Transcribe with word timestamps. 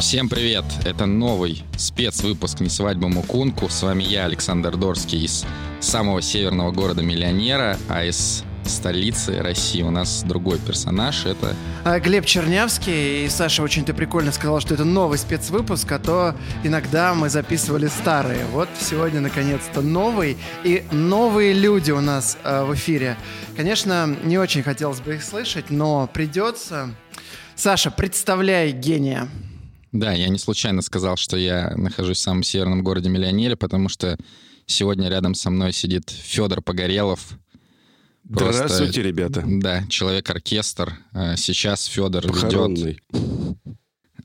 Всем 0.00 0.30
привет! 0.30 0.64
Это 0.86 1.04
новый 1.04 1.62
спецвыпуск 1.76 2.60
«Не 2.60 2.70
свадьба 2.70 3.08
Мукунку». 3.08 3.68
С 3.68 3.82
вами 3.82 4.02
я, 4.02 4.24
Александр 4.24 4.78
Дорский, 4.78 5.22
из 5.26 5.44
самого 5.80 6.22
северного 6.22 6.72
города 6.72 7.02
Миллионера, 7.02 7.76
а 7.86 8.02
из 8.02 8.42
столицы 8.64 9.42
России 9.42 9.82
у 9.82 9.90
нас 9.90 10.22
другой 10.22 10.58
персонаж. 10.58 11.26
Это 11.26 11.54
А, 11.84 12.00
Глеб 12.00 12.24
Чернявский. 12.24 13.26
И 13.26 13.28
Саша 13.28 13.62
очень 13.62 13.84
ты 13.84 13.92
прикольно 13.92 14.32
сказал, 14.32 14.60
что 14.60 14.72
это 14.72 14.84
новый 14.84 15.18
спецвыпуск, 15.18 15.92
а 15.92 15.98
то 15.98 16.34
иногда 16.64 17.12
мы 17.12 17.28
записывали 17.28 17.88
старые. 17.88 18.46
Вот 18.52 18.70
сегодня 18.80 19.20
наконец-то 19.20 19.82
новый. 19.82 20.38
И 20.64 20.82
новые 20.92 21.52
люди 21.52 21.90
у 21.90 22.00
нас 22.00 22.38
э, 22.42 22.64
в 22.64 22.74
эфире. 22.74 23.18
Конечно, 23.54 24.16
не 24.24 24.38
очень 24.38 24.62
хотелось 24.62 25.00
бы 25.00 25.16
их 25.16 25.22
слышать, 25.22 25.68
но 25.68 26.08
придется. 26.10 26.88
Саша, 27.54 27.90
представляй 27.90 28.72
гения. 28.72 29.28
Да, 29.92 30.12
я 30.12 30.28
не 30.28 30.38
случайно 30.38 30.82
сказал, 30.82 31.16
что 31.16 31.36
я 31.36 31.72
нахожусь 31.76 32.18
в 32.18 32.20
самом 32.20 32.42
северном 32.42 32.82
городе 32.82 33.08
Миллионере, 33.08 33.56
потому 33.56 33.88
что 33.88 34.16
сегодня 34.66 35.08
рядом 35.08 35.34
со 35.34 35.50
мной 35.50 35.72
сидит 35.72 36.10
Федор 36.10 36.62
Погорелов. 36.62 37.38
Просто, 38.28 38.68
Здравствуйте, 38.68 39.02
ребята. 39.02 39.42
Да, 39.44 39.84
человек-оркестр. 39.88 40.94
Э, 41.12 41.36
Сейчас 41.36 41.86
Федор 41.86 42.24
ведет... 42.24 42.42
Похоронный. 42.42 43.00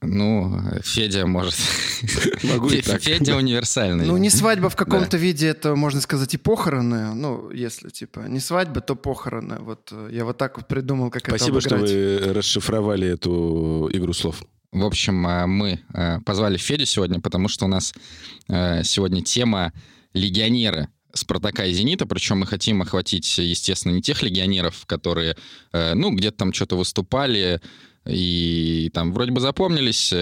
Ну, 0.02 0.62
Федя 0.84 1.26
может... 1.26 1.56
Могу 2.44 2.70
и 2.70 2.82
так. 2.82 3.02
Федя 3.02 3.36
универсальный. 3.36 4.06
Ну, 4.06 4.18
не 4.18 4.30
свадьба 4.30 4.70
в 4.70 4.76
каком-то 4.76 5.18
виде, 5.18 5.48
это, 5.48 5.76
можно 5.76 6.02
сказать, 6.02 6.34
и 6.36 6.38
похороны. 6.38 7.16
Ну, 7.16 7.50
если, 7.50 7.90
типа, 7.90 8.26
не 8.28 8.40
свадьба, 8.40 8.82
то 8.82 8.96
похороны. 8.96 9.58
Вот 9.60 9.90
э, 9.92 10.10
я 10.12 10.26
вот 10.26 10.38
так 10.38 10.58
вот 10.58 10.68
придумал, 10.68 11.10
как 11.10 11.24
Спасибо, 11.28 11.58
это 11.58 11.68
что 11.68 11.76
обыграть. 11.78 11.96
вы 11.96 12.34
расшифровали 12.34 13.08
эту 13.08 13.90
игру 13.92 14.14
слов. 14.14 14.44
В 14.76 14.84
общем, 14.84 15.26
э, 15.26 15.46
мы 15.46 15.80
э, 15.94 16.20
позвали 16.26 16.58
Федю 16.58 16.86
сегодня, 16.86 17.22
потому 17.22 17.48
что 17.48 17.64
у 17.64 17.70
нас 17.70 17.94
э, 18.50 18.84
сегодня 18.84 19.22
тема 19.22 19.72
легионеры 20.14 20.90
Спартака 21.14 21.64
и 21.66 21.72
Зенита, 21.72 22.06
причем 22.06 22.40
мы 22.40 22.46
хотим 22.46 22.82
охватить, 22.82 23.38
естественно, 23.38 23.94
не 23.94 24.02
тех 24.02 24.22
легионеров, 24.22 24.86
которые, 24.86 25.38
ну, 25.72 26.12
где-то 26.12 26.40
там 26.40 26.52
что-то 26.52 26.76
выступали 26.76 27.62
и 28.06 28.92
там 28.94 29.14
вроде 29.14 29.32
бы 29.32 29.40
запомнились, 29.40 30.14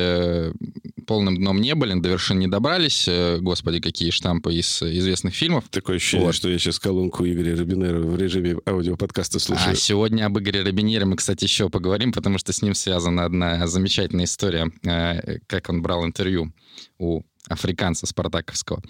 полным 1.05 1.37
дном 1.37 1.61
не 1.61 1.75
были, 1.75 1.93
до 1.99 2.09
вершин 2.09 2.39
не 2.39 2.47
добрались, 2.47 3.05
э, 3.07 3.37
господи, 3.39 3.79
какие 3.79 4.09
штампы 4.09 4.53
из 4.53 4.81
известных 4.81 5.35
фильмов. 5.35 5.65
Такое 5.69 5.97
ощущение, 5.97 6.27
Вот. 6.27 6.35
что 6.35 6.49
я 6.49 6.57
сейчас 6.57 6.79
колонку 6.79 7.25
Игоря 7.25 7.55
Робинера 7.57 7.99
в 7.99 8.17
режиме 8.17 8.57
аудиоподкаста 8.65 9.39
слушаю. 9.39 9.73
А 9.73 9.75
сегодня 9.75 10.25
об 10.25 10.37
Игоре 10.39 10.63
Робинере 10.63 11.05
мы, 11.05 11.15
кстати, 11.15 11.43
еще 11.43 11.69
поговорим, 11.69 12.11
потому 12.11 12.37
что 12.37 12.53
с 12.53 12.61
ним 12.61 12.73
связана 12.73 13.25
одна 13.25 13.67
замечательная 13.67 14.25
история, 14.25 14.71
э, 14.83 15.39
как 15.47 15.69
он 15.69 15.81
брал 15.81 16.05
интервью 16.05 16.53
у 16.97 17.21
африканца 17.49 18.05
спартаковского. 18.05 18.81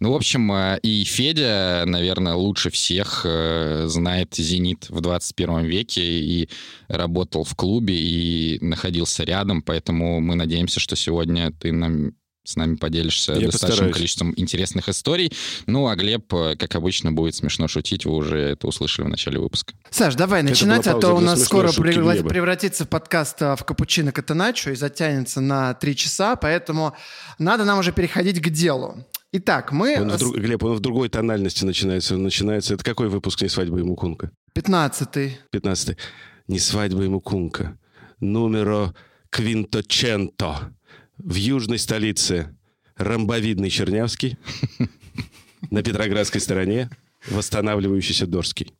Ну, 0.00 0.12
в 0.12 0.16
общем, 0.16 0.50
э, 0.52 0.78
и 0.82 1.04
Федя, 1.04 1.84
наверное, 1.86 2.34
лучше 2.34 2.70
всех 2.70 3.22
э, 3.24 3.84
знает 3.86 4.34
«Зенит» 4.34 4.88
в 4.88 5.00
21 5.00 5.64
веке 5.64 6.02
и 6.02 6.48
работал 6.88 7.44
в 7.44 7.54
клубе 7.54 7.94
и 7.94 8.58
находился 8.60 9.24
рядом, 9.24 9.62
поэтому 9.62 10.20
мы 10.20 10.34
надеемся, 10.36 10.80
что 10.80 10.96
сегодня 10.96 11.52
ты 11.52 11.72
нам 11.72 12.12
с 12.48 12.56
нами 12.56 12.76
поделишься 12.76 13.32
Я 13.32 13.46
достаточным 13.46 13.68
постараюсь. 13.70 13.94
количеством 13.96 14.32
интересных 14.36 14.88
историй. 14.88 15.32
Ну, 15.66 15.86
а 15.88 15.96
Глеб, 15.96 16.32
э, 16.32 16.56
как 16.56 16.74
обычно, 16.74 17.12
будет 17.12 17.34
смешно 17.34 17.68
шутить, 17.68 18.06
вы 18.06 18.12
уже 18.14 18.38
это 18.38 18.66
услышали 18.66 19.04
в 19.04 19.08
начале 19.10 19.38
выпуска. 19.38 19.74
Саш, 19.90 20.14
давай 20.14 20.42
начинать, 20.42 20.86
а 20.86 20.98
то 20.98 21.12
у 21.14 21.20
нас 21.20 21.44
скоро 21.44 21.68
шутки 21.68 21.90
превра- 21.90 22.12
Глеба. 22.14 22.28
превратится 22.28 22.86
подкаст 22.86 23.42
а, 23.42 23.54
в 23.56 23.64
капучино 23.64 24.12
катаначо 24.12 24.70
и 24.70 24.74
затянется 24.74 25.40
на 25.40 25.74
три 25.74 25.94
часа, 25.94 26.36
поэтому 26.36 26.94
надо 27.38 27.64
нам 27.64 27.78
уже 27.80 27.92
переходить 27.92 28.40
к 28.40 28.48
делу. 28.48 29.04
Итак, 29.30 29.72
мы... 29.72 30.00
Он 30.00 30.10
вдруг- 30.10 30.36
Глеб, 30.38 30.62
он 30.64 30.74
в 30.76 30.80
другой 30.80 31.10
тональности 31.10 31.64
начинается. 31.66 32.14
Он 32.14 32.22
начинается... 32.22 32.72
Это 32.74 32.82
какой 32.82 33.08
выпуск 33.10 33.42
«Не 33.42 33.48
свадьба 33.50 33.78
и 33.78 33.82
мукунка»? 33.82 34.30
15-й. 34.56 35.38
15 35.50 35.98
«Не 36.46 36.58
свадьба 36.58 37.04
и 37.04 37.08
мукунка». 37.08 37.76
Нумеро 38.20 38.94
квинточенто. 39.30 40.72
В 41.18 41.34
южной 41.34 41.78
столице 41.78 42.56
ромбовидный 42.96 43.70
Чернявский. 43.70 44.38
На 45.70 45.82
Петроградской 45.82 46.40
стороне 46.40 46.90
восстанавливающийся 47.28 48.26
Дорский. 48.26 48.72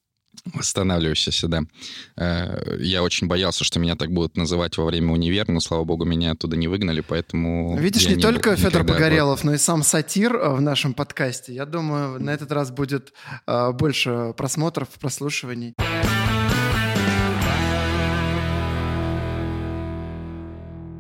Восстанавливающийся, 0.55 1.49
да. 1.49 1.63
Э, 2.17 2.77
Я 2.79 3.03
очень 3.03 3.27
боялся, 3.27 3.65
что 3.65 3.81
меня 3.81 3.97
так 3.97 4.13
будут 4.13 4.37
называть 4.37 4.77
во 4.79 4.85
время 4.85 5.13
универа, 5.13 5.51
но, 5.51 5.61
слава 5.61 5.85
богу, 5.85 6.05
меня 6.05 6.31
оттуда 6.31 6.57
не 6.57 6.69
выгнали, 6.69 7.01
поэтому... 7.01 7.77
Видишь, 7.77 8.07
я 8.07 8.15
не, 8.15 8.23
только 8.23 8.51
был 8.51 8.57
Федор 8.57 8.85
Погорелов, 8.85 9.43
но 9.43 9.55
и 9.55 9.59
сам 9.59 9.83
сатир 9.83 10.37
а, 10.37 10.55
в 10.55 10.61
нашем 10.61 10.95
подкасте. 10.95 11.53
Я 11.53 11.67
думаю, 11.67 12.23
на 12.23 12.31
этот 12.31 12.53
раз 12.53 12.71
будет 12.71 13.13
а, 13.47 13.73
больше 13.73 14.33
просмотров, 14.37 14.89
прослушиваний. 15.01 15.75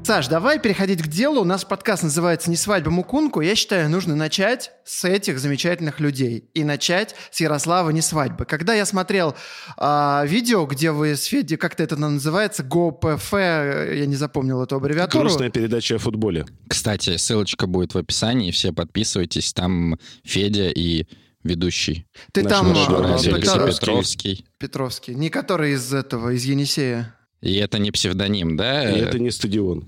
Саш, 0.08 0.28
давай 0.28 0.58
переходить 0.58 1.02
к 1.02 1.06
делу. 1.06 1.42
У 1.42 1.44
нас 1.44 1.66
подкаст 1.66 2.02
называется 2.02 2.48
«Не 2.48 2.56
свадьба 2.56 2.91
Мукунку». 2.91 3.42
Я 3.42 3.54
считаю, 3.54 3.91
нужно 3.91 4.16
начать 4.16 4.70
с 4.86 5.04
этих 5.04 5.38
замечательных 5.38 6.00
людей. 6.00 6.48
И 6.54 6.64
начать 6.64 7.14
с 7.30 7.42
Ярослава 7.42 7.91
«Не 7.91 8.00
свадьбы». 8.00 8.46
Когда 8.46 8.72
я 8.72 8.86
смотрел 8.86 9.34
а, 9.76 10.24
видео, 10.24 10.64
где 10.64 10.92
вы 10.92 11.14
с 11.14 11.24
Федей, 11.24 11.58
как-то 11.58 11.82
это 11.82 11.96
называется, 11.96 12.62
ГОПФ, 12.62 13.32
я 13.34 14.06
не 14.06 14.16
запомнил 14.16 14.62
эту 14.62 14.76
аббревиатуру. 14.76 15.24
Грустная 15.24 15.50
передача 15.50 15.96
о 15.96 15.98
футболе. 15.98 16.46
Кстати, 16.70 17.19
ссылочка 17.19 17.66
будет 17.66 17.92
в 17.92 17.98
описании, 17.98 18.50
все 18.50 18.72
подписывайтесь, 18.72 19.52
там 19.52 19.98
Федя 20.25 20.70
и 20.70 21.04
ведущий. 21.44 22.06
Ты 22.32 22.44
Наш 22.44 22.52
там 22.52 22.72
Петровский. 22.72 23.34
Петровский. 23.34 24.46
Петровский. 24.56 25.14
Не 25.14 25.28
который 25.28 25.72
из 25.72 25.92
этого, 25.92 26.30
из 26.30 26.44
Енисея. 26.44 27.14
И 27.41 27.54
это 27.56 27.78
не 27.78 27.91
псевдоним, 27.91 28.56
да? 28.56 28.91
И 28.91 29.00
это 29.00 29.19
не 29.19 29.31
стадион. 29.31 29.84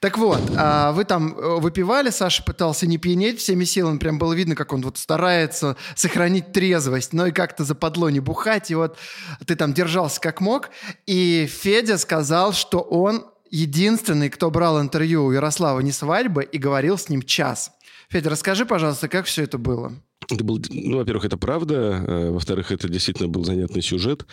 Так 0.00 0.16
вот, 0.16 0.40
а 0.56 0.92
вы 0.92 1.04
там 1.04 1.36
э, 1.36 1.58
выпивали, 1.58 2.10
Саша 2.10 2.44
пытался 2.44 2.86
не 2.86 2.98
пьянеть 2.98 3.40
всеми 3.40 3.64
силами, 3.64 3.98
прям 3.98 4.18
было 4.18 4.32
видно, 4.32 4.54
как 4.54 4.72
он 4.72 4.80
вот 4.82 4.96
старается 4.96 5.76
сохранить 5.96 6.52
трезвость, 6.52 7.12
но 7.12 7.26
и 7.26 7.32
как-то 7.32 7.64
западло 7.64 8.08
не 8.08 8.20
бухать, 8.20 8.70
и 8.70 8.76
вот 8.76 8.96
ты 9.44 9.56
там 9.56 9.74
держался 9.74 10.20
как 10.20 10.40
мог, 10.40 10.70
и 11.06 11.48
Федя 11.50 11.98
сказал, 11.98 12.52
что 12.52 12.78
он 12.78 13.24
единственный, 13.50 14.30
кто 14.30 14.52
брал 14.52 14.80
интервью 14.80 15.24
у 15.24 15.32
Ярослава 15.32 15.80
не 15.80 15.90
свадьбы 15.90 16.44
и 16.44 16.58
говорил 16.58 16.96
с 16.96 17.08
ним 17.08 17.22
час. 17.22 17.72
Федя, 18.08 18.30
расскажи, 18.30 18.66
пожалуйста, 18.66 19.08
как 19.08 19.26
все 19.26 19.42
это 19.42 19.58
было? 19.58 19.94
Это 20.30 20.44
был, 20.44 20.62
ну, 20.70 20.98
во-первых, 20.98 21.24
это 21.24 21.38
правда. 21.38 21.74
э, 22.06 22.30
Во-вторых, 22.30 22.70
это 22.70 22.88
действительно 22.88 23.28
был 23.28 23.44
занятный 23.44 23.82
сюжет. 23.82 24.26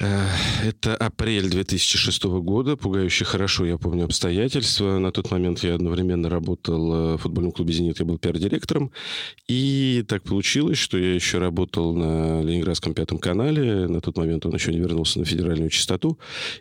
Э, 0.00 0.26
Это 0.64 0.96
апрель 0.96 1.48
2006 1.48 2.24
года. 2.24 2.76
Пугающе 2.76 3.24
хорошо, 3.24 3.66
я 3.66 3.76
помню 3.76 4.04
обстоятельства. 4.04 4.98
На 4.98 5.12
тот 5.12 5.30
момент 5.30 5.62
я 5.62 5.74
одновременно 5.74 6.28
работал 6.28 6.94
э, 6.94 7.16
в 7.16 7.18
футбольном 7.18 7.52
клубе 7.52 7.72
«Зенит». 7.72 7.98
Я 7.98 8.06
был 8.06 8.18
пиар-директором. 8.18 8.92
И 9.46 10.04
так 10.08 10.22
получилось, 10.22 10.78
что 10.78 10.96
я 10.96 11.14
еще 11.14 11.38
работал 11.38 11.94
на 11.94 12.42
Ленинградском 12.42 12.94
пятом 12.94 13.18
канале. 13.18 13.88
На 13.88 14.00
тот 14.00 14.16
момент 14.16 14.46
он 14.46 14.54
еще 14.54 14.72
не 14.72 14.78
вернулся 14.78 15.18
на 15.18 15.24
федеральную 15.24 15.70
частоту. 15.70 16.18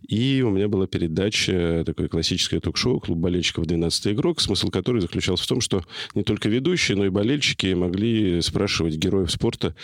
И 0.08 0.42
у 0.46 0.50
меня 0.50 0.68
была 0.68 0.88
передача, 0.88 1.84
такое 1.86 2.10
классическое 2.10 2.60
ток-шоу 2.60 3.00
«Клуб 3.00 3.18
болельщиков. 3.20 3.66
12 3.66 4.08
игрок», 4.08 4.42
смысл 4.42 4.70
которой 4.70 5.00
заключался 5.02 5.44
в 5.44 5.48
том, 5.48 5.62
что 5.62 5.84
не 6.14 6.24
только 6.24 6.50
ведущие, 6.50 6.98
но 6.98 7.06
и 7.06 7.10
болельщики 7.10 7.74
могли 7.74 8.42
спрашивать 8.42 8.96
героев 8.96 9.32
спорта 9.32 9.76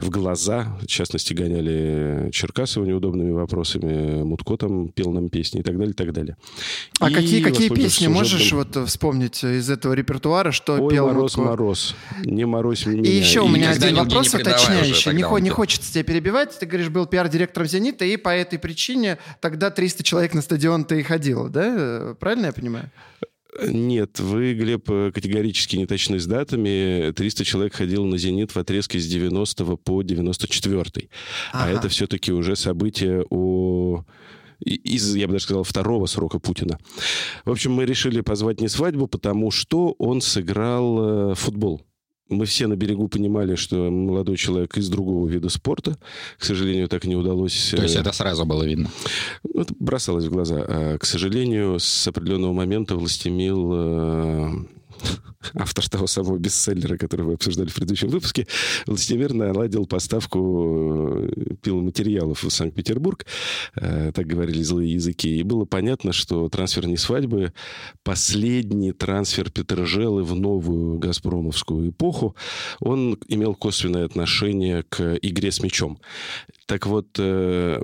в 0.00 0.10
глаза. 0.10 0.78
В 0.82 0.86
частности, 0.86 1.32
гоняли 1.32 2.30
Черкасова 2.32 2.84
неудобными 3.04 3.32
вопросами. 3.32 4.22
Мутко 4.22 4.56
там 4.56 4.88
пел 4.88 5.12
нам 5.12 5.28
песни 5.28 5.60
и 5.60 5.62
так 5.62 5.76
далее, 5.76 5.92
и 5.92 5.96
так 5.96 6.12
далее. 6.12 6.36
А 7.00 7.10
И, 7.10 7.14
какие, 7.14 7.42
какие 7.42 7.68
песни 7.68 8.06
можешь 8.06 8.42
сюжетом, 8.42 8.58
вот 8.58 8.76
э, 8.76 8.86
вспомнить 8.86 9.44
из 9.44 9.70
этого 9.70 9.92
репертуара, 9.92 10.52
что 10.52 10.74
Ой, 10.74 10.90
пел 10.90 11.06
мороз, 11.08 11.36
Мутко? 11.36 11.50
мороз, 11.50 11.96
не 12.24 12.44
морозь 12.44 12.86
меня. 12.86 13.08
И 13.08 13.14
еще 13.14 13.40
у 13.40 13.48
меня 13.48 13.70
один 13.70 13.96
вопрос 13.96 14.32
не 14.32 14.40
уточняющий. 14.40 15.12
Не, 15.12 15.40
не 15.40 15.50
хочется 15.50 15.92
тебя 15.92 16.04
перебивать. 16.04 16.58
Ты 16.58 16.66
говоришь, 16.66 16.88
был 16.88 17.06
пиар-директором 17.06 17.68
«Зенита», 17.68 18.04
и 18.04 18.16
по 18.16 18.30
этой 18.30 18.58
причине 18.58 19.18
тогда 19.40 19.70
300 19.70 20.02
человек 20.02 20.34
на 20.34 20.42
стадион-то 20.42 20.94
и 20.94 21.02
ходило, 21.02 21.48
да? 21.48 21.74
Э, 21.76 22.14
Правильно 22.18 22.46
я 22.46 22.52
понимаю? 22.52 22.90
Нет, 23.62 24.18
вы, 24.18 24.54
Глеб, 24.54 24.90
э, 24.90 25.12
категорически 25.12 25.76
не 25.76 25.86
точны 25.86 26.18
с 26.18 26.26
датами. 26.26 27.12
300 27.12 27.44
человек 27.44 27.74
ходило 27.74 28.04
на 28.04 28.18
«Зенит» 28.18 28.52
в 28.52 28.56
отрезке 28.56 28.98
с 28.98 29.06
90 29.06 29.76
по 29.76 30.02
94 30.02 31.08
А 31.52 31.64
Ага. 31.64 31.78
это 31.78 31.88
все-таки 31.88 32.32
уже 32.32 32.56
событие 32.56 33.24
о 33.30 34.04
из, 34.60 35.14
я 35.14 35.26
бы 35.26 35.32
даже 35.32 35.44
сказал, 35.44 35.62
второго 35.64 36.06
срока 36.06 36.38
Путина. 36.38 36.78
В 37.44 37.50
общем, 37.50 37.72
мы 37.72 37.84
решили 37.84 38.20
позвать 38.20 38.60
не 38.60 38.68
свадьбу, 38.68 39.06
потому 39.06 39.50
что 39.50 39.94
он 39.98 40.20
сыграл 40.20 41.32
э, 41.32 41.34
футбол. 41.34 41.82
Мы 42.28 42.46
все 42.46 42.66
на 42.66 42.76
берегу 42.76 43.08
понимали, 43.08 43.54
что 43.54 43.90
молодой 43.90 44.36
человек 44.36 44.76
из 44.76 44.88
другого 44.88 45.28
вида 45.28 45.48
спорта. 45.48 45.98
К 46.38 46.44
сожалению, 46.44 46.88
так 46.88 47.04
не 47.04 47.16
удалось... 47.16 47.74
То 47.76 47.82
есть 47.82 47.96
это 47.96 48.12
сразу 48.12 48.46
было 48.46 48.62
видно? 48.62 48.90
Ну, 49.42 49.60
это 49.62 49.74
бросалось 49.78 50.24
в 50.24 50.30
глаза. 50.30 50.64
А, 50.66 50.98
к 50.98 51.04
сожалению, 51.04 51.78
с 51.78 52.08
определенного 52.08 52.52
момента 52.52 52.96
властемил 52.96 54.68
автор 55.54 55.88
того 55.88 56.06
самого 56.06 56.38
бестселлера, 56.38 56.96
который 56.96 57.22
вы 57.22 57.34
обсуждали 57.34 57.68
в 57.68 57.74
предыдущем 57.74 58.08
выпуске, 58.08 58.46
Властимир 58.86 59.32
наладил 59.32 59.86
поставку 59.86 61.26
э, 61.26 61.54
пиломатериалов 61.62 62.42
в 62.42 62.50
Санкт-Петербург, 62.50 63.26
э, 63.76 64.12
так 64.14 64.26
говорили 64.26 64.62
злые 64.62 64.94
языки, 64.94 65.38
и 65.38 65.42
было 65.42 65.64
понятно, 65.64 66.12
что 66.12 66.48
трансфер 66.48 66.86
не 66.86 66.96
свадьбы, 66.96 67.52
последний 68.02 68.92
трансфер 68.92 69.50
Петрожелы 69.50 70.22
в 70.24 70.34
новую 70.34 70.98
газпромовскую 70.98 71.90
эпоху, 71.90 72.36
он 72.80 73.18
имел 73.28 73.54
косвенное 73.54 74.04
отношение 74.04 74.84
к 74.84 75.18
игре 75.22 75.50
с 75.50 75.62
мячом. 75.62 75.98
Так 76.66 76.86
вот, 76.86 77.08
э, 77.18 77.80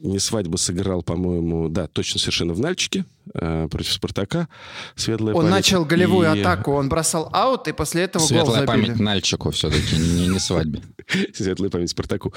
не 0.00 0.18
свадьба 0.18 0.56
сыграл, 0.56 1.02
по-моему, 1.02 1.68
да, 1.68 1.86
точно 1.86 2.18
совершенно 2.18 2.52
в 2.52 2.60
Нальчике 2.60 3.04
против 3.32 3.92
Спартака. 3.92 4.48
Светлая 4.96 5.34
он 5.34 5.42
память. 5.42 5.54
начал 5.54 5.84
голевую 5.84 6.34
и... 6.34 6.39
атаку, 6.40 6.72
он 6.72 6.88
бросал 6.88 7.28
аут, 7.32 7.68
и 7.68 7.72
после 7.72 8.02
этого 8.02 8.22
Светлая 8.22 8.44
гол 8.44 8.54
забили. 8.66 8.86
память 8.86 9.00
Нальчику 9.00 9.50
все-таки, 9.50 9.96
не, 9.96 10.28
не 10.28 10.38
свадьбе. 10.38 10.82
Светлая 11.34 11.70
память 11.70 11.90
Спартаку. 11.90 12.32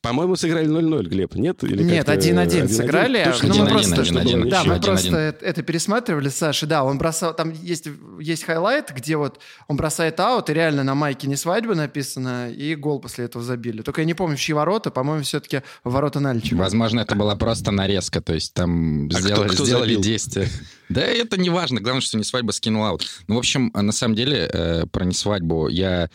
По-моему, 0.00 0.36
сыграли 0.36 0.66
0-0, 0.66 1.04
Глеб, 1.04 1.34
нет? 1.34 1.64
Или 1.64 1.82
нет, 1.82 2.08
1-1 2.08 2.68
сыграли. 2.68 3.32
Ну, 3.42 3.64
мы 3.64 3.68
просто, 3.68 4.04
да, 4.50 4.64
мы 4.64 4.80
просто 4.80 5.36
это 5.40 5.62
пересматривали, 5.62 6.28
Саша, 6.28 6.66
да, 6.66 6.84
он 6.84 6.98
бросал, 6.98 7.34
там 7.34 7.52
есть, 7.52 7.88
есть 8.20 8.44
хайлайт, 8.44 8.92
где 8.94 9.16
вот 9.16 9.40
он 9.68 9.76
бросает 9.76 10.20
аут, 10.20 10.50
и 10.50 10.54
реально 10.54 10.84
на 10.84 10.94
майке 10.94 11.26
не 11.26 11.36
свадьба 11.36 11.74
написано, 11.74 12.50
и 12.50 12.74
гол 12.74 13.00
после 13.00 13.24
этого 13.24 13.44
забили. 13.44 13.82
Только 13.82 14.02
я 14.02 14.04
не 14.04 14.14
помню, 14.14 14.36
в 14.36 14.40
чьи 14.40 14.54
ворота, 14.54 14.90
по-моему, 14.90 15.22
все-таки 15.22 15.62
ворота 15.84 16.20
Нальчика. 16.20 16.56
Возможно, 16.56 17.00
это 17.00 17.14
была 17.14 17.36
просто 17.36 17.70
нарезка, 17.70 18.20
то 18.20 18.34
есть 18.34 18.52
там 18.54 19.08
а 19.08 19.20
сделали, 19.20 19.46
кто, 19.46 19.54
кто 19.54 19.64
сделали 19.64 19.96
действие. 19.96 20.48
Да 20.88 21.00
это 21.00 21.40
не 21.40 21.50
важно, 21.50 21.80
главное, 21.80 22.02
что 22.02 22.18
не 22.18 22.24
свадьба 22.24 22.50
скинул 22.50 22.84
аут. 22.84 23.06
Ну, 23.26 23.36
в 23.36 23.38
общем, 23.38 23.70
на 23.74 23.92
самом 23.92 24.14
деле, 24.14 24.50
э, 24.52 24.86
про 24.86 25.04
не 25.04 25.14
свадьбу 25.14 25.68
я 25.68 26.10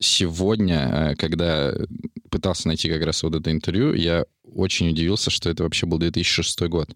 сегодня, 0.00 1.12
э, 1.12 1.14
когда 1.16 1.74
пытался 2.30 2.68
найти 2.68 2.88
как 2.88 3.04
раз 3.04 3.22
вот 3.22 3.34
это 3.34 3.50
интервью, 3.50 3.94
я 3.94 4.24
очень 4.44 4.90
удивился, 4.90 5.30
что 5.30 5.50
это 5.50 5.62
вообще 5.62 5.86
был 5.86 5.98
2006 5.98 6.62
год 6.62 6.90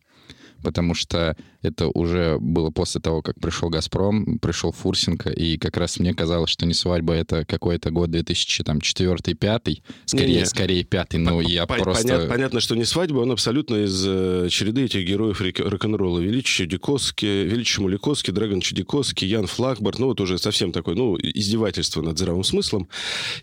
потому 0.64 0.94
что 0.94 1.36
это 1.62 1.88
уже 1.88 2.38
было 2.40 2.70
после 2.70 3.00
того, 3.00 3.22
как 3.22 3.38
пришел 3.40 3.68
«Газпром», 3.70 4.38
пришел 4.38 4.72
Фурсенко, 4.72 5.30
и 5.30 5.56
как 5.58 5.76
раз 5.76 5.98
мне 5.98 6.12
казалось, 6.12 6.50
что 6.50 6.66
не 6.66 6.74
свадьба, 6.74 7.14
это 7.14 7.44
какой-то 7.44 7.90
год 7.90 8.10
2004-2005, 8.10 9.82
скорее, 10.04 10.26
не, 10.26 10.34
не. 10.34 10.46
скорее 10.46 10.84
пятый, 10.84 11.16
но 11.16 11.40
я 11.40 11.66
по 11.66 11.76
просто... 11.76 12.02
Понятно, 12.02 12.28
понятно, 12.28 12.60
что 12.60 12.74
не 12.74 12.84
свадьба, 12.84 13.18
он 13.18 13.30
абсолютно 13.30 13.76
из 13.84 14.04
э, 14.06 14.48
череды 14.50 14.84
этих 14.84 15.06
героев 15.06 15.40
рок-н-ролла. 15.40 16.18
Величий 16.18 16.64
Чудиковский, 16.64 17.44
Величий 17.44 17.80
Муликовский, 17.80 18.32
Драгон 18.32 18.60
Чудиковский, 18.60 19.28
Ян 19.28 19.46
Флагбарт, 19.46 19.98
ну 19.98 20.06
вот 20.06 20.20
уже 20.20 20.38
совсем 20.38 20.72
такой, 20.72 20.94
ну, 20.94 21.16
издевательство 21.16 22.02
над 22.02 22.18
здравым 22.18 22.44
смыслом. 22.44 22.88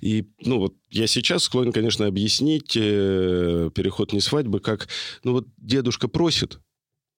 И, 0.01 0.25
ну 0.43 0.59
вот, 0.59 0.75
я 0.89 1.07
сейчас 1.07 1.43
склонен, 1.43 1.71
конечно, 1.71 2.05
объяснить 2.05 2.75
э, 2.75 3.69
переход 3.73 4.13
не 4.13 4.19
свадьбы 4.19 4.59
как, 4.59 4.87
ну 5.23 5.33
вот 5.33 5.47
дедушка 5.57 6.07
просит, 6.07 6.59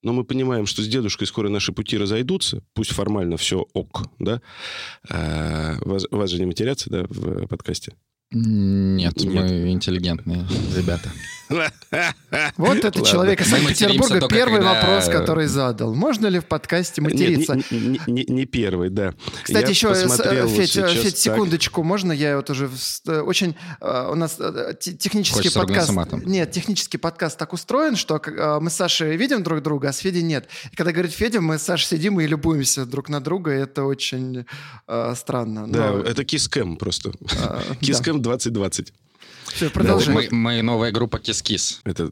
но 0.04 0.12
мы 0.12 0.24
понимаем, 0.24 0.66
что 0.66 0.82
с 0.82 0.86
дедушкой 0.86 1.26
скоро 1.26 1.48
наши 1.48 1.72
пути 1.72 1.98
разойдутся, 1.98 2.62
пусть 2.74 2.92
формально 2.92 3.36
все 3.36 3.66
ок, 3.72 4.02
да? 4.18 4.40
А, 5.08 5.76
вас, 5.80 6.06
вас 6.10 6.30
же 6.30 6.38
не 6.38 6.46
матерятся, 6.46 6.90
да, 6.90 7.06
в 7.08 7.46
подкасте? 7.48 7.94
Нет, 8.34 9.16
Нет, 9.16 9.34
мы 9.34 9.70
интеллигентные 9.70 10.46
ребята. 10.76 11.10
Вот 12.56 12.84
это 12.84 13.04
человек 13.04 13.40
из 13.40 13.50
Санкт-Петербурга 13.50 14.26
первый 14.28 14.60
когда... 14.60 14.74
вопрос, 14.74 15.08
который 15.08 15.46
задал. 15.46 15.94
Можно 15.94 16.26
ли 16.26 16.40
в 16.40 16.46
подкасте 16.46 17.00
материться? 17.00 17.56
Не, 17.70 17.78
не, 17.80 18.00
не, 18.06 18.24
не 18.28 18.46
первый, 18.46 18.90
да. 18.90 19.14
Кстати, 19.42 19.64
я 19.64 19.70
еще, 19.70 19.88
э, 19.92 20.48
Федь, 20.48 20.72
Федь 20.72 21.18
секундочку, 21.18 21.82
так. 21.82 21.88
можно 21.88 22.12
я 22.12 22.36
вот 22.36 22.50
уже... 22.50 22.70
Э, 23.06 23.20
очень... 23.20 23.54
Э, 23.80 24.08
у 24.10 24.14
нас 24.14 24.38
технический 24.80 25.48
Хочется 25.48 25.60
подкаст... 25.60 25.92
Нет, 26.24 26.50
технический 26.50 26.98
подкаст 26.98 27.38
так 27.38 27.52
устроен, 27.52 27.96
что 27.96 28.20
мы 28.60 28.70
с 28.70 28.74
Сашей 28.74 29.16
видим 29.16 29.42
друг 29.42 29.62
друга, 29.62 29.90
а 29.90 29.92
с 29.92 29.98
Федей 29.98 30.22
нет. 30.22 30.48
И 30.72 30.76
когда 30.76 30.92
говорит 30.92 31.12
Федя, 31.12 31.40
мы 31.40 31.58
с 31.58 31.62
Сашей 31.62 31.98
сидим 31.98 32.20
и 32.20 32.26
любуемся 32.26 32.86
друг 32.86 33.08
на 33.08 33.20
друга, 33.20 33.54
и 33.54 33.60
это 33.60 33.84
очень 33.84 34.46
э, 34.88 35.14
странно. 35.16 35.70
Да, 35.70 35.92
это 36.04 36.24
kiss 36.24 36.54
cam 36.54 36.76
просто. 36.76 37.12
Kiss 37.80 38.04
cam 38.04 38.22
2020. 38.24 38.92
Все, 39.54 39.70
продолжай. 39.70 40.14
Мы, 40.14 40.28
мы 40.30 40.62
новая 40.62 40.90
группа 40.90 41.18
Кис-Кис. 41.18 41.80
Это 41.84 42.10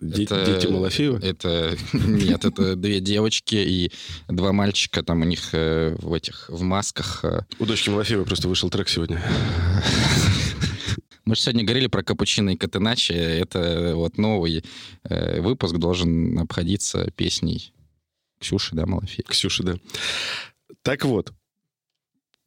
это, 0.00 0.44
дети 0.46 0.66
Малафеева? 0.66 1.18
Это 1.18 1.76
нет, 1.92 2.44
это 2.44 2.76
две 2.76 3.00
девочки 3.00 3.56
и 3.56 3.92
два 4.28 4.52
мальчика, 4.52 5.02
там 5.02 5.22
у 5.22 5.24
них 5.24 5.54
э, 5.54 5.96
в 5.98 6.12
этих 6.12 6.48
в 6.48 6.62
масках. 6.62 7.24
Э. 7.24 7.42
У 7.58 7.66
дочки 7.66 7.88
Малафеева 7.90 8.24
просто 8.24 8.48
вышел 8.48 8.70
трек 8.70 8.88
сегодня. 8.88 9.22
Мы 11.24 11.36
же 11.36 11.40
сегодня 11.40 11.64
говорили 11.64 11.86
про 11.86 12.02
капучино 12.02 12.50
и 12.50 12.56
катеначи. 12.56 13.12
Это 13.12 13.92
вот 13.94 14.18
новый 14.18 14.64
э, 15.04 15.40
выпуск 15.40 15.76
должен 15.76 16.38
обходиться 16.38 17.10
песней 17.12 17.72
Ксюши, 18.40 18.74
да, 18.74 18.86
Малафеевой? 18.86 19.24
Ксюши, 19.28 19.62
да. 19.62 19.76
Так 20.82 21.04
вот, 21.04 21.32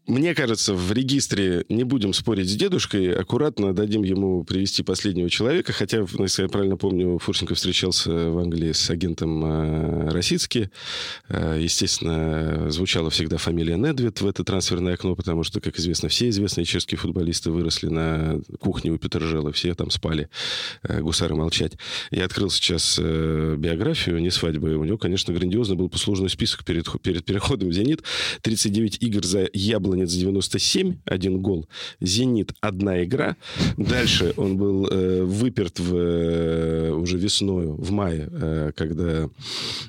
мне 0.07 0.36
кажется, 0.36 0.75
в 0.75 0.92
регистре 0.92 1.66
не 1.68 1.84
будем 1.84 2.13
спорить 2.13 2.48
с 2.48 2.56
дедушкой, 2.56 3.12
аккуратно 3.13 3.74
дадим 3.74 4.04
ему 4.04 4.44
привести 4.44 4.84
последнего 4.84 5.31
человека, 5.31 5.74
хотя, 5.74 6.06
если 6.19 6.44
я 6.44 6.48
правильно 6.48 6.78
помню, 6.78 7.18
Фурсенко 7.18 7.56
встречался 7.56 8.12
в 8.12 8.38
Англии 8.38 8.72
с 8.72 8.88
агентом 8.92 9.44
э, 9.44 10.10
Росицки. 10.12 10.69
Э, 11.28 11.57
естественно, 11.60 12.69
звучала 12.69 13.10
всегда 13.10 13.38
фамилия 13.38 13.78
Недвид 13.78 14.22
в 14.22 14.28
это 14.28 14.44
трансферное 14.44 14.94
окно, 14.94 15.16
потому 15.16 15.44
что, 15.44 15.60
как 15.60 15.80
известно, 15.80 16.08
все 16.08 16.30
известные 16.30 16.66
чешские 16.66 17.00
футболисты 17.00 17.50
выросли 17.50 17.88
на 17.88 18.40
кухне 18.60 18.92
у 18.92 19.00
Петрожела, 19.00 19.51
все 19.51 19.74
там 19.74 19.90
спали, 19.90 20.30
э, 20.84 21.01
гусары 21.01 21.34
молчать. 21.34 21.74
Я 22.12 22.25
открыл 22.25 22.51
сейчас 22.51 23.00
э, 23.01 23.56
биографию, 23.58 24.19
не 24.19 24.30
свадьбы, 24.30 24.75
у 24.75 24.84
него, 24.84 25.00
конечно, 25.00 25.34
грандиозно 25.34 25.75
был 25.75 25.90
послужный 25.90 26.30
список 26.30 26.63
перед, 26.63 26.86
перед 27.01 27.25
переходом 27.25 27.69
в 27.69 27.74
«Зенит». 27.74 28.04
39 28.44 29.01
игр 29.01 29.25
за 29.25 29.50
яблоко 29.51 29.95
Яблонец 29.96 30.12
97, 30.14 30.98
один 31.06 31.42
гол. 31.42 31.70
Зенит, 32.02 32.54
одна 32.60 33.04
игра. 33.04 33.38
Дальше 33.78 34.34
он 34.36 34.58
был 34.58 34.88
э, 34.88 35.24
выперт 35.24 35.80
в, 35.80 35.96
э, 35.96 36.92
уже 36.92 37.18
весною, 37.18 37.76
в 37.76 37.92
мае, 37.92 38.28
э, 38.30 38.72
когда 38.76 39.30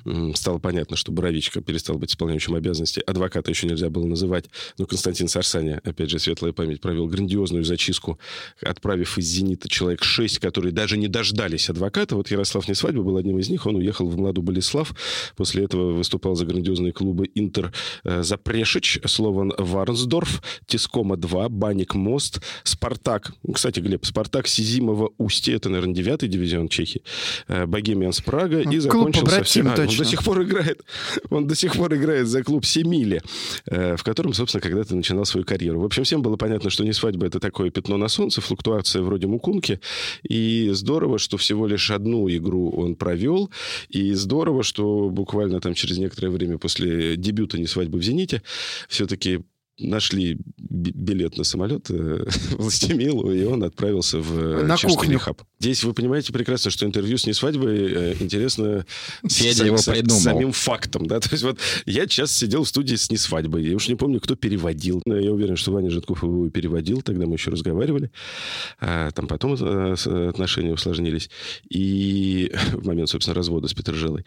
э, 0.05 0.31
стало 0.33 0.59
понятно, 0.59 0.95
что 0.95 1.11
Боровичка 1.11 1.59
перестал 1.59 1.97
быть 1.97 2.11
исполняющим 2.11 2.55
обязанности. 2.55 3.03
Адвоката 3.05 3.51
еще 3.51 3.67
нельзя 3.67 3.89
было 3.89 4.05
называть. 4.05 4.45
Но 4.77 4.85
Константин 4.85 5.27
Сарсаня, 5.27 5.81
опять 5.83 6.09
же, 6.09 6.19
светлая 6.19 6.53
память, 6.53 6.79
провел 6.79 7.07
грандиозную 7.07 7.65
зачистку, 7.65 8.17
отправив 8.61 9.17
из 9.17 9.25
«Зенита» 9.25 9.67
человек 9.67 10.03
6, 10.03 10.39
которые 10.39 10.71
даже 10.71 10.97
не 10.97 11.09
дождались 11.09 11.69
адвоката. 11.69 12.15
Вот 12.15 12.31
Ярослав 12.31 12.67
Несвадьба 12.69 13.03
был 13.03 13.17
одним 13.17 13.39
из 13.39 13.49
них. 13.49 13.65
Он 13.65 13.75
уехал 13.75 14.07
в 14.07 14.17
Младу 14.17 14.41
Болеслав. 14.41 14.95
После 15.35 15.65
этого 15.65 15.91
выступал 15.91 16.35
за 16.35 16.45
грандиозные 16.45 16.93
клубы 16.93 17.29
«Интер» 17.35 17.73
э, 18.05 18.23
Запрешич, 18.23 18.99
Слован 19.05 19.51
Варнс, 19.57 19.96
Рансдорф, 19.97 20.41
Тискома 20.67 21.17
2, 21.17 21.49
Баник 21.49 21.95
Мост, 21.95 22.41
Спартак. 22.63 23.33
Кстати, 23.53 23.79
Глеб, 23.79 24.05
Спартак 24.05 24.47
Сизимова 24.47 25.09
Устье, 25.17 25.55
это, 25.55 25.69
наверное, 25.69 25.95
девятый 25.95 26.29
дивизион 26.29 26.69
Чехии. 26.69 27.01
Э, 27.47 27.65
Богемианс 27.65 28.21
Прага. 28.21 28.61
И 28.61 28.77
закончился... 28.77 29.43
Все... 29.43 29.61
А, 29.63 29.75
он 29.81 29.87
до 29.87 30.05
сих 30.05 30.23
пор 30.23 30.43
играет. 30.43 30.83
Он 31.29 31.47
до 31.47 31.55
сих 31.55 31.73
пор 31.75 31.95
играет 31.95 32.27
за 32.27 32.43
клуб 32.43 32.65
Семили, 32.65 33.21
э, 33.65 33.95
в 33.95 34.03
котором, 34.03 34.33
собственно, 34.33 34.61
когда-то 34.61 34.95
начинал 34.95 35.25
свою 35.25 35.45
карьеру. 35.45 35.79
В 35.81 35.85
общем, 35.85 36.03
всем 36.03 36.21
было 36.21 36.35
понятно, 36.35 36.69
что 36.69 36.83
не 36.83 36.93
свадьба 36.93 37.25
это 37.25 37.39
такое 37.39 37.71
пятно 37.71 37.97
на 37.97 38.07
солнце, 38.07 38.41
флуктуация 38.41 39.01
вроде 39.01 39.27
мукунки. 39.27 39.79
И 40.27 40.69
здорово, 40.73 41.17
что 41.17 41.37
всего 41.37 41.65
лишь 41.65 41.89
одну 41.89 42.29
игру 42.29 42.69
он 42.69 42.95
провел. 42.95 43.49
И 43.89 44.13
здорово, 44.13 44.63
что 44.63 45.09
буквально 45.09 45.59
там 45.59 45.73
через 45.73 45.97
некоторое 45.97 46.29
время 46.29 46.57
после 46.57 47.17
дебюта 47.17 47.57
не 47.57 47.67
свадьбы 47.67 47.97
в 47.97 48.03
«Зените» 48.03 48.41
все-таки 48.87 49.41
нашли 49.79 50.37
билет 50.57 51.37
на 51.37 51.43
самолет 51.43 51.89
э, 51.89 52.25
Властемилу, 52.51 53.31
и 53.31 53.43
он 53.43 53.63
отправился 53.63 54.19
в 54.19 54.63
на 54.63 54.77
кухню. 54.77 55.19
хаб. 55.19 55.41
Здесь 55.59 55.83
вы 55.83 55.93
понимаете 55.93 56.33
прекрасно, 56.33 56.71
что 56.71 56.85
интервью 56.85 57.17
с 57.17 57.25
не 57.25 57.33
свадьбой 57.33 57.93
э, 57.93 58.15
интересно 58.19 58.85
Федя 59.27 59.53
с, 59.63 59.65
его 59.65 59.77
придумал. 59.77 60.19
самим 60.19 60.51
фактом. 60.51 61.05
Да? 61.05 61.19
То 61.19 61.29
есть 61.31 61.43
вот 61.43 61.59
я 61.85 62.07
сейчас 62.07 62.35
сидел 62.35 62.63
в 62.63 62.67
студии 62.67 62.95
с 62.95 63.11
не 63.11 63.17
свадьбой. 63.17 63.65
Я 63.67 63.75
уж 63.75 63.87
не 63.87 63.95
помню, 63.95 64.19
кто 64.19 64.35
переводил. 64.35 65.01
Но 65.05 65.17
я 65.17 65.31
уверен, 65.31 65.55
что 65.55 65.71
Ваня 65.71 65.89
Житков 65.89 66.23
его 66.23 66.49
переводил. 66.49 67.01
Тогда 67.01 67.25
мы 67.25 67.33
еще 67.33 67.51
разговаривали. 67.51 68.11
А 68.79 69.11
там 69.11 69.27
потом 69.27 69.55
э, 69.59 69.95
отношения 70.29 70.73
усложнились. 70.73 71.29
И 71.69 72.51
в 72.71 72.85
момент, 72.85 73.09
собственно, 73.09 73.35
развода 73.35 73.67
с 73.67 73.73
Петрожелой. 73.73 74.25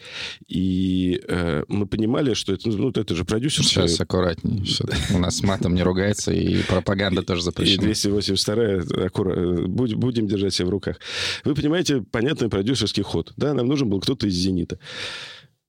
И 0.48 1.20
э, 1.28 1.64
мы 1.68 1.86
понимали, 1.86 2.34
что 2.34 2.52
это, 2.52 2.68
ну, 2.68 2.90
это 2.90 3.14
же 3.14 3.24
продюсер. 3.24 3.64
Сейчас 3.64 4.00
аккуратнее. 4.00 4.64
У 5.14 5.18
нас 5.18 5.39
с 5.40 5.42
матом 5.42 5.74
не 5.74 5.82
ругается, 5.82 6.32
и 6.32 6.62
пропаганда 6.62 7.22
тоже 7.22 7.42
запрещена. 7.42 7.82
И 7.82 7.84
282 7.84 9.04
аккура... 9.06 9.66
будем 9.66 10.26
держать 10.26 10.54
себя 10.54 10.66
в 10.66 10.70
руках. 10.70 11.00
Вы 11.44 11.54
понимаете, 11.54 12.02
понятный 12.02 12.48
продюсерский 12.48 13.02
ход. 13.02 13.32
Да, 13.36 13.54
нам 13.54 13.66
нужен 13.66 13.88
был 13.88 14.00
кто-то 14.00 14.26
из 14.26 14.34
«Зенита». 14.34 14.78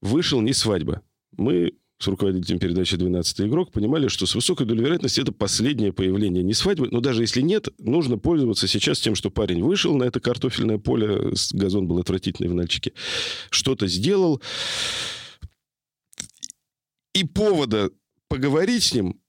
Вышел 0.02 0.42
не 0.42 0.54
свадьба. 0.54 1.02
Мы 1.38 1.74
с 2.00 2.08
руководителем 2.08 2.60
передачи 2.60 2.96
«12 2.96 3.48
игрок» 3.48 3.72
понимали, 3.72 4.08
что 4.08 4.26
с 4.26 4.36
высокой 4.36 4.66
долей 4.66 4.82
вероятности 4.82 5.22
это 5.22 5.32
последнее 5.32 5.94
появление 5.94 6.44
не 6.44 6.54
свадьбы, 6.54 6.90
но 6.92 7.00
даже 7.00 7.22
если 7.22 7.42
нет, 7.42 7.70
нужно 7.78 8.18
пользоваться 8.18 8.68
сейчас 8.68 9.00
тем, 9.00 9.16
что 9.16 9.30
парень 9.30 9.64
вышел 9.64 9.96
на 9.96 10.04
это 10.04 10.20
картофельное 10.20 10.80
поле, 10.80 11.34
газон 11.52 11.88
был 11.88 12.00
отвратительный 12.00 12.50
в 12.50 12.56
Нальчике, 12.56 12.94
что-то 13.52 13.88
сделал, 13.88 14.42
и 17.14 17.24
повода 17.24 17.92
поговорить 18.28 18.84
с 18.84 18.94
ним 18.96 19.21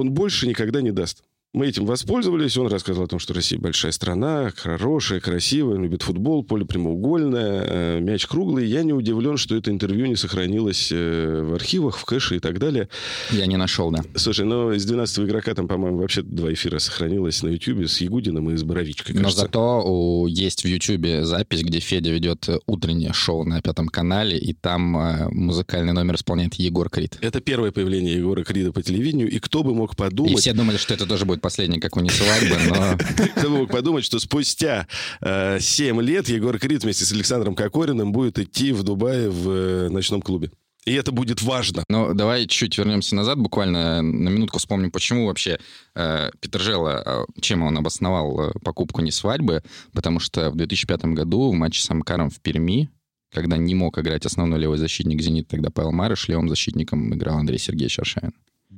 он 0.00 0.12
больше 0.12 0.48
никогда 0.48 0.80
не 0.80 0.90
даст. 0.90 1.22
Мы 1.52 1.66
этим 1.66 1.84
воспользовались. 1.84 2.56
Он 2.56 2.68
рассказал 2.68 3.04
о 3.04 3.06
том, 3.08 3.18
что 3.18 3.34
Россия 3.34 3.58
большая 3.58 3.90
страна, 3.90 4.52
хорошая, 4.54 5.18
красивая, 5.18 5.78
любит 5.78 6.02
футбол, 6.02 6.44
поле 6.44 6.64
прямоугольное, 6.64 7.64
э, 7.66 8.00
мяч 8.00 8.26
круглый. 8.26 8.68
Я 8.68 8.84
не 8.84 8.92
удивлен, 8.92 9.36
что 9.36 9.56
это 9.56 9.72
интервью 9.72 10.06
не 10.06 10.14
сохранилось 10.14 10.90
э, 10.92 11.42
в 11.42 11.54
архивах, 11.54 11.98
в 11.98 12.04
кэше 12.04 12.36
и 12.36 12.38
так 12.38 12.60
далее. 12.60 12.88
Я 13.32 13.46
не 13.46 13.56
нашел, 13.56 13.90
да. 13.90 14.04
Слушай, 14.14 14.46
но 14.46 14.72
из 14.72 14.84
12 14.84 15.18
игрока 15.26 15.52
там, 15.54 15.66
по-моему, 15.66 15.98
вообще 15.98 16.22
два 16.22 16.52
эфира 16.52 16.78
сохранилось 16.78 17.42
на 17.42 17.48
Ютьюбе 17.48 17.88
с 17.88 18.00
Ягудиным 18.00 18.48
и 18.50 18.56
с 18.56 18.62
Боровичкой, 18.62 19.16
Но 19.16 19.30
зато 19.30 19.82
у, 19.84 20.28
есть 20.28 20.62
в 20.62 20.68
Ютьюбе 20.68 21.24
запись, 21.24 21.62
где 21.62 21.80
Федя 21.80 22.12
ведет 22.12 22.48
утреннее 22.66 23.12
шоу 23.12 23.44
на 23.44 23.60
Пятом 23.60 23.88
канале, 23.88 24.38
и 24.38 24.52
там 24.52 24.96
э, 24.96 25.28
музыкальный 25.30 25.94
номер 25.94 26.14
исполняет 26.14 26.54
Егор 26.54 26.88
Крид. 26.88 27.18
Это 27.20 27.40
первое 27.40 27.72
появление 27.72 28.14
Егора 28.14 28.44
Крида 28.44 28.70
по 28.70 28.82
телевидению, 28.82 29.28
и 29.28 29.40
кто 29.40 29.64
бы 29.64 29.74
мог 29.74 29.96
подумать... 29.96 30.32
И 30.32 30.36
все 30.36 30.52
думали, 30.52 30.76
что 30.76 30.94
это 30.94 31.06
тоже 31.06 31.24
будет 31.24 31.39
последний, 31.40 31.80
как 31.80 31.96
у 31.96 32.08
свадьбы, 32.08 32.56
но... 32.68 32.98
Кто 33.36 33.50
мог 33.50 33.70
подумать, 33.70 34.04
что 34.04 34.18
спустя 34.18 34.86
э, 35.20 35.58
7 35.60 36.00
лет 36.00 36.28
Егор 36.28 36.58
Крид 36.58 36.84
вместе 36.84 37.04
с 37.04 37.12
Александром 37.12 37.54
Кокориным 37.54 38.12
будет 38.12 38.38
идти 38.38 38.72
в 38.72 38.82
Дубае 38.82 39.28
в 39.30 39.50
э, 39.50 39.88
ночном 39.88 40.22
клубе. 40.22 40.50
И 40.86 40.94
это 40.94 41.12
будет 41.12 41.42
важно. 41.42 41.84
Ну, 41.88 42.14
давай 42.14 42.46
чуть-чуть 42.46 42.78
вернемся 42.78 43.14
назад, 43.14 43.38
буквально 43.38 44.00
на 44.00 44.28
минутку 44.28 44.58
вспомним, 44.58 44.90
почему 44.90 45.26
вообще 45.26 45.58
э, 45.94 46.30
Петржела, 46.40 47.02
э, 47.04 47.40
чем 47.40 47.62
он 47.62 47.76
обосновал 47.76 48.40
э, 48.40 48.52
покупку 48.64 49.02
не 49.02 49.10
свадьбы, 49.10 49.62
потому 49.92 50.20
что 50.20 50.50
в 50.50 50.56
2005 50.56 51.04
году 51.06 51.50
в 51.50 51.54
матче 51.54 51.82
с 51.82 51.90
Амкаром 51.90 52.30
в 52.30 52.40
Перми, 52.40 52.88
когда 53.30 53.58
не 53.58 53.74
мог 53.74 53.98
играть 53.98 54.24
основной 54.24 54.58
левый 54.58 54.78
защитник 54.78 55.20
«Зенит», 55.20 55.48
тогда 55.48 55.70
Павел 55.70 55.92
Марыш, 55.92 56.28
левым 56.28 56.48
защитником 56.48 57.14
играл 57.14 57.38
Андрей 57.38 57.58
Сергеевич 57.58 57.98
Аршавин. 57.98 58.32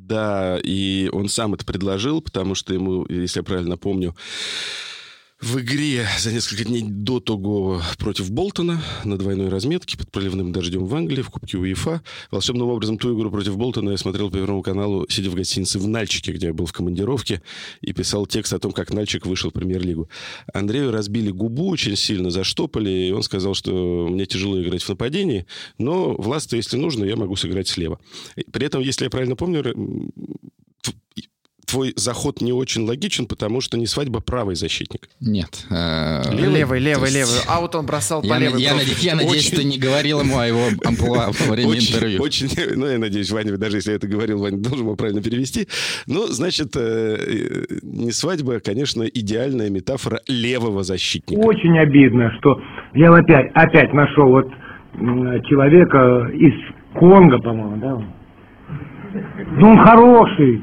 Да, 0.09 0.59
и 0.65 1.09
он 1.13 1.29
сам 1.29 1.55
это 1.55 1.65
предложил, 1.65 2.21
потому 2.21 2.57
что 2.57 2.75
ему, 2.75 3.07
если 3.09 3.39
я 3.39 3.45
правильно 3.45 3.77
помню, 3.77 4.17
в 5.43 5.59
игре 5.59 6.07
за 6.19 6.31
несколько 6.33 6.65
дней 6.65 6.83
до 6.83 7.19
того 7.19 7.83
против 7.99 8.31
Болтона 8.31 8.81
на 9.05 9.19
двойной 9.19 9.49
разметке 9.49 9.99
под 9.99 10.11
проливным 10.11 10.53
дождем 10.53 10.87
в 10.87 10.95
Англии 10.95 11.23
в 11.23 11.31
Кубке 11.31 11.59
УЕФА. 11.59 12.03
Волшебным 12.31 12.69
образом 12.69 12.97
ту 12.97 13.17
игру 13.19 13.31
против 13.31 13.57
Болтона 13.57 13.91
я 13.91 13.97
смотрел 13.97 14.31
по 14.31 14.37
Первому 14.37 14.63
каналу, 14.63 15.05
сидя 15.09 15.31
в 15.31 15.35
гостинице 15.35 15.81
в 15.81 15.89
Нальчике, 15.89 16.33
где 16.33 16.47
я 16.47 16.55
был 16.55 16.67
в 16.67 16.73
командировке, 16.73 17.43
и 17.81 17.93
писал 17.93 18.27
текст 18.27 18.53
о 18.53 18.61
том, 18.61 18.73
как 18.73 18.93
Нальчик 18.93 19.27
вышел 19.27 19.51
в 19.51 19.53
Премьер-лигу. 19.53 20.09
Андрею 20.55 20.93
разбили 20.93 21.31
губу 21.31 21.69
очень 21.69 21.97
сильно, 21.97 22.31
заштопали, 22.31 22.91
и 22.91 23.11
он 23.11 23.25
сказал, 23.25 23.55
что 23.55 24.07
мне 24.09 24.27
тяжело 24.27 24.63
играть 24.63 24.83
в 24.83 24.89
нападении, 24.89 25.47
но 25.77 26.15
власть 26.15 26.53
если 26.53 26.77
нужно, 26.77 27.05
я 27.05 27.17
могу 27.17 27.35
сыграть 27.35 27.67
слева. 27.67 27.99
При 28.53 28.67
этом, 28.67 28.81
если 28.81 29.05
я 29.05 29.11
правильно 29.11 29.35
помню, 29.35 29.65
твой 31.73 31.93
заход 31.97 32.43
не 32.43 32.53
очень 32.53 32.87
логичен, 32.87 33.27
потому 33.27 33.61
что 33.61 33.79
не 33.79 33.87
свадьба 33.87 34.21
правый 34.21 34.55
защитник. 34.55 35.09
Нет. 35.21 35.67
Э, 35.71 36.23
левый, 36.31 36.81
левый, 36.81 37.11
левый. 37.11 37.41
А 37.49 37.61
вот 37.61 37.75
он 37.75 37.87
бросал 37.87 38.21
по 38.21 38.39
левой. 38.39 38.61
Я, 38.61 38.75
я 39.01 39.17
надеюсь, 39.17 39.51
ты 39.51 39.65
не 39.65 39.79
говорил 39.79 40.21
ему 40.21 40.39
о 40.39 40.47
его 40.47 40.67
амплуа 40.85 41.31
во 41.33 41.53
время 41.53 41.75
интервью. 41.75 42.23
Очень, 42.23 42.49
ну, 42.77 42.87
я 42.87 42.99
надеюсь, 42.99 43.31
Ваня, 43.31 43.57
даже 43.57 43.79
если 43.79 43.91
я 43.91 43.97
это 43.97 44.07
говорил, 44.07 44.39
Ваня 44.41 44.59
должен 44.59 44.81
его 44.81 44.97
правильно 44.97 45.23
перевести. 45.23 45.67
Ну, 46.07 46.27
значит, 46.27 46.77
э, 46.77 47.65
не 47.83 48.13
свадьба, 48.13 48.57
а, 48.57 48.61
конечно, 48.61 49.05
идеальная 49.05 49.71
метафора 49.71 50.21
левого 50.29 50.83
защитника. 50.83 51.41
Очень 51.41 51.79
обидно, 51.79 52.33
что 52.39 52.61
я 52.95 53.15
опять, 53.15 53.51
опять 53.55 53.95
нашел 53.95 54.29
вот 54.29 54.49
человека 55.49 56.31
из 56.35 56.53
Конго, 56.99 57.39
по-моему, 57.39 57.77
да, 57.79 58.22
ну 59.13 59.69
он 59.71 59.79
хороший. 59.79 60.63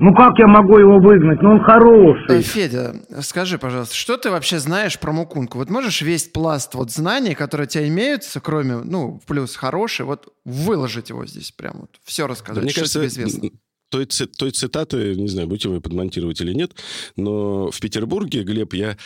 Ну 0.00 0.14
как 0.14 0.38
я 0.38 0.46
могу 0.46 0.78
его 0.78 0.98
выгнать? 0.98 1.40
Ну 1.42 1.50
он 1.50 1.64
хороший. 1.64 2.42
Федя, 2.42 2.94
скажи, 3.20 3.58
пожалуйста, 3.58 3.94
что 3.94 4.16
ты 4.16 4.30
вообще 4.30 4.58
знаешь 4.58 4.98
про 4.98 5.12
Мукунку? 5.12 5.58
Вот 5.58 5.70
можешь 5.70 6.02
весь 6.02 6.28
пласт 6.28 6.74
вот 6.74 6.90
знаний, 6.90 7.34
которые 7.34 7.66
у 7.66 7.68
тебя 7.68 7.88
имеются, 7.88 8.40
кроме, 8.40 8.78
ну, 8.78 9.20
плюс 9.26 9.56
хороший, 9.56 10.06
вот 10.06 10.28
выложить 10.44 11.10
его 11.10 11.26
здесь 11.26 11.50
прям 11.52 11.74
вот, 11.80 11.90
все 12.04 12.26
рассказать, 12.26 12.56
да, 12.56 12.62
мне 12.62 12.70
что 12.70 12.80
кажется, 12.80 12.98
тебе 12.98 13.08
известно? 13.08 13.50
той, 13.90 14.06
той 14.06 14.50
цитаты, 14.52 15.14
не 15.16 15.28
знаю, 15.28 15.48
будете 15.48 15.68
вы 15.68 15.80
подмонтировать 15.80 16.40
или 16.40 16.54
нет, 16.54 16.72
но 17.16 17.70
в 17.70 17.80
Петербурге, 17.80 18.44
Глеб, 18.44 18.72
я 18.74 18.96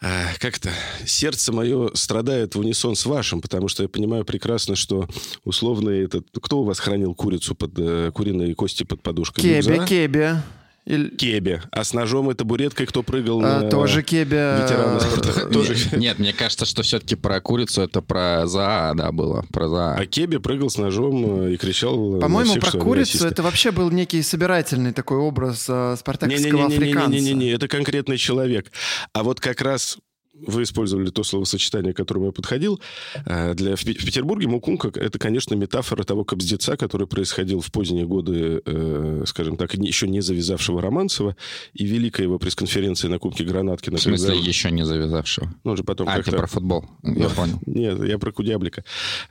как-то 0.00 0.70
сердце 1.06 1.52
мое 1.52 1.90
страдает 1.94 2.54
в 2.54 2.60
унисон 2.60 2.94
с 2.94 3.04
вашим, 3.04 3.40
потому 3.40 3.68
что 3.68 3.82
я 3.82 3.88
понимаю 3.88 4.24
прекрасно, 4.24 4.76
что 4.76 5.08
условно 5.44 5.90
этот... 5.90 6.26
Кто 6.40 6.60
у 6.60 6.64
вас 6.64 6.78
хранил 6.78 7.14
курицу 7.14 7.54
под 7.54 7.72
э, 7.78 8.12
куриные 8.14 8.54
кости 8.54 8.84
под 8.84 9.02
подушкой? 9.02 9.42
Кебе, 9.42 9.86
Кебе. 9.86 10.42
Или... 10.88 11.10
Кебе. 11.10 11.62
А 11.70 11.84
с 11.84 11.92
ножом 11.92 12.30
и 12.30 12.34
табуреткой 12.34 12.86
кто 12.86 13.02
прыгал 13.02 13.44
а, 13.44 13.60
на... 13.60 13.68
Тоже 13.70 14.02
Кебе. 14.02 14.66
Спорта. 14.98 15.46
Тоже... 15.52 15.76
Нет, 15.94 16.18
мне 16.18 16.32
кажется, 16.32 16.64
что 16.64 16.82
все-таки 16.82 17.14
про 17.14 17.42
курицу 17.42 17.82
это 17.82 18.00
про 18.00 18.46
ЗАА, 18.46 18.94
да, 18.94 19.12
было. 19.12 19.44
Про 19.52 19.68
ЗАА. 19.68 19.96
А 19.98 20.06
Кебе 20.06 20.40
прыгал 20.40 20.70
с 20.70 20.78
ножом 20.78 21.42
э, 21.42 21.52
и 21.52 21.56
кричал 21.58 22.18
По-моему, 22.18 22.56
про 22.56 22.72
курицу 22.78 23.26
это 23.26 23.42
вообще 23.42 23.70
был 23.70 23.90
некий 23.90 24.22
собирательный 24.22 24.94
такой 24.94 25.18
образ 25.18 25.66
э, 25.68 25.96
спартаковского 25.98 26.66
африканца. 26.66 27.10
Не-не-не, 27.10 27.50
это 27.50 27.68
конкретный 27.68 28.16
человек. 28.16 28.72
А 29.12 29.22
вот 29.22 29.40
как 29.40 29.60
раз 29.60 29.98
вы 30.46 30.62
использовали 30.62 31.10
то 31.10 31.22
словосочетание, 31.22 31.92
к 31.92 31.96
которому 31.96 32.26
я 32.26 32.32
подходил. 32.32 32.80
Э, 33.26 33.54
для, 33.54 33.76
в, 33.76 33.84
Петербурге 33.84 34.48
Мукунка– 34.48 34.88
это, 34.94 35.18
конечно, 35.18 35.54
метафора 35.54 36.04
того 36.04 36.24
кобздеца, 36.24 36.76
который 36.76 37.06
происходил 37.06 37.60
в 37.60 37.70
поздние 37.70 38.06
годы, 38.06 38.62
э, 38.64 39.24
скажем 39.26 39.56
так, 39.56 39.74
еще 39.74 40.08
не 40.08 40.20
завязавшего 40.20 40.80
Романцева, 40.80 41.36
и 41.74 41.84
великая 41.84 42.24
его 42.24 42.38
пресс-конференция 42.38 43.10
на 43.10 43.18
Кубке 43.18 43.44
Гранаткина. 43.44 43.98
В 43.98 44.02
смысле, 44.02 44.34
когда... 44.34 44.48
еще 44.48 44.70
не 44.70 44.84
завязавшего? 44.84 45.52
Ну, 45.64 45.76
же 45.76 45.84
потом 45.84 46.08
а, 46.08 46.22
ты 46.22 46.30
про 46.30 46.46
футбол, 46.46 46.84
я 47.02 47.28
понял. 47.28 47.58
Нет, 47.66 48.02
я 48.04 48.18
про 48.18 48.32
Кудяблика. 48.32 48.84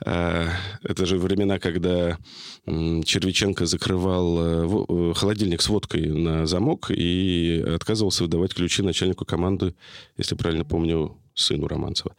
Э, 0.04 0.48
это 0.82 1.06
же 1.06 1.18
времена, 1.18 1.58
когда 1.58 2.18
Червиченко 3.04 3.66
закрывал 3.66 4.38
э, 4.38 5.14
холодильник 5.14 5.62
с 5.62 5.68
водкой 5.68 6.06
на 6.06 6.46
замок 6.46 6.90
и 6.90 7.64
отказывался 7.74 8.24
выдавать 8.24 8.54
ключи 8.54 8.82
начальнику 8.82 9.24
команды, 9.24 9.74
если 10.16 10.34
правильно 10.34 10.64
помню, 10.64 11.16
сыну 11.38 11.68
Романцева. 11.68 12.14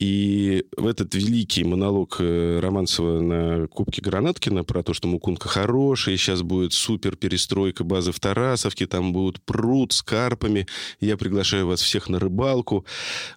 И 0.00 0.64
в 0.78 0.86
этот 0.86 1.14
великий 1.14 1.62
монолог 1.62 2.16
э, 2.20 2.58
Романцева 2.60 3.20
на 3.20 3.66
Кубке 3.68 4.00
Гранаткина 4.00 4.64
про 4.64 4.82
то, 4.82 4.94
что 4.94 5.08
Мукунка 5.08 5.46
хорошая, 5.46 6.16
сейчас 6.16 6.40
будет 6.40 6.72
супер 6.72 7.16
перестройка 7.16 7.84
базы 7.84 8.10
в 8.10 8.18
Тарасовке, 8.18 8.86
там 8.86 9.12
будут 9.12 9.42
пруд 9.42 9.92
с 9.92 10.02
карпами, 10.02 10.66
я 11.00 11.18
приглашаю 11.18 11.66
вас 11.66 11.82
всех 11.82 12.08
на 12.08 12.18
рыбалку. 12.18 12.86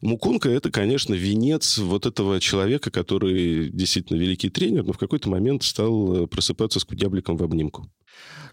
Мукунка— 0.02 0.50
это, 0.52 0.72
конечно, 0.72 1.14
венец 1.14 1.80
вот 1.80 2.06
этого 2.06 2.40
человека, 2.40 2.92
который 2.92 3.70
действительно 3.70 4.18
великий 4.18 4.50
тренер, 4.50 4.86
но 4.86 4.94
в 4.94 4.98
какой-то 4.98 5.30
момент 5.30 5.64
стал 5.64 6.24
э, 6.24 6.28
просыпаться 6.28 6.80
с 6.80 6.86
кудябликом 6.86 7.36
в 7.36 7.44
обнимку. 7.44 7.90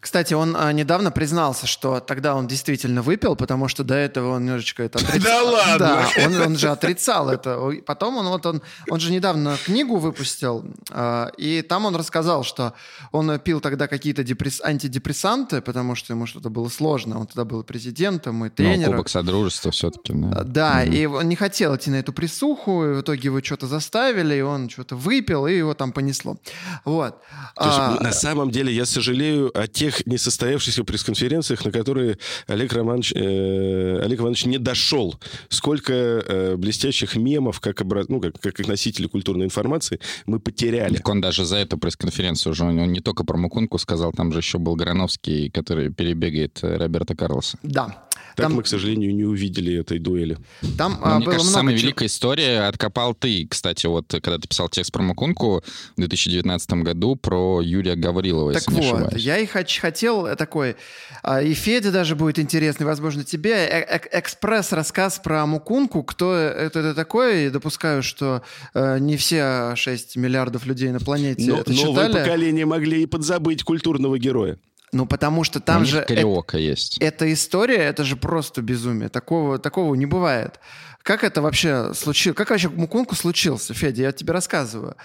Кстати, 0.00 0.33
он 0.33 0.57
а, 0.59 0.73
недавно 0.73 1.11
признался, 1.11 1.67
что 1.67 2.00
тогда 2.00 2.35
он 2.35 2.47
действительно 2.47 3.02
выпил, 3.02 3.37
потому 3.37 3.69
что 3.69 3.85
до 3.85 3.95
этого 3.95 4.37
он 4.37 4.45
немножечко 4.45 4.83
это 4.83 4.99
отрицал. 4.99 5.21
Да 5.23 5.43
ладно? 5.43 5.79
Да, 5.79 6.09
он, 6.25 6.40
он 6.40 6.57
же 6.57 6.71
отрицал 6.71 7.29
это. 7.29 7.71
Потом 7.85 8.17
он 8.17 8.29
вот 8.29 8.47
он, 8.47 8.62
он 8.88 8.99
же 8.99 9.12
недавно 9.12 9.59
книгу 9.62 9.99
выпустил, 9.99 10.64
а, 10.90 11.31
и 11.37 11.61
там 11.61 11.85
он 11.85 11.97
рассказал, 11.97 12.45
что 12.45 12.73
он 13.12 13.38
пил 13.40 13.61
тогда 13.61 13.88
какие-то 13.88 14.25
депресс... 14.25 14.62
антидепрессанты, 14.62 15.61
потому 15.61 15.95
что 15.95 16.14
ему 16.14 16.25
что-то 16.25 16.49
было 16.49 16.71
сложно. 16.71 17.21
Он 17.21 17.26
тогда 17.26 17.45
был 17.45 17.62
президентом 17.62 18.43
и 18.45 18.49
ну, 18.49 18.55
тренером. 18.55 18.93
Ну, 18.93 18.97
Кубок 18.99 19.11
Содружества 19.11 19.71
все-таки. 19.71 20.14
Да, 20.14 20.45
да 20.45 20.85
mm-hmm. 20.85 20.97
и 20.97 21.07
он 21.07 21.29
не 21.29 21.37
хотел 21.37 21.76
идти 21.76 21.90
на 21.90 21.97
эту 21.97 22.14
присуху, 22.14 22.85
и 22.85 22.93
в 22.95 23.00
итоге 23.02 23.25
его 23.25 23.43
что-то 23.43 23.67
заставили, 23.67 24.37
и 24.37 24.40
он 24.40 24.71
что-то 24.71 24.97
выпил, 24.97 25.47
и 25.47 25.59
его 25.59 25.75
там 25.75 25.93
понесло. 25.93 26.38
Вот. 26.87 27.21
То 27.55 27.67
есть, 27.67 27.79
а, 27.79 27.99
на 28.00 28.12
самом 28.12 28.50
деле, 28.50 28.73
я 28.73 28.87
сожалею, 28.87 29.50
о 29.54 29.66
тех 29.66 30.07
несостоявшихся 30.07 30.85
пресс-конференциях, 30.85 31.64
на 31.64 31.73
которые 31.73 32.19
Олег 32.47 32.73
Романович, 32.73 33.12
э, 33.14 34.00
Олег 34.02 34.21
Иванович 34.21 34.47
не 34.47 34.59
дошел. 34.59 35.19
Сколько 35.49 35.92
э, 35.92 36.57
блестящих 36.57 37.16
мемов, 37.16 37.61
как, 37.61 37.80
образ... 37.80 38.09
ну, 38.09 38.21
как, 38.21 38.40
как 38.40 38.66
носители 38.66 39.07
культурной 39.07 39.47
информации, 39.47 40.00
мы 40.26 40.40
потеряли. 40.40 40.97
Так 40.97 41.09
он 41.09 41.21
даже 41.21 41.45
за 41.45 41.57
эту 41.57 41.78
пресс-конференцию 41.78 42.52
уже, 42.52 42.64
он 42.64 42.92
не 42.92 43.00
только 43.00 43.25
про 43.25 43.37
Мукунку 43.37 43.78
сказал, 43.78 44.12
там 44.12 44.33
же 44.33 44.38
еще 44.38 44.59
был 44.59 44.76
Грановский, 44.76 45.50
который 45.50 45.90
перебегает 45.90 46.59
э, 46.62 46.76
Роберта 46.76 47.14
Карлоса. 47.14 47.59
Да. 47.62 48.10
Так 48.40 48.49
Там- 48.49 48.54
мы, 48.56 48.62
к 48.62 48.66
сожалению, 48.66 49.14
не 49.14 49.25
увидели 49.25 49.78
этой 49.78 49.99
дуэли. 49.99 50.38
Там 50.78 50.92
Ну, 51.00 51.06
а, 51.06 51.16
мне 51.16 51.25
было 51.26 51.32
кажется, 51.35 51.50
много 51.50 51.61
самая 51.61 51.76
чего. 51.76 51.82
великая 51.87 52.06
история 52.06 52.61
откопал 52.68 53.14
ты, 53.14 53.47
кстати, 53.49 53.87
вот 53.87 54.06
когда 54.11 54.38
ты 54.38 54.49
писал 54.49 54.68
текст 54.68 54.92
про 54.92 55.02
Мукунку 55.02 55.62
в 55.97 56.00
2019 56.00 56.82
году 56.82 57.16
про 57.16 57.61
Юрия 57.61 57.97
Гаврилова, 57.97 58.52
Так 58.52 58.62
если 58.62 58.80
не 58.80 58.87
вот, 58.90 59.00
ошибаюсь. 59.02 59.23
я 59.25 59.38
и 59.38 59.47
хоч- 59.47 59.78
хотел 59.78 60.26
э, 60.26 60.37
такой, 60.37 60.76
а, 61.23 61.42
и 61.42 61.52
Феде 61.54 61.90
даже 61.90 62.16
будет 62.16 62.38
интересный, 62.38 62.87
возможно, 62.87 63.25
тебе, 63.25 63.52
э- 63.52 63.87
э- 63.88 64.18
экспресс-рассказ 64.18 65.20
про 65.23 65.47
Мукунку, 65.47 66.02
кто 66.02 66.35
это, 66.35 66.78
это 66.80 66.94
такое, 66.94 67.47
и 67.47 67.50
допускаю, 67.50 68.02
что 68.02 68.42
э, 68.75 68.99
не 68.99 69.16
все 69.16 69.75
6 69.76 70.16
миллиардов 70.16 70.66
людей 70.66 70.90
на 70.90 71.00
планете 71.00 71.50
Но 71.50 71.59
это 71.61 71.73
новое 71.73 72.06
читали. 72.09 72.25
поколение 72.25 72.66
могли 72.66 73.02
и 73.02 73.06
подзабыть 73.06 73.62
культурного 73.62 74.18
героя. 74.18 74.56
Ну, 74.92 75.06
потому 75.06 75.44
что 75.44 75.61
там 75.61 75.85
же... 75.85 76.00
э- 76.00 76.04
кариока 76.04 76.59
есть. 76.59 76.99
эта 76.99 77.32
история, 77.32 77.76
это 77.76 78.04
же 78.04 78.16
просто 78.16 78.62
безумие. 78.62 79.09
Такого, 79.09 79.59
такого 79.59 79.94
не 79.94 80.06
бывает. 80.06 80.59
Как 81.02 81.25
это 81.25 81.40
вообще 81.40 81.94
случилось? 81.94 82.37
Как 82.37 82.50
вообще 82.50 82.68
Мукунку 82.68 83.14
случился, 83.14 83.73
Федя? 83.73 84.02
Я 84.02 84.12
тебе 84.12 84.32
рассказываю. 84.32 84.97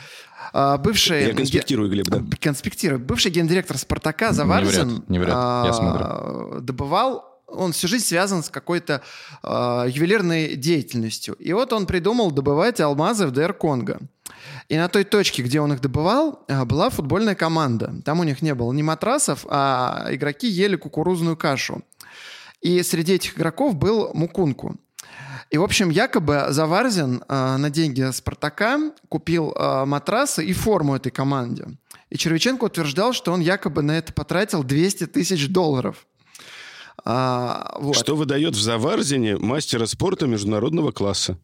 А, 0.52 0.78
Бывший... 0.78 1.28
Я 1.28 1.34
конспектирую, 1.34 1.90
Глеб, 1.90 2.08
да. 2.08 2.22
Конспектирую. 2.42 3.00
Бывший 3.00 3.32
гендиректор 3.32 3.78
«Спартака» 3.78 4.34
Заварзин 4.34 4.90
врет, 4.90 5.10
не 5.10 5.20
врет. 5.20 5.30
Я 5.30 5.36
а, 5.38 5.74
смотрю. 5.74 6.62
добывал 6.62 7.36
он 7.48 7.72
всю 7.72 7.88
жизнь 7.88 8.06
связан 8.06 8.44
с 8.44 8.50
какой-то 8.50 9.02
а, 9.42 9.86
ювелирной 9.86 10.56
деятельностью. 10.56 11.36
И 11.36 11.54
вот 11.54 11.74
он 11.74 11.86
придумал 11.86 12.32
добывать 12.32 12.80
алмазы 12.80 13.28
в 13.28 13.32
ДР 13.32 13.54
Конго. 13.54 14.00
И 14.70 14.78
на 14.78 14.88
той 14.88 15.04
точке, 15.04 15.44
где 15.44 15.62
он 15.62 15.74
их 15.74 15.82
добывал, 15.82 16.44
а, 16.48 16.66
была 16.66 16.90
футбольная 16.90 17.36
команда. 17.36 17.94
Там 18.04 18.20
у 18.20 18.24
них 18.24 18.42
не 18.42 18.56
было 18.56 18.72
ни 18.74 18.82
матрасов, 18.82 19.46
а 19.50 20.08
игроки 20.10 20.48
ели 20.48 20.76
кукурузную 20.76 21.38
кашу. 21.38 21.84
И 22.62 22.82
среди 22.82 23.14
этих 23.14 23.38
игроков 23.38 23.76
был 23.76 24.12
Мукунку. 24.14 24.76
И, 25.52 25.58
в 25.58 25.64
общем, 25.64 25.92
якобы 25.92 26.48
Заварзин 26.50 27.24
э, 27.28 27.58
на 27.58 27.70
деньги 27.70 28.10
Спартака 28.12 28.92
купил 29.10 29.52
э, 29.52 29.86
матрасы 29.86 30.44
и 30.44 30.54
форму 30.54 30.96
этой 30.96 31.12
команде. 31.12 31.68
И 32.10 32.18
Червяченко 32.18 32.66
утверждал, 32.66 33.14
что 33.14 33.32
он 33.32 33.42
якобы 33.42 33.84
на 33.84 33.98
это 33.98 34.14
потратил 34.14 34.64
200 34.64 35.08
тысяч 35.08 35.48
долларов. 35.50 36.08
А, 37.04 37.78
вот. 37.80 37.96
Что 37.96 38.16
выдает 38.16 38.56
в 38.56 38.62
Заварзине 38.62 39.38
мастера 39.38 39.86
спорта 39.86 40.26
международного 40.26 40.92
класса. 40.92 41.38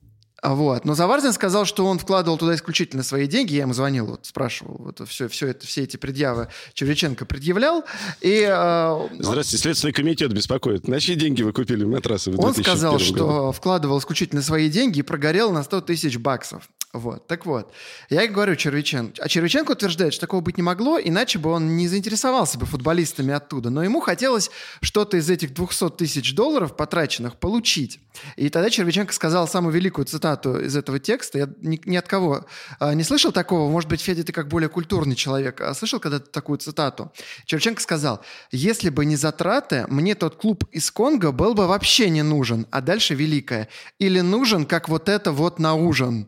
Вот. 0.43 0.85
Но 0.85 0.95
Заварзин 0.95 1.33
сказал, 1.33 1.65
что 1.65 1.85
он 1.85 1.99
вкладывал 1.99 2.37
туда 2.37 2.55
исключительно 2.55 3.03
свои 3.03 3.27
деньги. 3.27 3.53
Я 3.53 3.61
ему 3.61 3.73
звонил, 3.73 4.07
вот, 4.07 4.25
спрашивал, 4.25 4.75
вот, 4.79 5.07
все, 5.07 5.27
все, 5.27 5.47
это, 5.47 5.67
все 5.67 5.83
эти 5.83 5.97
предъявы 5.97 6.47
Чевриченко 6.73 7.25
предъявлял. 7.25 7.83
И 8.21 8.43
э, 8.47 9.07
Здравствуйте, 9.19 9.61
Следственный 9.61 9.93
комитет 9.93 10.33
беспокоит. 10.33 10.87
На 10.87 10.99
чьи 10.99 11.15
деньги 11.15 11.43
вы 11.43 11.53
купили 11.53 11.83
матрасы 11.83 12.31
в 12.31 12.39
Он 12.39 12.53
2001 12.53 12.63
сказал, 12.63 12.93
году? 12.93 13.05
что 13.05 13.51
вкладывал 13.51 13.99
исключительно 13.99 14.41
свои 14.41 14.69
деньги 14.69 14.99
и 14.99 15.03
прогорел 15.03 15.51
на 15.51 15.63
100 15.63 15.81
тысяч 15.81 16.17
баксов. 16.17 16.69
Вот, 16.93 17.25
так 17.27 17.45
вот. 17.45 17.71
Я 18.09 18.27
говорю 18.27 18.57
Червиченко. 18.57 19.23
А 19.23 19.29
Червиченко 19.29 19.71
утверждает, 19.71 20.13
что 20.13 20.21
такого 20.21 20.41
быть 20.41 20.57
не 20.57 20.63
могло, 20.63 20.99
иначе 20.99 21.39
бы 21.39 21.49
он 21.49 21.77
не 21.77 21.87
заинтересовался 21.87 22.59
бы 22.59 22.65
футболистами 22.65 23.33
оттуда. 23.33 23.69
Но 23.69 23.81
ему 23.81 24.01
хотелось 24.01 24.51
что-то 24.81 25.15
из 25.15 25.29
этих 25.29 25.53
200 25.53 25.91
тысяч 25.91 26.35
долларов 26.35 26.75
потраченных 26.75 27.37
получить. 27.37 28.01
И 28.35 28.49
тогда 28.49 28.69
Червиченко 28.69 29.13
сказал 29.13 29.47
самую 29.47 29.73
великую 29.73 30.03
цитату 30.03 30.59
из 30.59 30.75
этого 30.75 30.99
текста. 30.99 31.37
Я 31.39 31.49
ни, 31.61 31.79
ни 31.85 31.95
от 31.95 32.09
кого 32.09 32.45
а, 32.79 32.93
не 32.93 33.03
слышал 33.03 33.31
такого. 33.31 33.71
Может 33.71 33.89
быть, 33.89 34.01
Федя, 34.01 34.25
ты 34.25 34.33
как 34.33 34.49
более 34.49 34.67
культурный 34.67 35.15
человек. 35.15 35.61
А 35.61 35.73
слышал 35.73 36.01
когда-то 36.01 36.29
такую 36.29 36.57
цитату? 36.57 37.13
Червиченко 37.45 37.81
сказал, 37.81 38.21
если 38.51 38.89
бы 38.89 39.05
не 39.05 39.15
затраты, 39.15 39.85
мне 39.87 40.13
тот 40.13 40.35
клуб 40.35 40.65
из 40.73 40.91
Конго 40.91 41.31
был 41.31 41.53
бы 41.53 41.67
вообще 41.67 42.09
не 42.09 42.21
нужен. 42.21 42.67
А 42.69 42.81
дальше 42.81 43.15
великое. 43.15 43.69
Или 43.97 44.19
нужен, 44.19 44.65
как 44.65 44.89
вот 44.89 45.07
это 45.07 45.31
вот 45.31 45.57
на 45.57 45.73
ужин. 45.73 46.27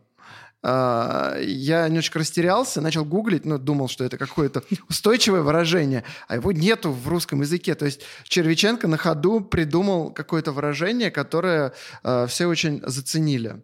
А, 0.66 1.38
я 1.42 1.86
немножечко 1.88 2.20
растерялся, 2.20 2.80
начал 2.80 3.04
гуглить, 3.04 3.46
но 3.46 3.58
думал, 3.58 3.90
что 3.90 4.06
это 4.06 4.18
какое-то 4.18 4.64
устойчивое 4.90 5.42
выражение, 5.42 6.06
а 6.28 6.36
его 6.36 6.52
нету 6.54 6.92
в 6.92 7.08
русском 7.08 7.42
языке. 7.42 7.76
То 7.76 7.86
есть 7.86 8.02
Червиченко 8.24 8.88
на 8.88 8.98
ходу 8.98 9.42
придумал 9.42 10.12
какое-то 10.12 10.54
выражение, 10.54 11.12
которое 11.12 11.74
а, 12.04 12.28
все 12.28 12.48
очень 12.48 12.82
заценили. 12.86 13.62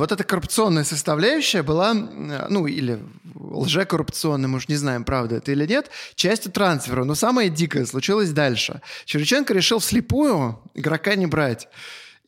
Вот 0.00 0.12
эта 0.12 0.24
коррупционная 0.24 0.84
составляющая 0.84 1.62
была, 1.62 1.92
ну, 1.92 2.66
или 2.66 3.00
лжекоррупционная, 3.34 4.48
мы 4.48 4.56
уж 4.56 4.68
не 4.68 4.76
знаем, 4.76 5.04
правда 5.04 5.36
это 5.36 5.52
или 5.52 5.66
нет, 5.66 5.90
частью 6.14 6.52
трансфера. 6.52 7.04
Но 7.04 7.14
самое 7.14 7.50
дикое 7.50 7.84
случилось 7.84 8.30
дальше. 8.30 8.80
Червиченко 9.04 9.52
решил 9.52 9.78
вслепую 9.78 10.58
игрока 10.72 11.16
не 11.16 11.26
брать. 11.26 11.68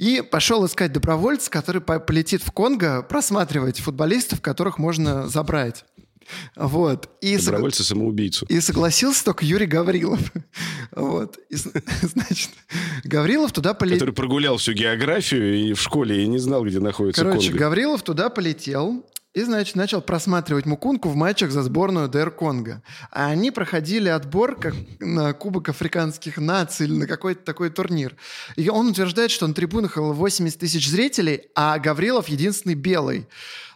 И 0.02 0.20
пошел 0.20 0.66
искать 0.66 0.92
добровольца, 0.92 1.48
который 1.48 1.80
по- 1.80 2.00
полетит 2.00 2.42
в 2.42 2.50
Конго 2.50 3.02
просматривать 3.02 3.78
футболистов, 3.78 4.40
которых 4.40 4.78
можно 4.78 5.28
забрать. 5.28 5.84
Вот. 6.56 7.08
И, 7.20 7.36
сог- 7.36 7.44
Добровольца-самоубийцу. 7.46 8.46
и 8.48 8.60
согласился 8.60 9.24
только 9.24 9.44
Юрий 9.44 9.66
Гаврилов. 9.66 10.20
Вот. 10.94 11.38
И, 11.48 11.54
значит, 12.02 12.50
Гаврилов 13.04 13.52
туда 13.52 13.74
полетел. 13.74 13.98
Который 14.00 14.14
прогулял 14.14 14.56
всю 14.56 14.72
географию 14.72 15.54
и 15.54 15.72
в 15.72 15.80
школе 15.80 16.22
и 16.24 16.26
не 16.26 16.38
знал, 16.38 16.64
где 16.64 16.80
находится 16.80 17.22
Короче, 17.24 17.48
Конго. 17.50 17.58
Гаврилов 17.64 18.02
туда 18.02 18.28
полетел 18.28 19.06
и, 19.34 19.42
значит, 19.44 19.76
начал 19.76 20.02
просматривать 20.02 20.66
Мукунку 20.66 21.08
в 21.08 21.16
матчах 21.16 21.50
за 21.52 21.62
сборную 21.62 22.08
ДР 22.08 22.30
Конго. 22.32 22.82
А 23.10 23.26
они 23.28 23.50
проходили 23.50 24.08
отбор 24.08 24.56
как 24.56 24.74
на 25.00 25.32
Кубок 25.32 25.70
африканских 25.70 26.36
наций 26.36 26.86
или 26.86 26.94
на 26.94 27.06
какой-то 27.06 27.42
такой 27.42 27.70
турнир. 27.70 28.14
И 28.56 28.68
он 28.68 28.88
утверждает, 28.88 29.30
что 29.30 29.46
на 29.46 29.54
трибунах 29.54 29.96
было 29.96 30.12
80 30.12 30.58
тысяч 30.58 30.88
зрителей, 30.88 31.42
а 31.54 31.78
Гаврилов 31.78 32.28
единственный 32.28 32.74
белый. 32.74 33.26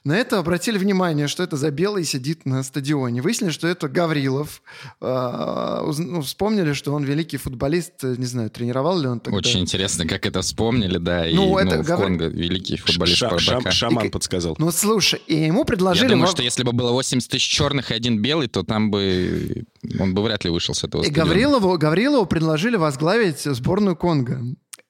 На 0.04 0.16
это 0.16 0.38
обратили 0.38 0.78
внимание, 0.78 1.26
что 1.26 1.42
это 1.42 1.56
за 1.56 1.72
белый 1.72 2.04
сидит 2.04 2.46
на 2.46 2.62
стадионе. 2.62 3.20
Выяснили, 3.22 3.50
что 3.50 3.66
это 3.66 3.88
Гаврилов. 3.88 4.62
А, 5.00 5.82
ну, 5.98 6.20
вспомнили, 6.22 6.74
что 6.74 6.92
он 6.94 7.02
великий 7.02 7.38
футболист. 7.38 8.04
Не 8.04 8.24
знаю, 8.26 8.48
тренировал 8.50 9.00
ли 9.00 9.08
он 9.08 9.18
тогда. 9.18 9.36
Очень 9.36 9.62
интересно, 9.62 10.06
как 10.06 10.24
это 10.24 10.42
вспомнили, 10.42 10.98
да. 10.98 11.26
И 11.26 11.34
Ну, 11.34 11.58
это 11.58 11.78
ну, 11.78 11.82
в 11.82 11.86
Гаври- 11.86 11.96
Конго 12.04 12.26
великий 12.26 12.76
футболист 12.76 13.18
Ша- 13.18 13.36
шам- 13.38 13.68
шаман 13.72 14.06
И- 14.06 14.08
подсказал. 14.10 14.54
Ну, 14.60 14.70
слушай, 14.70 15.20
и 15.26 15.45
ему 15.46 15.64
предложили... 15.64 16.04
Я 16.04 16.10
думаю, 16.10 16.26
во- 16.26 16.32
что 16.32 16.42
если 16.42 16.62
бы 16.62 16.72
было 16.72 16.92
80 16.92 17.30
тысяч 17.30 17.48
черных 17.48 17.90
и 17.90 17.94
один 17.94 18.20
белый, 18.20 18.48
то 18.48 18.62
там 18.62 18.90
бы 18.90 19.64
он 19.98 20.14
бы 20.14 20.22
вряд 20.22 20.44
ли 20.44 20.50
вышел 20.50 20.74
с 20.74 20.84
этого 20.84 21.02
И 21.02 21.06
стадиона. 21.06 21.28
Гаврилову, 21.28 21.78
Гаврилову 21.78 22.26
предложили 22.26 22.76
возглавить 22.76 23.40
сборную 23.40 23.96
Конго. 23.96 24.40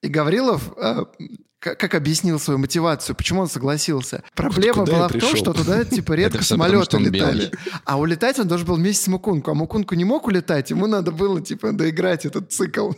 И 0.03 0.09
Гаврилов, 0.09 0.73
э, 0.77 1.05
как 1.61 1.95
объяснил 1.95 2.38
свою 2.38 2.59
мотивацию, 2.59 3.16
почему 3.16 3.40
он 3.40 3.49
согласился? 3.49 4.23
Проблема 4.35 4.85
Куда 4.85 4.92
была 4.92 5.09
в 5.09 5.12
том, 5.12 5.37
что 5.37 5.53
туда 5.53 5.85
типа 5.97 6.12
редко 6.12 6.45
самолеты 6.45 6.99
летали. 6.99 7.51
А 7.85 7.99
улетать 7.99 8.38
он 8.38 8.47
должен 8.49 8.66
был 8.66 8.77
вместе 8.77 9.05
с 9.05 9.09
Мукунку. 9.09 9.51
А 9.51 9.55
Мукунку 9.55 9.95
не 9.95 10.05
мог 10.05 10.27
улетать, 10.27 10.71
ему 10.71 10.87
надо 10.87 11.12
было 11.12 11.40
типа 11.40 11.73
доиграть 11.73 12.27
этот 12.27 12.53
цикл. 12.53 12.92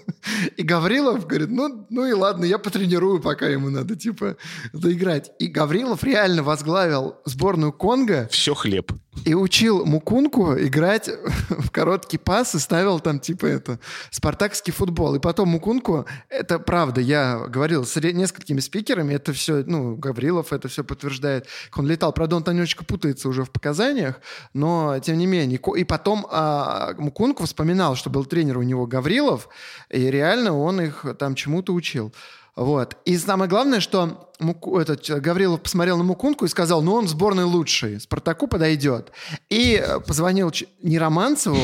И 0.56 0.62
Гаврилов 0.62 1.26
говорит, 1.26 1.50
ну, 1.50 1.86
ну 1.88 2.06
и 2.06 2.12
ладно, 2.12 2.44
я 2.44 2.58
потренирую, 2.58 3.20
пока 3.20 3.46
ему 3.46 3.70
надо 3.70 3.96
типа 3.96 4.36
доиграть. 4.72 5.30
И 5.38 5.46
Гаврилов 5.46 6.02
реально 6.04 6.42
возглавил 6.42 7.16
сборную 7.24 7.72
Конго 7.72 8.28
Все 8.30 8.54
хлеб. 8.54 8.92
и 9.24 9.34
учил 9.34 9.84
Мукунку 9.86 10.54
играть 10.58 11.08
в 11.48 11.70
короткий 11.70 12.18
пас 12.18 12.54
и 12.54 12.58
ставил 12.58 13.00
там 13.00 13.20
типа 13.20 13.46
это 13.46 13.78
спартакский 14.10 14.72
футбол. 14.72 15.14
И 15.14 15.20
потом 15.20 15.48
Мукунку, 15.50 16.06
это 16.28 16.58
правда, 16.58 17.00
я 17.00 17.46
говорил 17.48 17.84
с 17.86 17.96
ре- 17.96 18.12
несколькими 18.58 18.60
спикерами, 18.60 19.14
это 19.14 19.32
все, 19.32 19.64
ну, 19.66 19.96
Гаврилов 19.96 20.52
это 20.52 20.68
все 20.68 20.84
подтверждает. 20.84 21.46
Он 21.76 21.86
летал, 21.86 22.12
правда, 22.12 22.36
он 22.36 22.42
там 22.42 22.56
путается 22.86 23.28
уже 23.28 23.42
в 23.44 23.50
показаниях, 23.50 24.20
но 24.54 24.98
тем 25.00 25.18
не 25.18 25.26
менее. 25.26 25.60
И 25.76 25.84
потом 25.84 26.26
а, 26.30 26.94
Мукунку 26.98 27.44
вспоминал, 27.44 27.96
что 27.96 28.10
был 28.10 28.24
тренер 28.24 28.58
у 28.58 28.62
него 28.62 28.86
Гаврилов, 28.86 29.48
и 29.90 30.10
реально 30.10 30.56
он 30.58 30.80
их 30.80 31.06
там 31.18 31.34
чему-то 31.34 31.72
учил. 31.72 32.12
Вот. 32.58 32.96
И 33.04 33.16
самое 33.16 33.48
главное, 33.48 33.78
что 33.78 34.28
Муку- 34.40 34.78
этот 34.80 35.08
Гаврилов 35.20 35.62
посмотрел 35.62 35.96
на 35.96 36.02
Мукунку 36.02 36.44
и 36.44 36.48
сказал, 36.48 36.82
ну 36.82 36.94
он 36.94 37.04
в 37.06 37.08
сборной 37.08 37.44
лучший, 37.44 38.00
Спартаку 38.00 38.48
подойдет. 38.48 39.12
И 39.48 39.80
э, 39.80 40.00
позвонил 40.00 40.52
не 40.82 40.98
Романцеву, 40.98 41.56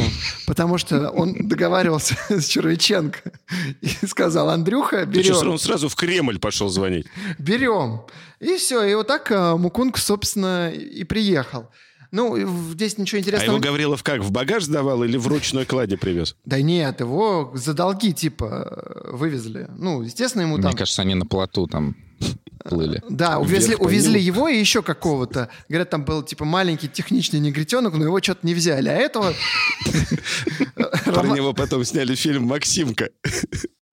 потому 0.46 0.78
что 0.78 1.10
он 1.10 1.34
договаривался 1.48 2.16
с 2.28 2.44
Червяченко 2.46 3.18
и 3.80 4.06
сказал, 4.06 4.50
Андрюха, 4.50 5.04
Ты 5.04 5.24
что, 5.24 5.40
берем. 5.40 5.50
он 5.52 5.58
сразу 5.58 5.88
в 5.88 5.96
Кремль 5.96 6.38
пошел 6.38 6.68
звонить? 6.68 7.06
Берем. 7.40 8.02
И 8.38 8.56
все. 8.56 8.84
И 8.84 8.94
вот 8.94 9.08
так 9.08 9.32
э, 9.32 9.56
Мукунг, 9.56 9.98
собственно, 9.98 10.70
и 10.70 11.02
приехал. 11.02 11.70
Ну, 12.14 12.36
здесь 12.72 12.96
ничего 12.96 13.18
А 13.18 13.20
интересного. 13.22 13.56
его 13.56 13.60
Гаврилов 13.60 14.04
как, 14.04 14.20
в 14.20 14.30
багаж 14.30 14.62
сдавал 14.62 15.02
или 15.02 15.16
в 15.16 15.26
ручной 15.26 15.64
кладе 15.64 15.96
привез? 15.96 16.36
Да 16.44 16.62
нет, 16.62 17.00
его 17.00 17.50
за 17.54 17.74
долги, 17.74 18.12
типа, 18.12 19.08
вывезли. 19.10 19.66
Ну, 19.76 20.00
естественно, 20.00 20.42
ему 20.42 20.54
Мне 20.54 20.62
там... 20.62 20.74
кажется, 20.74 21.02
они 21.02 21.16
на 21.16 21.26
плоту 21.26 21.66
там 21.66 21.96
плыли. 22.64 23.02
Да, 23.10 23.40
увезли, 23.40 23.74
увезли 23.74 24.20
его 24.20 24.46
и 24.46 24.56
еще 24.56 24.80
какого-то. 24.80 25.48
Говорят, 25.68 25.90
там 25.90 26.04
был 26.04 26.22
типа 26.22 26.44
маленький 26.44 26.88
техничный 26.88 27.40
негритенок, 27.40 27.94
но 27.94 28.04
его 28.04 28.22
что-то 28.22 28.46
не 28.46 28.54
взяли. 28.54 28.90
А 28.90 28.94
этого... 28.94 29.34
Про 31.04 31.26
него 31.26 31.52
потом 31.52 31.84
сняли 31.84 32.14
фильм 32.14 32.44
«Максимка». 32.44 33.10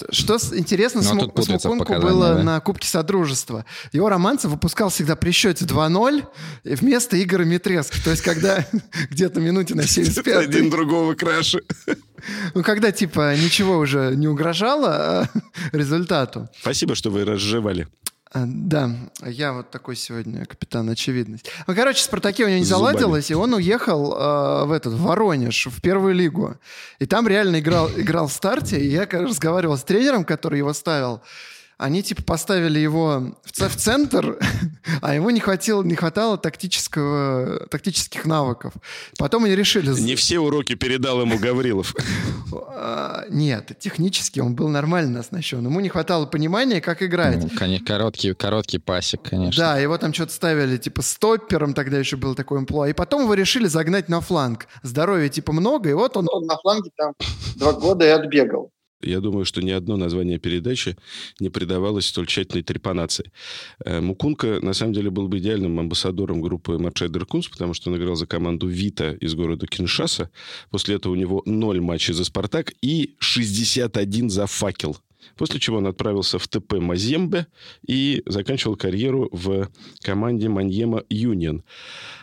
Что 0.09 0.37
интересно 0.53 1.01
с, 1.01 1.09
Ну, 1.09 1.15
Му- 1.15 1.21
тут 1.21 1.33
путается 1.35 1.67
с 1.67 1.71
Мукунку 1.71 1.93
показания, 1.93 2.13
было 2.13 2.35
да. 2.35 2.43
на 2.43 2.59
Кубке 2.59 2.87
Содружества. 2.87 3.65
Его 3.91 4.09
Романцев 4.09 4.51
выпускал 4.51 4.89
всегда 4.89 5.15
при 5.15 5.31
счете 5.31 5.65
2-0 5.65 6.23
и 6.63 6.75
вместо 6.75 7.21
Игоря 7.21 7.43
Митрески. 7.45 7.99
То 8.03 8.11
есть, 8.11 8.21
когда 8.23 8.65
где-то 9.09 9.39
минуте 9.39 9.75
на 9.75 9.83
75 9.87 10.45
Один 10.47 10.69
другого 10.69 11.13
краше. 11.13 11.59
ну, 12.53 12.63
когда, 12.63 12.91
типа, 12.91 13.35
ничего 13.35 13.77
уже 13.77 14.13
не 14.15 14.27
угрожало 14.27 14.89
а, 15.23 15.29
результату. 15.71 16.49
Спасибо, 16.61 16.95
что 16.95 17.09
вы 17.09 17.25
разжевали. 17.25 17.87
А, 18.33 18.43
Да, 18.45 18.91
я 19.25 19.51
вот 19.51 19.71
такой 19.71 19.95
сегодня 19.97 20.45
капитан 20.45 20.89
очевидность. 20.89 21.49
Ну, 21.67 21.75
короче, 21.75 22.01
«Спартаке» 22.01 22.45
у 22.45 22.47
него 22.47 22.59
не 22.59 22.65
заладилось, 22.65 23.29
и 23.29 23.35
он 23.35 23.53
уехал 23.53 24.13
э, 24.13 24.65
в 24.65 24.71
этот 24.71 24.93
в 24.93 25.01
Воронеж, 25.01 25.67
в 25.67 25.81
первую 25.81 26.13
лигу. 26.13 26.55
И 26.99 27.05
там 27.05 27.27
реально 27.27 27.59
играл, 27.59 27.89
играл 27.89 28.27
в 28.27 28.33
старте, 28.33 28.79
и 28.79 28.87
я 28.87 29.05
разговаривал 29.05 29.77
с 29.77 29.83
тренером, 29.83 30.23
который 30.23 30.59
его 30.59 30.71
ставил. 30.71 31.21
Они 31.81 32.03
типа 32.03 32.21
поставили 32.21 32.77
его 32.77 33.33
в, 33.43 33.67
в 33.67 33.75
центр, 33.75 34.37
а 35.01 35.15
ему 35.15 35.31
не, 35.31 35.39
хватило, 35.39 35.81
не 35.81 35.95
хватало 35.95 36.37
тактического, 36.37 37.65
тактических 37.71 38.25
навыков. 38.25 38.73
Потом 39.17 39.45
они 39.45 39.55
решили... 39.55 39.91
Не 39.99 40.15
все 40.15 40.37
уроки 40.37 40.75
передал 40.75 41.21
ему 41.21 41.39
Гаврилов. 41.39 41.95
А, 42.73 43.25
Нет, 43.29 43.71
технически 43.79 44.39
он 44.39 44.55
был 44.55 44.67
нормально 44.67 45.19
оснащен. 45.19 45.63
Ему 45.63 45.79
не 45.79 45.89
хватало 45.89 46.25
понимания, 46.25 46.81
как 46.81 47.01
играть. 47.01 47.41
Ну, 47.43 47.79
короткий, 47.85 48.33
короткий 48.33 48.77
пасик, 48.77 49.21
конечно. 49.21 49.63
Да, 49.63 49.77
его 49.77 49.97
там 49.97 50.13
что-то 50.13 50.33
ставили, 50.33 50.77
типа, 50.77 51.01
стоппером, 51.01 51.73
тогда 51.73 51.97
еще 51.97 52.17
был 52.17 52.33
такой 52.35 52.59
амплуа. 52.59 52.89
И 52.89 52.93
потом 52.93 53.23
его 53.23 53.33
решили 53.35 53.67
загнать 53.67 54.09
на 54.09 54.19
фланг. 54.19 54.67
Здоровья, 54.83 55.29
типа, 55.29 55.53
много, 55.53 55.89
и 55.89 55.93
вот 55.93 56.17
он, 56.17 56.27
он 56.29 56.45
на 56.45 56.57
фланге 56.57 56.89
там 56.97 57.13
два 57.55 57.73
года 57.73 58.05
и 58.05 58.09
отбегал. 58.09 58.71
Я 59.01 59.19
думаю, 59.19 59.45
что 59.45 59.61
ни 59.61 59.71
одно 59.71 59.97
название 59.97 60.39
передачи 60.39 60.97
не 61.39 61.49
придавалось 61.49 62.07
столь 62.07 62.27
тщательной 62.27 62.63
трепанации. 62.63 63.31
Э, 63.83 64.01
Мукунка, 64.01 64.59
на 64.61 64.73
самом 64.73 64.93
деле, 64.93 65.09
был 65.09 65.27
бы 65.27 65.39
идеальным 65.39 65.79
амбассадором 65.79 66.41
группы 66.41 66.77
Марчайдер 66.77 67.25
Кунс, 67.25 67.47
потому 67.47 67.73
что 67.73 67.89
он 67.89 67.97
играл 67.97 68.15
за 68.15 68.27
команду 68.27 68.67
Вита 68.67 69.13
из 69.13 69.35
города 69.35 69.67
Киншаса. 69.67 70.29
После 70.69 70.95
этого 70.95 71.13
у 71.13 71.15
него 71.15 71.41
0 71.45 71.81
матчей 71.81 72.13
за 72.13 72.25
«Спартак» 72.25 72.73
и 72.81 73.15
61 73.19 74.29
за 74.29 74.47
«Факел». 74.47 74.97
После 75.37 75.59
чего 75.59 75.77
он 75.77 75.87
отправился 75.87 76.39
в 76.39 76.47
ТП 76.47 76.73
Мазембе 76.73 77.47
и 77.87 78.23
заканчивал 78.25 78.75
карьеру 78.75 79.29
в 79.31 79.69
команде 80.01 80.49
Маньема 80.49 81.03
Юнион. 81.09 81.63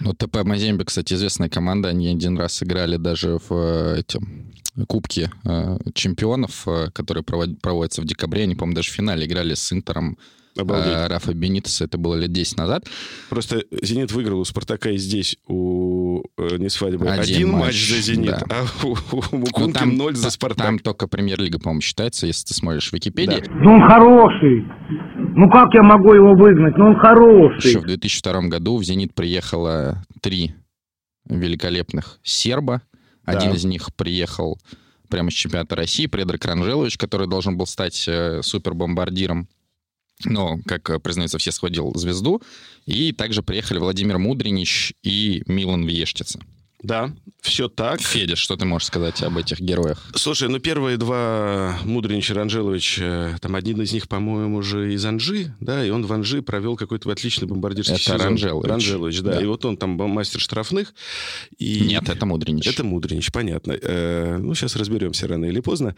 Ну, 0.01 0.13
ТП 0.15 0.45
Мазембе, 0.45 0.85
кстати, 0.85 1.15
известная 1.15 1.49
команда. 1.49 1.89
Они 1.89 2.09
один 2.09 2.39
раз 2.39 2.63
играли 2.63 2.97
даже 2.97 3.39
в 3.49 3.53
э, 3.53 4.01
этом 4.01 4.53
Кубке 4.87 5.31
э, 5.45 5.79
чемпионов, 5.95 6.67
э, 6.69 6.91
которые 6.93 7.25
провод- 7.25 7.57
проводятся 7.61 8.03
в 8.03 8.05
декабре. 8.05 8.45
Они, 8.45 8.55
по-моему, 8.55 8.77
даже 8.77 8.91
в 8.91 8.95
финале 8.95 9.27
играли 9.27 9.55
с 9.55 9.73
Интером 9.73 10.19
Обалдеть. 10.59 10.92
э, 10.92 11.07
Рафа 11.07 11.33
Бенитеса. 11.35 11.85
Это 11.85 11.99
было 11.99 12.14
лет 12.16 12.33
10 12.33 12.57
назад. 12.59 12.87
Просто 13.31 13.62
«Зенит» 13.83 14.12
выиграл 14.12 14.40
у 14.40 14.44
«Спартака» 14.44 14.90
и 14.90 14.99
здесь 14.99 15.37
у 15.47 16.23
э, 16.37 16.57
не 16.59 16.68
свадьбы 16.68 17.09
Один 17.09 17.21
один, 17.23 17.51
матч, 17.53 17.61
матч, 17.66 17.88
за 17.90 18.01
«Зенит», 18.01 18.31
да. 18.31 18.47
а 18.51 18.87
у, 18.87 18.97
у 19.12 19.23
Ну, 19.66 19.73
там, 19.73 19.97
ноль 19.97 20.16
за 20.16 20.25
та- 20.25 20.31
«Спартак». 20.31 20.66
Там 20.66 20.79
только 20.79 21.07
премьер-лига, 21.09 21.59
по-моему, 21.59 21.81
считается, 21.81 22.27
если 22.27 22.47
ты 22.47 22.55
смотришь 22.55 22.90
в 22.90 22.92
Википедии. 22.92 23.44
Ну 23.49 23.75
он 23.75 23.83
хороший. 23.88 24.64
Ну 25.37 25.49
как 25.51 25.73
я 25.75 25.83
могу 25.83 26.12
его 26.14 26.35
выгнать? 26.35 26.77
Ну 26.77 26.87
он 26.88 26.97
хороший. 26.99 27.68
Еще 27.68 27.79
в 27.81 27.87
2002 27.87 28.42
году 28.49 28.77
в 28.79 28.85
«Зенит» 28.85 29.14
приехало 29.14 30.05
три 30.21 30.55
великолепных 31.29 32.18
серба. 32.23 32.83
Один 33.25 33.51
Да. 33.51 33.57
из 33.57 33.64
них 33.64 33.94
приехал 33.94 34.59
прямо 35.11 35.31
с 35.31 35.35
чемпионата 35.35 35.77
России, 35.77 36.07
Предрак 36.07 36.44
Ранжелович, 36.44 36.97
который 36.97 37.27
должен 37.29 37.57
был 37.57 37.66
стать 37.66 38.05
э, 38.09 38.40
супербомбардиром. 38.42 39.49
Но, 40.25 40.59
как 40.67 40.91
э, 40.91 40.99
признается, 40.99 41.39
все 41.39 41.53
схватил 41.53 41.93
звезду. 41.95 42.43
И 42.87 43.13
также 43.13 43.43
приехали 43.43 43.79
Владимир 43.79 44.19
Мудренич 44.19 44.95
и 45.03 45.43
Милан 45.47 45.87
Вьештица. 45.87 46.41
Да, 46.83 47.12
все 47.41 47.69
так. 47.69 48.01
Федя, 48.01 48.37
что 48.37 48.57
ты 48.57 48.64
можешь 48.64 48.87
сказать 48.87 49.21
об 49.23 49.37
этих 49.37 49.61
героях? 49.61 50.07
Слушай, 50.14 50.49
ну 50.49 50.61
первые 50.61 50.97
два 50.97 51.77
Мудренич 51.85 52.31
и 52.31 52.35
Ранжелович, 52.35 52.99
э, 53.01 53.37
там 53.41 53.57
один 53.57 53.83
из 53.83 53.93
них, 53.93 54.07
по-моему, 54.09 54.59
уже 54.59 54.95
из 54.95 55.05
Анжи, 55.05 55.55
да, 55.59 55.85
и 55.85 55.91
он 55.91 56.07
в 56.07 56.12
Анжи 56.12 56.41
провел 56.41 56.77
какой-то 56.77 57.11
отличный 57.11 57.49
бомбардирский 57.49 57.95
Это 57.95 58.03
сезон. 58.05 58.21
Ранжелович. 58.21 58.69
Ранжелович, 58.71 59.21
да. 59.23 59.33
Да. 59.33 59.43
И 59.43 59.47
вот 59.47 59.64
он 59.64 59.77
там 59.77 59.91
мастер 59.91 60.41
штрафных. 60.41 60.95
И... 61.59 61.81
Нет, 61.81 62.09
это 62.09 62.27
Мудренич. 62.27 62.67
Это 62.67 62.85
Мудренич, 62.85 63.33
понятно. 63.33 63.73
Э, 63.73 64.37
ну, 64.38 64.55
сейчас 64.55 64.77
разберемся 64.77 65.27
рано 65.27 65.47
или 65.47 65.61
поздно. 65.61 65.97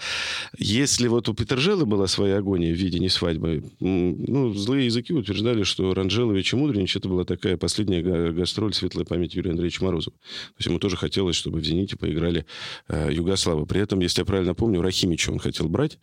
Если 0.57 1.09
вот 1.09 1.29
у 1.29 1.35
Петержелы 1.35 1.85
была 1.85 2.07
своя 2.07 2.39
агония 2.39 2.73
в 2.73 2.77
виде 2.77 2.99
не 2.99 3.11
свадьбы, 3.11 3.65
ну, 3.81 4.55
злые 4.55 4.87
языки 4.87 5.13
утверждали, 5.13 5.63
что 5.63 5.93
Ранжелович 5.93 6.55
и 6.55 6.57
Мудренич 6.57 6.97
это 6.97 7.09
была 7.09 7.25
такая 7.25 7.57
последняя 7.59 8.03
га- 8.03 8.33
гастроль 8.33 8.73
светлая 8.73 9.05
память 9.05 9.35
Юрия 9.35 9.51
Андреевича 9.51 9.85
Морозова. 9.85 10.17
То 10.17 10.55
есть 10.59 10.70
ему 10.71 10.79
тоже 10.79 10.97
хотелось, 10.97 11.37
чтобы 11.37 11.61
в 11.61 11.65
«Зените» 11.65 11.97
поиграли 11.97 12.47
э, 12.89 13.11
Югославы. 13.13 13.67
При 13.67 13.81
этом, 13.81 14.01
если 14.01 14.23
я 14.23 14.25
правильно 14.25 14.55
помню, 14.55 14.81
Рахимича 14.83 15.31
он 15.33 15.39
хотел 15.39 15.69
брать 15.69 15.99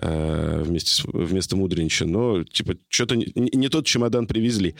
э, 0.00 0.62
вместе 0.64 0.90
с- 0.90 1.04
вместо 1.04 1.56
Мудренича, 1.56 2.04
но 2.06 2.44
типа 2.44 2.74
что-то 2.88 3.16
не, 3.16 3.26
не- 3.34 3.68
тот 3.68 3.86
чемодан 3.86 4.26
привезли. 4.26 4.74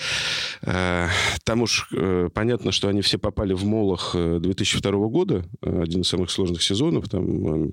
Э, 0.63 1.09
там 1.45 1.63
уж 1.63 1.89
э, 1.93 2.29
понятно, 2.33 2.73
что 2.73 2.89
они 2.89 3.01
все 3.03 3.19
попали 3.19 3.53
в 3.53 3.65
Молох 3.65 4.13
э, 4.15 4.39
2002 4.41 4.91
года, 5.09 5.45
э, 5.63 5.83
один 5.83 6.03
из 6.03 6.09
самых 6.09 6.31
сложных 6.31 6.63
сезонов. 6.63 7.09
Там, 7.09 7.67
э, 7.67 7.71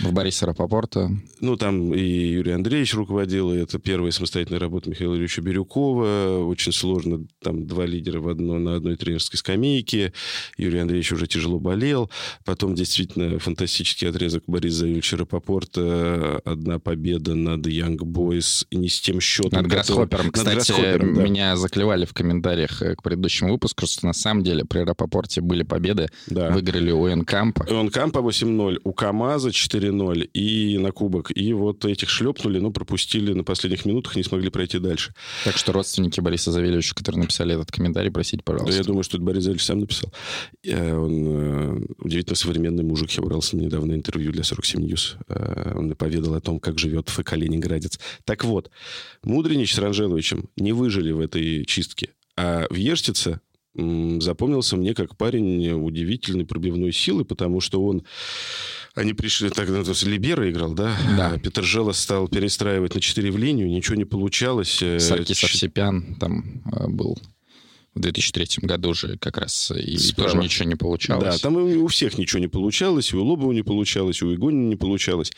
В 0.00 0.12
Бориса 0.12 0.46
Рапопорта. 0.46 1.10
ну, 1.40 1.56
там 1.56 1.94
и 1.94 2.00
Юрий 2.00 2.52
Андреевич 2.52 2.94
руководил, 2.94 3.52
и 3.52 3.58
это 3.58 3.78
первая 3.78 4.12
самостоятельная 4.12 4.60
работа 4.60 4.90
Михаила 4.90 5.14
Ильича 5.14 5.40
Бирюкова. 5.42 6.44
Очень 6.46 6.72
сложно, 6.72 7.26
там 7.42 7.66
два 7.66 7.86
лидера 7.86 8.20
в 8.20 8.28
одно, 8.28 8.58
на 8.58 8.76
одной 8.76 8.96
тренерской 8.96 9.38
скамейке. 9.38 10.12
Юрий 10.56 10.78
Андреевич 10.78 11.07
уже 11.14 11.26
тяжело 11.26 11.58
болел. 11.58 12.10
Потом 12.44 12.74
действительно 12.74 13.38
фантастический 13.38 14.08
отрезок 14.08 14.44
Бориса 14.46 14.78
Завильевича 14.78 15.16
Рапопорта. 15.16 16.40
Одна 16.44 16.78
победа 16.78 17.34
над 17.34 17.66
Янг 17.66 18.02
Бойс 18.02 18.66
и 18.70 18.76
не 18.76 18.88
с 18.88 19.00
тем 19.00 19.20
счетом. 19.20 19.62
Над 19.62 19.70
который- 19.70 20.06
Гроссхоппером. 20.06 20.26
Над 20.26 20.34
Кстати, 20.34 20.54
Гроссхоппером, 20.54 21.14
да. 21.14 21.22
меня 21.22 21.56
заклевали 21.56 22.04
в 22.04 22.12
комментариях 22.14 22.82
э, 22.82 22.94
к 22.96 23.02
предыдущему 23.02 23.52
выпуску, 23.52 23.86
что 23.86 24.06
на 24.06 24.12
самом 24.12 24.42
деле 24.44 24.64
при 24.64 24.80
Рапопорте 24.80 25.40
были 25.40 25.62
победы. 25.62 26.08
Да. 26.28 26.50
Выиграли 26.50 26.90
у 26.90 27.08
Энкампа. 27.08 27.66
Он 27.72 27.90
Кампа 27.90 28.18
8-0, 28.18 28.80
у 28.84 28.92
КамАЗа 28.92 29.50
4-0 29.50 30.22
и 30.34 30.78
на 30.78 30.92
кубок. 30.92 31.30
И 31.36 31.52
вот 31.52 31.84
этих 31.84 32.08
шлепнули, 32.08 32.58
но 32.58 32.70
пропустили 32.70 33.32
на 33.32 33.44
последних 33.44 33.84
минутах, 33.84 34.16
не 34.16 34.22
смогли 34.22 34.50
пройти 34.50 34.78
дальше. 34.78 35.12
Так 35.44 35.56
что 35.56 35.72
родственники 35.72 36.20
Бориса 36.20 36.52
Завельевича, 36.52 36.94
которые 36.94 37.22
написали 37.22 37.54
этот 37.54 37.70
комментарий, 37.70 38.10
просите, 38.10 38.38
Да, 38.38 38.52
пожалуйста. 38.52 38.78
я 38.78 38.84
думаю, 38.84 39.02
что 39.04 39.16
это 39.16 39.24
Борис 39.26 39.42
Зельевич 39.44 39.64
сам 39.64 39.80
написал. 39.80 40.12
Он 40.98 41.24
э, 41.26 41.80
удивительно 41.98 42.36
современный 42.36 42.84
мужик. 42.84 43.10
Я 43.12 43.22
брал 43.22 43.40
с 43.42 43.52
ним 43.52 43.64
недавно 43.64 43.92
интервью 43.94 44.32
для 44.32 44.44
47 44.44 44.84
News. 44.86 45.16
Э, 45.28 45.72
Он 45.76 45.86
мне 45.86 45.94
поведал 45.94 46.34
о 46.34 46.40
том, 46.40 46.60
как 46.60 46.78
живет 46.78 47.08
ФК 47.08 47.34
«Ленинградец». 47.36 47.98
Так 48.24 48.44
вот, 48.44 48.70
Мудренич 49.24 49.74
с 49.74 49.78
Ранжеловичем 49.78 50.48
не 50.56 50.72
выжили 50.72 51.12
в 51.12 51.20
этой 51.20 51.64
чистке. 51.64 52.10
А 52.36 52.66
Вьештица 52.70 53.40
запомнился 53.74 54.76
мне 54.76 54.94
как 54.94 55.16
парень 55.16 55.70
удивительной 55.70 56.44
пробивной 56.44 56.92
силы, 56.92 57.24
потому 57.24 57.60
что 57.60 57.82
он... 57.84 58.04
Они 58.94 59.12
пришли... 59.12 59.50
Так, 59.50 59.68
ну, 59.68 59.84
то 59.84 59.90
есть 59.90 60.04
Либера 60.04 60.50
играл, 60.50 60.72
да? 60.74 60.96
Да. 61.16 61.32
А 61.34 61.38
Петр 61.38 61.62
Жела 61.62 61.92
стал 61.92 62.26
перестраивать 62.26 62.94
на 62.94 63.00
4 63.00 63.30
в 63.30 63.36
линию, 63.36 63.68
ничего 63.68 63.94
не 63.94 64.04
получалось. 64.04 64.82
Э, 64.82 64.98
Саркис 64.98 65.36
ч- 65.36 65.46
Овсепян 65.46 66.16
там 66.18 66.62
был 66.88 67.16
в 67.98 68.00
2003 68.00 68.46
году 68.62 68.94
же 68.94 69.18
как 69.18 69.38
раз 69.38 69.70
и 69.72 69.98
Справа. 69.98 70.30
тоже 70.30 70.42
ничего 70.42 70.68
не 70.68 70.76
получалось. 70.76 71.24
Да, 71.24 71.38
там 71.38 71.58
и 71.58 71.76
у 71.76 71.88
всех 71.88 72.16
ничего 72.16 72.40
не 72.40 72.48
получалось, 72.48 73.12
и 73.12 73.16
у 73.16 73.24
Лобова 73.24 73.52
не 73.52 73.62
получалось, 73.62 74.22
и 74.22 74.24
у 74.24 74.34
Игонина 74.34 74.68
не 74.68 74.76
получалось. 74.76 75.32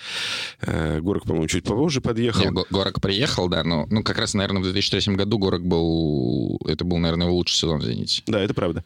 Э, 0.61 1.01
Горок, 1.01 1.25
по-моему, 1.25 1.49
чуть 1.49 1.65
попозже 1.65 2.01
подъехал. 2.01 2.45
Не, 2.45 2.51
Го- 2.51 2.67
Горок 2.71 3.01
приехал, 3.01 3.49
да, 3.49 3.65
но 3.65 3.87
ну, 3.91 4.03
как 4.03 4.19
раз, 4.19 4.35
наверное, 4.35 4.61
в 4.61 4.65
2003 4.65 5.15
году 5.15 5.39
Горок 5.39 5.67
был... 5.67 6.61
Это 6.67 6.85
был, 6.85 6.99
наверное, 6.99 7.27
его 7.27 7.37
лучший 7.37 7.57
сезон 7.57 7.81
в 7.81 7.85
«Зените». 7.85 8.23
Да, 8.27 8.41
это 8.41 8.55
правда. 8.55 8.85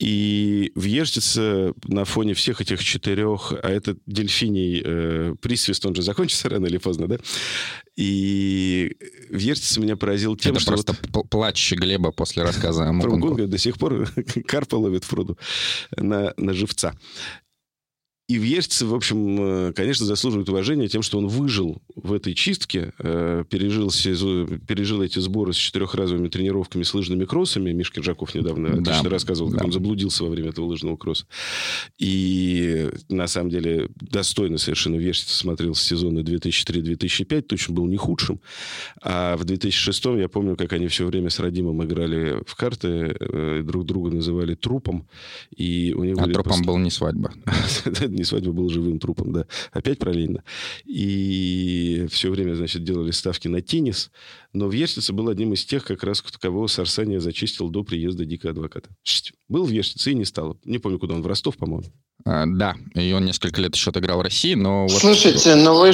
И 0.00 0.72
в 0.74 0.84
Еждице 0.84 1.74
на 1.84 2.06
фоне 2.06 2.32
всех 2.32 2.62
этих 2.62 2.82
четырех, 2.82 3.52
а 3.52 3.68
этот 3.68 3.98
дельфиний 4.06 4.80
э, 4.82 5.34
присвист, 5.42 5.84
он 5.84 5.94
же 5.94 6.00
закончится 6.00 6.48
рано 6.48 6.66
или 6.66 6.78
поздно, 6.78 7.06
да? 7.06 7.18
И 7.96 8.96
в 9.28 9.36
Еждице 9.36 9.78
меня 9.78 9.96
поразил 9.96 10.36
тем, 10.36 10.52
Это 10.52 10.60
что... 10.60 10.72
просто 10.72 10.96
вот... 11.12 11.28
плач 11.28 11.72
Глеба 11.74 12.12
после 12.12 12.42
рассказа 12.44 12.88
о 12.88 12.92
Мукунку. 12.92 13.46
до 13.46 13.58
сих 13.58 13.76
пор 13.76 14.08
карпа 14.46 14.76
ловит 14.76 15.04
в 15.04 15.10
пруду 15.10 15.36
на, 15.94 16.32
на 16.38 16.54
живца. 16.54 16.98
И 18.30 18.38
Вьерц, 18.38 18.82
в 18.82 18.94
общем, 18.94 19.38
э, 19.40 19.72
конечно, 19.72 20.06
заслуживает 20.06 20.48
уважения 20.48 20.86
тем, 20.86 21.02
что 21.02 21.18
он 21.18 21.26
выжил 21.26 21.82
в 21.96 22.12
этой 22.12 22.32
чистке, 22.34 22.92
э, 23.00 23.42
пережил, 23.50 23.90
пережил 23.90 25.02
эти 25.02 25.18
сборы 25.18 25.52
с 25.52 25.56
четырехразовыми 25.56 26.28
тренировками 26.28 26.84
с 26.84 26.94
лыжными 26.94 27.24
кроссами. 27.24 27.72
Мишка 27.72 28.00
Жаков 28.04 28.36
недавно 28.36 28.68
да. 28.68 28.92
отлично 28.92 29.10
рассказывал, 29.10 29.50
как 29.50 29.58
да. 29.58 29.64
он 29.64 29.72
заблудился 29.72 30.22
во 30.22 30.30
время 30.30 30.50
этого 30.50 30.66
лыжного 30.66 30.96
кросса. 30.96 31.26
И, 31.98 32.90
на 33.08 33.26
самом 33.26 33.50
деле, 33.50 33.88
достойно 33.96 34.58
совершенно 34.58 34.94
Вьерц 34.94 35.24
смотрелся 35.24 35.84
сезоны 35.84 36.20
2003-2005, 36.20 37.42
точно 37.42 37.74
был 37.74 37.86
не 37.86 37.96
худшим. 37.96 38.40
А 39.02 39.36
в 39.36 39.42
2006 39.42 40.04
я 40.18 40.28
помню, 40.28 40.54
как 40.54 40.72
они 40.72 40.86
все 40.86 41.04
время 41.04 41.30
с 41.30 41.40
Радимом 41.40 41.84
играли 41.84 42.44
в 42.46 42.54
карты, 42.54 43.16
э, 43.18 43.62
друг 43.64 43.86
друга 43.86 44.12
называли 44.12 44.54
трупом. 44.54 45.08
И 45.56 45.92
у 45.96 46.04
них 46.04 46.16
а 46.16 46.28
трупом 46.28 46.44
после... 46.44 46.64
был 46.64 46.78
не 46.78 46.92
свадьба. 46.92 47.32
не 48.20 48.24
свадьба, 48.24 48.52
был 48.52 48.68
живым 48.68 48.98
трупом, 48.98 49.32
да. 49.32 49.46
Опять 49.72 49.98
про 49.98 50.12
Ленина. 50.12 50.44
И 50.84 52.06
все 52.10 52.30
время, 52.30 52.54
значит, 52.54 52.84
делали 52.84 53.10
ставки 53.10 53.48
на 53.48 53.60
теннис. 53.60 54.10
Но 54.52 54.68
Вьерстице 54.68 55.12
был 55.12 55.28
одним 55.28 55.54
из 55.54 55.64
тех, 55.64 55.84
как 55.84 56.04
раз 56.04 56.22
кого 56.22 56.68
Сарсания 56.68 57.20
зачистил 57.20 57.70
до 57.70 57.82
приезда 57.82 58.24
Дика 58.24 58.50
адвоката. 58.50 58.90
Был 59.48 59.64
в 59.64 59.70
и 59.70 60.14
не 60.14 60.24
стало. 60.24 60.58
Не 60.64 60.78
помню, 60.78 60.98
куда 60.98 61.14
он, 61.14 61.22
в 61.22 61.26
Ростов, 61.26 61.56
по-моему. 61.56 61.86
А, 62.26 62.44
да, 62.46 62.76
и 62.94 63.12
он 63.12 63.24
несколько 63.24 63.60
лет 63.60 63.74
еще 63.74 63.90
отыграл 63.90 64.18
в 64.18 64.22
России, 64.22 64.54
но... 64.54 64.86
Вот 64.86 65.00
Слушайте, 65.00 65.54
но 65.54 65.78
вы. 65.78 65.92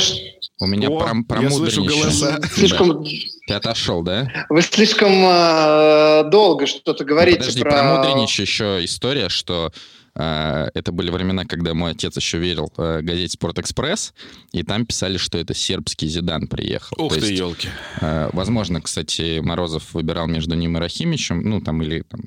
У 0.59 0.67
меня 0.67 0.89
О, 0.89 0.99
прям 0.99 1.25
про 1.25 1.43
я 1.43 1.51
слышу 1.51 1.85
голоса. 1.85 2.41
Слишком... 2.53 3.05
Да. 3.05 3.11
Ты 3.47 3.55
отошел, 3.55 4.03
да? 4.03 4.47
Вы 4.49 4.63
слишком 4.63 5.13
э, 5.13 6.31
долго 6.31 6.67
что-то 6.67 7.05
говорите 7.05 7.39
ну, 7.39 7.45
подожди, 7.45 7.63
про... 7.63 7.71
про 7.71 7.97
Мудринича 7.97 8.43
еще 8.43 8.85
история, 8.85 9.29
что 9.29 9.71
это 10.17 10.93
были 10.93 11.11
времена, 11.11 11.45
когда 11.45 11.75
мой 11.75 11.91
отец 11.91 12.17
еще 12.17 12.39
верил 12.39 12.73
в 12.75 13.03
газете 13.03 13.35
«Спортэкспресс», 13.35 14.15
и 14.53 14.63
там 14.63 14.87
писали, 14.87 15.19
что 15.19 15.37
это 15.37 15.53
сербский 15.53 16.09
Зидан 16.09 16.47
приехал. 16.47 16.97
Ух 16.99 17.13
То 17.13 17.21
ты, 17.21 17.27
есть, 17.27 17.39
елки. 17.39 17.69
А, 18.01 18.31
возможно, 18.33 18.81
кстати, 18.81 19.41
Морозов 19.41 19.93
выбирал 19.93 20.27
между 20.27 20.55
ним 20.55 20.77
и 20.77 20.81
Рахимичем, 20.81 21.43
ну, 21.43 21.61
там, 21.61 21.83
или 21.83 22.01
там, 22.01 22.21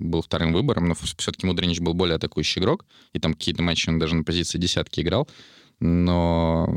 был 0.00 0.22
вторым 0.22 0.54
выбором, 0.54 0.88
но 0.88 0.94
все-таки 0.94 1.46
Мудринич 1.46 1.80
был 1.80 1.92
более 1.92 2.16
атакующий 2.16 2.62
игрок, 2.62 2.86
и 3.12 3.18
там 3.18 3.34
какие-то 3.34 3.62
матчи 3.62 3.90
он 3.90 3.98
даже 3.98 4.14
на 4.14 4.24
позиции 4.24 4.58
десятки 4.58 5.00
играл. 5.00 5.28
Но... 5.78 6.74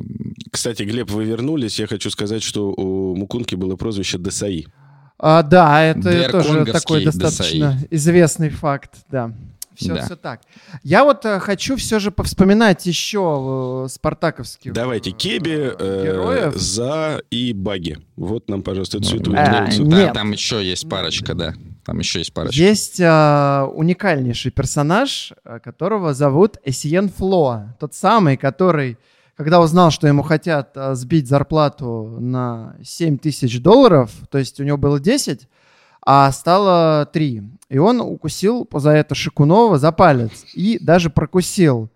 Кстати, 0.52 0.84
Глеб, 0.84 1.10
вы 1.10 1.24
вернулись. 1.24 1.80
Я 1.80 1.88
хочу 1.88 2.10
сказать, 2.10 2.44
что 2.44 2.70
у 2.70 3.16
Мукунки 3.16 3.56
было 3.56 3.78
прозвище 3.78 4.18
Десаи. 4.18 4.68
А, 5.18 5.42
да, 5.42 5.82
это 5.84 6.30
тоже 6.32 6.66
такой 6.66 7.06
достаточно 7.06 7.74
Десаи. 7.74 7.88
известный 7.92 8.50
факт, 8.50 8.96
да. 9.10 9.34
Все, 9.80 9.96
да. 9.96 10.06
все 10.06 10.16
так. 10.18 10.42
Я 10.84 11.06
вот 11.06 11.26
э, 11.26 11.40
хочу 11.40 11.78
все 11.78 12.00
же 12.00 12.12
повспоминать 12.12 12.86
еще 12.86 13.86
э, 13.86 13.90
спартаковских 13.90 14.74
Давайте, 14.74 15.12
Кеби, 15.12 15.74
э, 15.80 16.04
героев. 16.04 16.54
За 16.56 17.22
и 17.30 17.54
Баги. 17.54 17.98
Вот 18.18 18.50
нам, 18.50 18.62
пожалуйста, 18.62 19.02
святую 19.02 19.38
а, 19.40 19.70
Да, 19.80 20.12
там 20.12 20.34
еще 20.34 20.62
есть 20.62 20.90
парочка, 20.90 21.34
да. 21.34 21.54
Там 21.86 22.00
еще 22.00 22.20
есть 22.20 22.34
парочка. 22.34 22.62
Есть 22.62 23.00
э, 23.00 23.68
уникальнейший 23.74 24.52
персонаж, 24.52 25.32
э, 25.46 25.60
которого 25.64 26.14
зовут 26.14 26.58
Эсиен 26.66 27.08
Фло. 27.10 27.78
Тот 27.80 27.94
самый, 27.96 28.36
который, 28.36 28.98
когда 29.36 29.62
узнал, 29.62 29.92
что 29.92 30.08
ему 30.08 30.24
хотят 30.24 30.72
э, 30.76 30.94
сбить 30.96 31.30
зарплату 31.30 32.18
на 32.20 32.76
7 32.84 33.18
тысяч 33.18 33.62
долларов, 33.62 34.12
то 34.30 34.38
есть 34.38 34.60
у 34.60 34.66
него 34.66 34.78
было 34.78 35.00
10, 35.00 35.48
а 36.02 36.32
стало 36.32 37.06
3. 37.12 37.44
И 37.70 37.78
он 37.78 38.02
укусил 38.02 38.68
за 38.74 38.92
это 38.92 39.16
Шикунова 39.16 39.78
за 39.78 39.92
палец 39.92 40.46
и 40.54 40.78
даже 40.80 41.10
прокусил. 41.10 41.90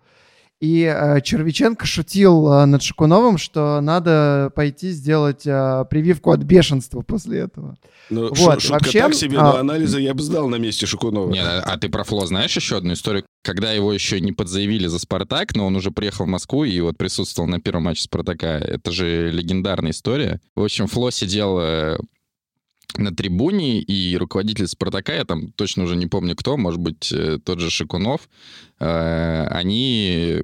И 0.60 0.82
э, 0.82 1.20
Червиченко 1.20 1.84
шутил 1.84 2.50
э, 2.50 2.64
над 2.64 2.82
Шикуновым, 2.82 3.36
что 3.36 3.80
надо 3.82 4.50
пойти 4.54 4.92
сделать 4.92 5.46
э, 5.46 5.84
прививку 5.90 6.30
от 6.30 6.40
бешенства 6.40 7.02
после 7.02 7.40
этого. 7.40 7.76
Ну, 8.08 8.28
вот, 8.32 8.62
шутка 8.62 8.84
вообще, 8.84 9.00
так 9.00 9.14
себе, 9.14 9.38
а... 9.38 9.42
но 9.42 9.56
анализы 9.56 10.00
я 10.00 10.14
бы 10.14 10.22
сдал 10.22 10.48
на 10.48 10.56
месте 10.56 10.86
Шикунова. 10.86 11.30
Нет, 11.30 11.44
а, 11.44 11.60
а 11.66 11.76
ты 11.76 11.88
про 11.88 12.04
Фло 12.04 12.24
знаешь 12.26 12.56
еще 12.56 12.78
одну 12.78 12.94
историю? 12.94 13.24
Когда 13.42 13.72
его 13.72 13.92
еще 13.92 14.20
не 14.20 14.32
подзаявили 14.32 14.86
за 14.86 14.98
«Спартак», 14.98 15.54
но 15.54 15.66
он 15.66 15.76
уже 15.76 15.90
приехал 15.90 16.24
в 16.24 16.28
Москву 16.28 16.64
и 16.64 16.80
вот 16.80 16.96
присутствовал 16.96 17.46
на 17.46 17.60
первом 17.60 17.82
матче 17.82 18.04
«Спартака». 18.04 18.56
Это 18.58 18.90
же 18.90 19.30
легендарная 19.30 19.90
история. 19.90 20.40
В 20.56 20.62
общем, 20.64 20.86
Фло 20.86 21.10
сидел 21.10 21.58
э, 21.60 21.98
на 22.96 23.14
трибуне, 23.14 23.80
и 23.80 24.16
руководитель 24.16 24.66
«Спартака», 24.66 25.14
я 25.14 25.24
там 25.24 25.52
точно 25.52 25.84
уже 25.84 25.96
не 25.96 26.06
помню 26.06 26.36
кто, 26.36 26.56
может 26.56 26.80
быть, 26.80 27.12
э, 27.12 27.38
тот 27.44 27.60
же 27.60 27.70
Шикунов, 27.70 28.28
э, 28.78 29.46
они 29.50 30.42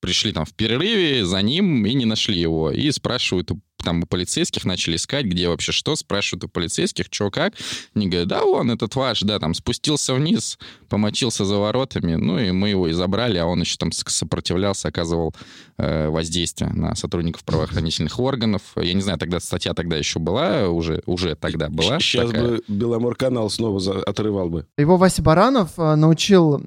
пришли 0.00 0.32
там 0.32 0.44
в 0.44 0.54
перерыве 0.54 1.24
за 1.24 1.42
ним 1.42 1.84
и 1.84 1.94
не 1.94 2.06
нашли 2.06 2.38
его. 2.38 2.70
И 2.70 2.90
спрашивают 2.90 3.50
там 3.82 4.02
у 4.02 4.06
полицейских, 4.06 4.64
начали 4.64 4.96
искать, 4.96 5.26
где 5.26 5.48
вообще 5.48 5.72
что, 5.72 5.96
спрашивают 5.96 6.44
у 6.44 6.48
полицейских, 6.48 7.06
что 7.10 7.30
как. 7.30 7.54
Они 7.94 8.08
говорят, 8.08 8.28
да, 8.28 8.44
он 8.44 8.70
этот 8.70 8.94
ваш, 8.96 9.20
да, 9.20 9.38
там 9.38 9.54
спустился 9.54 10.14
вниз, 10.14 10.58
помочился 10.88 11.44
за 11.44 11.56
воротами, 11.56 12.14
ну 12.14 12.38
и 12.38 12.50
мы 12.50 12.70
его 12.70 12.88
и 12.88 12.92
забрали, 12.92 13.38
а 13.38 13.46
он 13.46 13.60
еще 13.60 13.76
там 13.76 13.92
сопротивлялся, 13.92 14.88
оказывал 14.88 15.34
э, 15.78 16.08
воздействие 16.08 16.70
на 16.70 16.94
сотрудников 16.94 17.44
правоохранительных 17.44 18.18
органов. 18.18 18.62
Я 18.76 18.94
не 18.94 19.02
знаю, 19.02 19.18
тогда 19.18 19.40
статья 19.40 19.74
тогда 19.74 19.96
еще 19.96 20.18
была, 20.18 20.68
уже, 20.68 21.02
уже 21.06 21.34
тогда 21.34 21.68
была. 21.68 22.00
Сейчас 22.00 22.30
такая. 22.30 22.48
бы 22.48 22.62
Беломор-канал 22.68 23.50
снова 23.50 23.80
за, 23.80 24.02
отрывал 24.02 24.50
бы. 24.50 24.66
Его 24.76 24.96
Вася 24.96 25.22
Баранов 25.22 25.72
э, 25.78 25.94
научил 25.94 26.62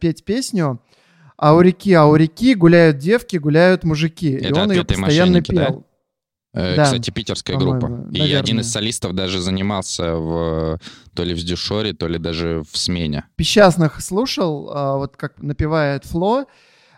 петь 0.00 0.24
песню 0.24 0.80
а 1.38 1.54
у 1.54 1.60
реки, 1.60 1.92
а 1.92 2.06
у 2.06 2.16
реки 2.16 2.54
гуляют 2.54 2.98
девки, 2.98 3.36
гуляют 3.36 3.84
мужики. 3.84 4.32
Это 4.32 4.48
и 4.48 4.52
он 4.52 4.72
ее 4.72 4.84
постоянно 4.84 5.40
пел. 5.40 5.56
Да? 5.56 5.87
Да, 6.58 6.84
Кстати, 6.84 7.10
питерская 7.10 7.56
группа. 7.56 7.88
Наверное. 7.88 8.26
И 8.26 8.32
один 8.34 8.60
из 8.60 8.72
солистов 8.72 9.14
даже 9.14 9.40
занимался 9.40 10.14
в 10.14 10.80
то 11.14 11.22
ли 11.22 11.32
в 11.32 11.38
дюшоре, 11.38 11.92
то 11.92 12.08
ли 12.08 12.18
даже 12.18 12.64
в 12.70 12.76
смене. 12.76 13.24
Песчастных 13.36 14.00
слушал, 14.00 14.70
а, 14.72 14.96
вот 14.96 15.16
как 15.16 15.40
напевает 15.40 16.04
Фло, 16.04 16.46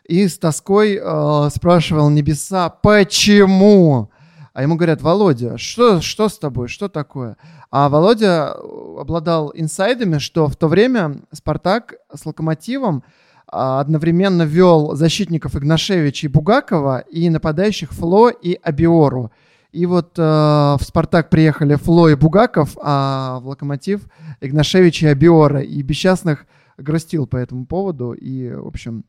и 0.09 0.27
с 0.27 0.38
тоской 0.38 0.99
э, 1.01 1.49
спрашивал 1.55 2.11
небеса, 2.11 2.68
почему? 2.68 4.11
А 4.53 4.62
ему 4.62 4.75
говорят, 4.75 5.03
Володя, 5.03 5.57
что, 5.57 6.01
что 6.01 6.29
с 6.29 6.37
тобой, 6.37 6.66
что 6.66 6.88
такое? 6.88 7.37
А 7.70 7.88
Володя 7.88 8.53
обладал 8.99 9.53
инсайдами, 9.55 10.18
что 10.18 10.49
в 10.49 10.57
то 10.57 10.66
время 10.66 11.20
Спартак 11.33 11.94
с 12.12 12.27
Локомотивом 12.27 13.05
а, 13.46 13.81
одновременно 13.81 14.42
вел 14.42 14.96
защитников 14.96 15.55
Игнашевича 15.55 16.27
и 16.27 16.29
Бугакова 16.29 17.01
и 17.01 17.31
нападающих 17.31 17.92
Фло 17.92 18.31
и 18.31 18.59
Абиору. 18.62 19.31
И 19.72 19.87
вот 19.87 20.18
э, 20.18 20.22
в 20.22 20.80
«Спартак» 20.83 21.30
приехали 21.30 21.76
Фло 21.76 22.09
и 22.09 22.14
Бугаков, 22.14 22.76
а 22.83 23.38
в 23.40 23.48
«Локомотив» 23.48 24.02
Игнашевич 24.40 25.02
и 25.02 25.06
Абиора. 25.06 25.61
И 25.61 25.80
Бесчастных 25.83 26.46
грустил 26.76 27.26
по 27.26 27.37
этому 27.37 27.66
поводу. 27.66 28.12
И, 28.12 28.50
в 28.52 28.66
общем, 28.66 29.04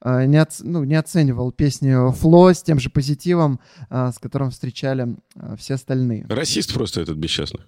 э, 0.00 0.26
не, 0.26 0.36
оц... 0.36 0.60
ну, 0.62 0.84
не 0.84 0.94
оценивал 0.94 1.50
песни 1.50 2.12
Фло 2.12 2.54
с 2.54 2.62
тем 2.62 2.78
же 2.78 2.90
позитивом, 2.90 3.60
э, 3.90 4.12
с 4.14 4.18
которым 4.18 4.50
встречали 4.50 5.16
э, 5.34 5.56
все 5.58 5.74
остальные. 5.74 6.26
Расист 6.28 6.72
просто 6.72 7.00
этот 7.00 7.16
Бесчастных. 7.16 7.66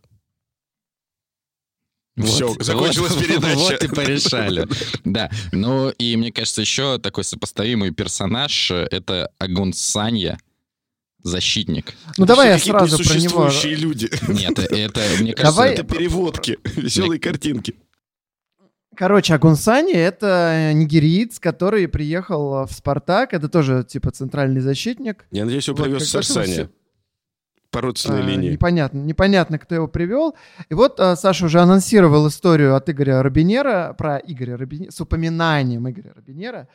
Вот, 2.16 2.28
Все, 2.28 2.54
закончилась 2.61 3.12
вот, 3.14 3.26
передача. 3.26 3.59
Вот 3.59 3.85
и 3.85 3.88
порешали. 3.88 4.66
Да. 5.04 5.30
Ну, 5.52 5.90
и 5.90 6.16
мне 6.16 6.32
кажется, 6.32 6.62
еще 6.62 6.98
такой 6.98 7.24
сопоставимый 7.24 7.90
персонаж— 7.90 8.70
это 8.90 9.30
Агун 9.38 9.72
Санья, 9.72 10.38
защитник. 11.27 11.95
Ну, 12.17 12.27
давай 12.27 12.49
я 12.49 12.59
сразу 12.59 12.97
про 13.03 13.19
него... 13.19 13.51
люди. 13.65 14.11
Нет, 14.29 14.59
это, 14.59 15.01
мне 15.21 15.35
кажется... 15.35 15.43
Давай... 15.43 15.73
Это 15.73 15.85
переводки, 15.85 16.59
веселые 16.77 17.21
картинки. 17.21 17.75
Короче, 18.97 19.35
Агунсани— 19.35 19.93
это 19.95 20.73
нигериец, 20.75 21.39
который 21.39 21.87
приехал 21.87 22.65
в 22.65 22.73
«Спартак». 22.73 23.35
Это 23.35 23.51
тоже, 23.51 23.85
типа, 23.87 24.11
центральный 24.11 24.62
защитник. 24.62 25.27
Я 25.31 25.45
надеюсь, 25.45 25.69
его 25.69 25.77
вот, 25.77 25.85
привез 25.85 26.09
Сарсания. 26.09 26.71
По 27.70 27.81
родственной 27.81 28.20
А, 28.20 28.22
линии. 28.26 28.50
Непонятно, 28.52 28.98
непонятно, 28.98 29.59
кто 29.59 29.74
его 29.74 29.88
привел. 29.88 30.35
И 30.70 30.74
вот 30.74 30.98
а, 31.00 31.16
Саша 31.16 31.46
уже 31.46 31.61
анонсировал 31.61 32.26
историю 32.29 32.74
от 32.76 32.88
Игоря 32.88 33.22
Робинера, 33.22 33.94
про 33.98 34.18
Игоря 34.18 34.57
Робинера, 34.57 34.90
с 34.90 35.00
упоминанием 35.00 35.88
Игоря 35.90 36.12
Робинера, 36.14 36.68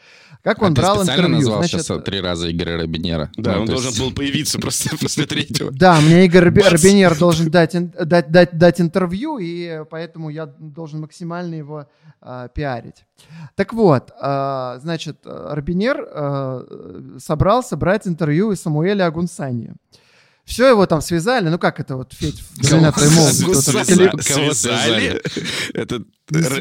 как 0.44 0.62
он 0.62 0.74
а 0.74 0.76
ты 0.76 0.82
брал 0.82 0.96
специально 0.98 1.20
интервью. 1.22 1.38
назвал 1.38 1.58
Значит, 1.60 1.82
сейчас 1.82 2.04
три 2.04 2.22
раза 2.22 2.52
Игоря 2.52 2.78
Робинера? 2.82 3.32
Да, 3.38 3.56
Ну, 3.56 3.62
он 3.62 3.68
должен 3.68 3.90
есть- 3.90 4.00
был 4.00 4.12
появиться 4.12 4.60
просто 4.60 4.96
после 5.02 5.26
третьего. 5.26 5.72
Да, 5.72 6.00
мне 6.02 6.26
Игорь! 6.26 6.46
Робинер 6.46 7.18
должен 7.18 7.50
дать, 7.50 7.76
ин- 7.76 7.94
дать, 8.06 8.32
дать, 8.32 8.58
дать 8.58 8.82
интервью, 8.82 9.38
и 9.40 9.84
поэтому 9.90 10.30
я 10.30 10.46
должен 10.46 11.02
максимально 11.02 11.56
его 11.56 11.88
а, 12.22 12.48
пиарить. 12.50 13.06
Так 13.56 13.74
вот, 13.74 14.12
а, 14.20 14.78
значит, 14.82 15.20
Робинер 15.26 16.08
а, 16.12 17.16
собрался 17.20 17.78
брать 17.78 18.08
интервью 18.08 18.52
из 18.52 18.62
Самуэля 18.62 19.06
Агунсани. 19.06 19.74
Все 20.46 20.70
его 20.70 20.86
там 20.86 21.02
связали, 21.02 21.50
ну 21.50 21.60
как 21.60 21.80
это 21.80 21.96
вот, 21.96 22.14
Федь, 22.14 22.40
в 22.40 22.58
«Длина 22.58 22.92
твоей 22.92 23.12
молодости», 23.12 23.44
Кого 23.44 23.54
вот 23.54 24.20
это 24.20 24.54
связали? 24.54 25.22
Это... 25.74 26.04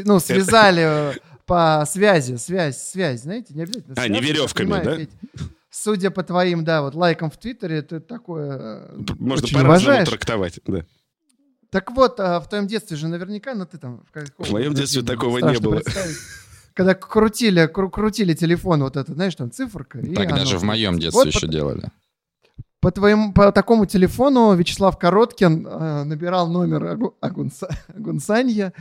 ну, 0.05 0.21
связали 0.21 1.13
э, 1.13 1.13
по 1.47 1.85
связи, 1.91 2.37
связь, 2.37 2.81
связь, 2.81 3.23
знаете, 3.23 3.55
не 3.55 3.63
обязательно. 3.63 3.95
А, 3.97 4.09
не 4.09 4.21
веревками, 4.21 4.83
да? 4.85 4.99
Судя 5.71 6.11
по 6.11 6.23
твоим, 6.23 6.65
да, 6.65 6.83
вот 6.83 6.95
лайкам 6.95 7.31
в 7.31 7.37
Твиттере, 7.37 7.83
ты 7.83 8.01
такое 8.01 8.59
э, 8.59 8.97
Можно 9.19 9.49
по-разному 9.49 10.05
трактовать. 10.05 10.61
Да. 10.67 10.85
Так 11.71 11.93
вот, 11.93 12.19
а, 12.19 12.41
в 12.41 12.49
твоем 12.49 12.67
детстве 12.67 12.97
же 12.97 13.09
наверняка, 13.09 13.55
ну 13.55 13.67
ты 13.67 13.79
там... 13.79 14.05
В, 14.39 14.51
моем 14.51 14.75
детстве 14.75 15.03
такого 15.03 15.39
не 15.39 15.59
было. 15.59 15.83
Когда 16.75 16.95
крутили, 16.95 17.69
кру- 17.73 17.91
крутили 17.91 18.35
телефон, 18.35 18.83
вот 18.83 18.97
это, 18.97 19.13
знаешь, 19.13 19.35
там 19.35 19.51
циферка. 19.51 19.99
оно 19.99 20.37
даже 20.37 20.59
в 20.59 20.63
моем 20.65 20.99
детстве 20.99 21.25
Вот 21.25 21.27
еще 21.27 21.47
по- 21.47 21.53
делали. 21.53 21.91
По, 22.81 22.91
твоему, 22.91 23.33
по 23.33 23.53
такому 23.53 23.85
телефону 23.85 24.55
Вячеслав 24.55 24.99
Короткин 24.99 25.67
э, 25.67 26.05
набирал 26.05 26.49
номер 26.49 26.85
Агу- 26.85 27.15
Агунса- 27.21 27.71
Агунсанья. 27.89 28.73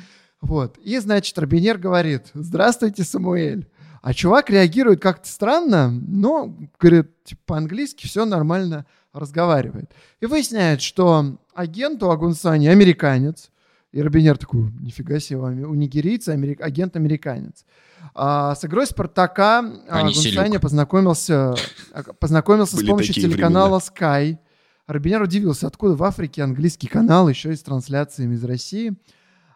Вот. 0.41 0.77
И, 0.77 0.97
значит, 0.99 1.38
Робинер 1.38 1.77
говорит, 1.77 2.27
здравствуйте, 2.33 3.03
Самуэль. 3.03 3.67
А 4.01 4.13
чувак 4.13 4.49
реагирует 4.49 5.01
как-то 5.01 5.27
странно, 5.27 5.89
но, 5.89 6.55
говорит, 6.79 7.23
типа, 7.25 7.41
по-английски 7.47 8.07
все 8.07 8.23
нормально 8.23 8.85
разговаривает. 9.12 9.91
И 10.21 10.25
выясняет, 10.25 10.81
что 10.81 11.38
агент 11.53 12.01
у 12.03 12.09
Агунсани 12.09 12.67
американец. 12.67 13.51
И 13.91 14.02
Робинер 14.02 14.38
такой, 14.38 14.71
нифига 14.80 15.19
себе, 15.19 15.39
у 15.39 15.73
нигерийца 15.73 16.34
америк- 16.34 16.62
агент 16.62 16.95
американец. 16.95 17.65
А 18.13 18.54
с 18.56 18.63
игрой 18.63 18.86
Спартака 18.86 19.60
А 19.89 20.12
Селюк. 20.12 20.62
познакомился, 20.62 21.56
а, 21.91 22.04
познакомился 22.19 22.78
с 22.78 22.84
помощью 22.84 23.15
телеканала 23.15 23.80
Sky. 23.80 24.38
Робинер 24.86 25.23
удивился, 25.23 25.67
откуда 25.67 25.95
в 25.95 26.04
Африке 26.04 26.43
английский 26.43 26.88
канал, 26.88 27.30
еще 27.30 27.52
и 27.52 27.56
с 27.56 27.63
трансляциями 27.63 28.36
из 28.36 28.43
России. 28.43 28.93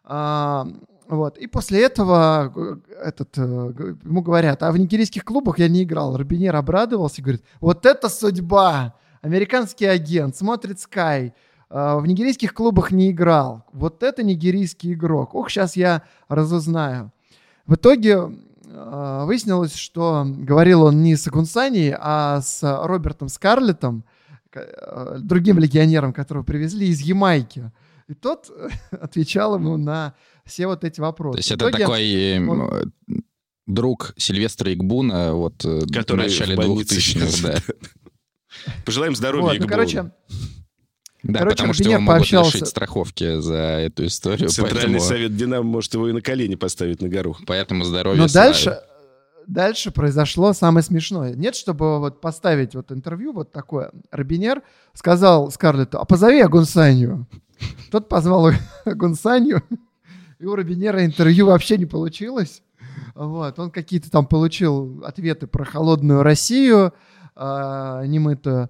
А, 0.04 0.68
вот. 1.08 1.38
И 1.38 1.48
после 1.48 1.84
этого 1.84 2.52
э, 2.56 2.76
этот, 3.04 3.38
э, 3.38 3.42
ему 4.04 4.22
говорят, 4.22 4.64
а 4.64 4.72
в 4.72 4.78
нигерийских 4.78 5.24
клубах 5.26 5.60
я 5.60 5.68
не 5.70 5.84
играл. 5.84 6.18
Робинер 6.18 6.56
обрадовался 6.56 7.22
и 7.22 7.24
говорит, 7.24 7.44
вот 7.60 7.86
это 7.86 8.10
судьба! 8.10 8.96
Американский 9.22 9.86
агент, 9.86 10.36
смотрит 10.36 10.78
Sky, 10.78 11.30
а, 11.30 11.34
в 11.74 12.06
нигерийских 12.06 12.54
клубах 12.54 12.92
не 12.92 13.12
играл. 13.12 13.64
Вот 13.74 14.04
это 14.04 14.22
нигерийский 14.24 14.94
игрок. 14.94 15.34
Ох, 15.36 15.50
сейчас 15.50 15.76
я 15.76 16.04
разузнаю. 16.28 17.12
В 17.66 17.76
итоге 17.76 18.32
э, 18.66 19.24
выяснилось, 19.26 19.74
что 19.76 20.24
говорил 20.28 20.84
он 20.84 21.02
не 21.02 21.16
с 21.16 21.28
Агунсани, 21.28 21.96
а 22.00 22.42
с 22.42 22.62
Робертом 22.86 23.30
Скарлеттом, 23.30 24.04
к- 24.50 24.58
э, 24.60 25.18
другим 25.22 25.58
легионером, 25.60 26.14
которого 26.14 26.44
привезли 26.44 26.88
из 26.90 27.00
Ямайки. 27.02 27.72
И 28.08 28.14
тот 28.14 28.52
э, 28.56 28.70
отвечал 29.02 29.56
ему 29.56 29.78
на 29.78 30.14
все 30.46 30.68
вот 30.68 30.84
эти 30.84 31.00
вопросы. 31.00 31.38
То 31.38 31.40
есть 31.40 31.52
это 31.52 31.72
такой 31.72 32.04
э, 32.38 32.46
он- 32.46 32.94
друг 33.66 34.14
Сильвестра 34.18 34.74
Игбуна 34.74 35.34
вот 35.34 35.64
э, 35.66 35.80
Который 35.94 36.28
в 36.28 36.30
начале 36.30 36.56
в 36.56 36.58
больнице 36.58 36.98
2000-х, 36.98 37.48
да. 37.54 37.74
Пожелаем 38.86 39.16
здоровья 39.16 39.44
вот, 39.46 39.52
ну, 39.54 39.56
Игболу. 39.58 39.70
короче, 39.70 40.12
Да, 41.24 41.40
Короче, 41.40 41.56
потому 41.56 41.74
что 41.74 41.84
его 41.84 42.00
могут 42.00 42.08
пообщался- 42.20 42.58
лишить 42.58 42.68
страховки 42.68 43.40
за 43.40 43.56
эту 43.56 44.06
историю, 44.06 44.50
Центральный 44.50 44.82
поэтому, 44.82 45.00
совет 45.00 45.36
Динамо 45.38 45.64
может 45.64 45.94
его 45.94 46.10
и 46.10 46.12
на 46.12 46.22
колени 46.22 46.56
поставить 46.56 47.02
на 47.02 47.08
гору. 47.08 47.38
поэтому 47.48 47.86
здоровья 47.86 48.18
Но 48.20 48.28
дальше, 48.28 48.78
дальше 49.48 49.92
произошло 49.92 50.52
самое 50.52 50.84
смешное. 50.84 51.34
Нет, 51.34 51.56
чтобы 51.56 52.00
вот 52.00 52.20
поставить 52.20 52.76
вот 52.76 52.92
интервью 52.92 53.32
вот 53.32 53.52
такое. 53.54 53.92
Робинер 54.12 54.64
сказал 54.94 55.50
Скарлетту, 55.50 55.98
а 56.00 56.06
позови 56.06 56.42
Агунсанью. 56.42 57.26
Тот 57.90 58.10
позвал 58.10 58.50
Агунсанью, 58.86 59.64
и 60.40 60.46
у 60.46 60.56
Робинера 60.56 61.06
интервью 61.06 61.46
вообще 61.46 61.78
не 61.78 61.86
получилось. 61.86 62.62
Вот, 63.16 63.58
он 63.60 63.72
какие-то 63.72 64.12
там 64.12 64.26
получил 64.26 65.02
ответы 65.06 65.48
про 65.48 65.64
холодную 65.64 66.22
Россию, 66.22 66.94
а, 67.36 68.04
немытую. 68.06 68.70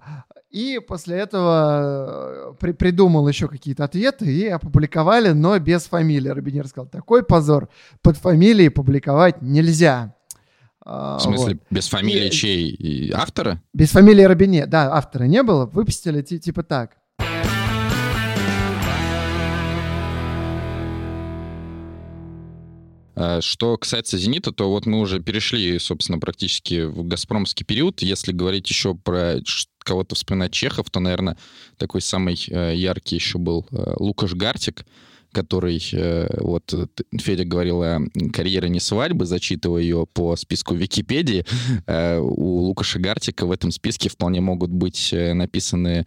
И 0.54 0.78
после 0.78 1.16
этого 1.16 2.52
э, 2.52 2.54
при- 2.60 2.70
придумал 2.72 3.26
еще 3.26 3.48
какие-то 3.48 3.82
ответы 3.82 4.24
и 4.26 4.46
опубликовали, 4.46 5.30
но 5.32 5.58
без 5.58 5.86
фамилии. 5.86 6.28
Робинер 6.28 6.68
сказал, 6.68 6.86
такой 6.86 7.24
позор 7.24 7.68
под 8.02 8.16
фамилией 8.16 8.68
публиковать 8.68 9.42
нельзя. 9.42 10.14
А, 10.86 11.18
В 11.18 11.22
смысле, 11.22 11.54
вот. 11.54 11.62
без 11.70 11.88
фамилии 11.88 12.28
И- 12.28 12.30
чей? 12.30 12.68
И 12.68 13.10
Автора? 13.10 13.60
Без 13.72 13.90
фамилии 13.90 14.22
Робине. 14.22 14.66
Да, 14.66 14.94
автора 14.94 15.24
не 15.24 15.42
было. 15.42 15.66
Выпустили 15.66 16.22
ти- 16.22 16.38
типа 16.38 16.62
так. 16.62 16.92
А, 23.16 23.40
Что 23.40 23.76
касается 23.76 24.18
«Зенита», 24.18 24.50
то 24.52 24.70
вот 24.70 24.86
мы 24.86 24.98
уже 24.98 25.20
перешли, 25.20 25.78
собственно, 25.78 26.18
практически 26.18 26.82
в 26.82 27.04
«Газпромский» 27.06 27.64
период. 27.64 28.02
Если 28.02 28.32
говорить 28.32 28.68
еще 28.68 28.94
про 28.94 29.36
кого-то 29.84 30.14
вспоминать 30.14 30.52
Чехов, 30.52 30.90
то, 30.90 30.98
наверное, 30.98 31.36
такой 31.76 32.00
самый 32.00 32.34
э, 32.48 32.74
яркий 32.74 33.16
еще 33.16 33.38
был 33.38 33.66
э, 33.70 33.94
Лукаш 33.98 34.34
Гартик, 34.34 34.84
который, 35.34 35.82
э, 35.92 36.28
вот 36.40 36.72
э, 36.72 36.86
Федя 37.18 37.44
говорил 37.44 37.82
о 37.82 37.98
карьере 38.32 38.68
не 38.70 38.80
свадьбы, 38.80 39.26
зачитывая 39.26 39.82
ее 39.82 40.06
по 40.12 40.36
списку 40.36 40.74
Википедии. 40.74 41.44
Э, 41.86 42.18
У 42.18 42.60
Лукаша 42.60 42.98
Гартика 42.98 43.44
в 43.44 43.50
этом 43.50 43.70
списке 43.70 44.08
вполне 44.08 44.40
могут 44.40 44.70
быть 44.70 45.12
написаны 45.12 46.06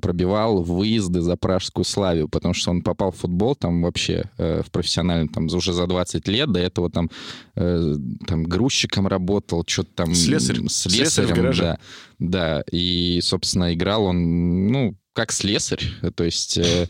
пробивал 0.00 0.62
выезды 0.62 1.20
за 1.20 1.36
пражскую 1.36 1.84
славию, 1.84 2.28
потому 2.28 2.54
что 2.54 2.70
он 2.70 2.82
попал 2.82 3.10
в 3.10 3.16
футбол 3.16 3.54
там 3.56 3.82
вообще 3.82 4.24
в 4.38 4.66
профессиональный, 4.70 5.28
там 5.28 5.46
уже 5.46 5.72
за 5.72 5.86
20 5.86 6.28
лет, 6.28 6.52
до 6.52 6.60
этого 6.60 6.90
там, 6.90 7.10
там 7.54 8.44
грузчиком 8.44 9.06
работал, 9.08 9.64
что-то 9.66 9.90
там... 9.94 10.14
Слесарь. 10.14 10.60
С 10.68 10.82
Слесарь 10.82 11.24
в 11.24 11.28
слесарем, 11.28 11.34
гараже. 11.34 11.62
да. 11.62 11.78
Да, 12.18 12.64
и, 12.70 13.20
собственно, 13.22 13.74
играл 13.74 14.04
он, 14.04 14.68
ну, 14.68 14.94
как 15.12 15.32
слесарь, 15.32 15.82
то 16.14 16.24
есть... 16.24 16.58
э, 16.58 16.86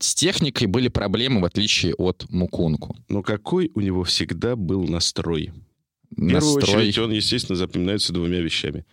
с 0.00 0.14
техникой 0.14 0.66
были 0.66 0.88
проблемы, 0.88 1.40
в 1.40 1.44
отличие 1.44 1.94
от 1.94 2.26
Мукунку. 2.30 2.96
Но 3.08 3.22
какой 3.22 3.70
у 3.74 3.80
него 3.80 4.04
всегда 4.04 4.56
был 4.56 4.84
настрой? 4.84 5.52
В 6.10 6.16
первую 6.16 6.54
Настрой... 6.56 6.76
очередь 6.76 6.98
он, 6.98 7.12
естественно, 7.12 7.56
запоминается 7.56 8.12
двумя 8.12 8.40
вещами. 8.40 8.84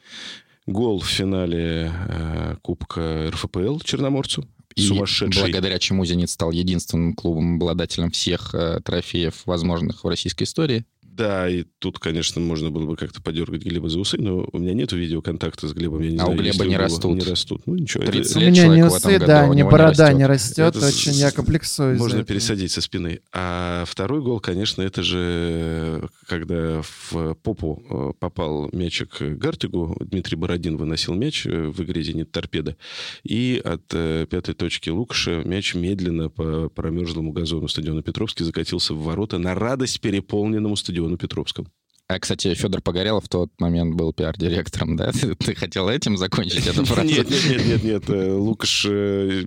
Гол 0.67 0.99
в 0.99 1.07
финале 1.07 1.91
э, 1.93 2.55
Кубка 2.61 3.29
РФПЛ 3.31 3.79
Черноморцу. 3.79 4.47
И 4.75 4.81
Сумасшедший. 4.81 5.41
благодаря 5.41 5.79
чему 5.79 6.03
«Зенит» 6.03 6.29
стал 6.29 6.51
единственным 6.51 7.13
клубом, 7.13 7.55
обладателем 7.55 8.11
всех 8.11 8.53
э, 8.53 8.81
трофеев, 8.83 9.45
возможных 9.45 10.03
в 10.03 10.07
российской 10.07 10.43
истории. 10.43 10.85
Да, 11.15 11.47
и 11.49 11.63
тут, 11.79 11.97
конечно, 11.99 12.41
можно 12.41 12.71
было 12.71 12.85
бы 12.87 12.97
как-то 12.97 13.21
подергать 13.21 13.63
Глеба 13.63 13.87
за 13.87 13.99
усы, 13.99 14.17
но 14.17 14.45
у 14.51 14.59
меня 14.59 14.73
нет 14.73 14.91
видеоконтакта 14.91 15.69
с 15.69 15.73
Глебом. 15.73 16.01
Я 16.01 16.11
не 16.11 16.17
А 16.17 16.23
у 16.23 16.25
знаю, 16.25 16.39
Глеба 16.39 16.47
если 16.55 16.67
не 16.67 16.75
растут. 16.77 17.15
Не 17.15 17.23
растут. 17.31 17.61
Ну, 17.65 17.75
ничего. 17.75 18.03
это- 18.03 18.11
30 18.11 18.35
У 18.35 18.39
лет 18.41 18.49
меня 18.51 18.67
не 18.67 18.83
усы, 18.85 19.11
году, 19.13 19.25
да, 19.25 19.45
у 19.47 19.53
не 19.53 19.63
борода 19.63 19.87
растет. 20.07 20.17
не 20.17 20.25
растет. 20.25 20.75
Это 20.75 20.87
Очень 20.87 21.13
с- 21.13 21.17
я 21.17 21.31
комплексую. 21.31 21.97
Можно 21.97 22.25
пересадить 22.25 22.71
со 22.73 22.81
спины. 22.81 23.21
А 23.31 23.85
второй 23.87 24.21
гол, 24.21 24.41
конечно, 24.41 24.81
это 24.81 25.03
же 25.03 26.09
когда 26.27 26.81
в 26.81 27.35
попу 27.43 27.81
э, 27.89 28.11
попал 28.19 28.69
мячик 28.73 29.21
Гартигу. 29.21 29.95
Дмитрий 30.01 30.35
Бородин 30.35 30.75
выносил 30.75 31.13
мяч 31.13 31.45
э, 31.45 31.67
в 31.67 31.81
игре 31.81 32.03
«Зенит 32.03 32.31
Торпеда». 32.31 32.75
И 33.23 33.61
от 33.63 33.83
э, 33.93 34.25
пятой 34.29 34.53
точки 34.53 34.89
Лукаша 34.89 35.43
мяч 35.45 35.75
медленно 35.75 36.29
по 36.29 36.67
промерзлому 36.69 37.31
газону 37.31 37.69
стадиона 37.69 38.01
Петровский 38.03 38.43
закатился 38.43 38.93
в 38.93 39.01
ворота 39.01 39.37
на 39.37 39.55
радость 39.55 40.01
переполненному 40.01 40.75
стадиону 40.75 41.04
Петровском. 41.17 41.67
А, 42.07 42.19
кстати, 42.19 42.53
Федор 42.53 42.81
Погорелов 42.81 43.25
в 43.25 43.29
тот 43.29 43.49
момент 43.59 43.95
был 43.95 44.13
пиар-директором, 44.13 44.95
да? 44.95 45.11
Ты, 45.13 45.33
ты 45.35 45.55
хотел 45.55 45.89
этим 45.89 46.17
закончить 46.17 46.67
эту 46.67 46.85
фразу? 46.85 47.07
Нет, 47.07 47.27
нет, 47.29 47.45
нет, 47.49 47.65
нет, 47.65 47.83
нет. 47.83 48.09
э, 48.09 48.31
Лукаш, 48.31 48.85
э, 48.87 49.45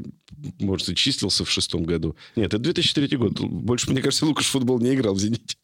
может, 0.59 0.89
и 0.89 0.97
числился 0.97 1.45
в 1.45 1.51
шестом 1.51 1.85
году. 1.85 2.17
Нет, 2.35 2.47
это 2.47 2.59
2003 2.59 3.17
год. 3.17 3.41
Больше, 3.41 3.91
мне 3.93 4.03
кажется, 4.03 4.27
Лукаш 4.27 4.47
в 4.47 4.51
футбол 4.51 4.81
не 4.81 4.93
играл 4.95 5.15
в 5.15 5.21
«Зените». 5.21 5.57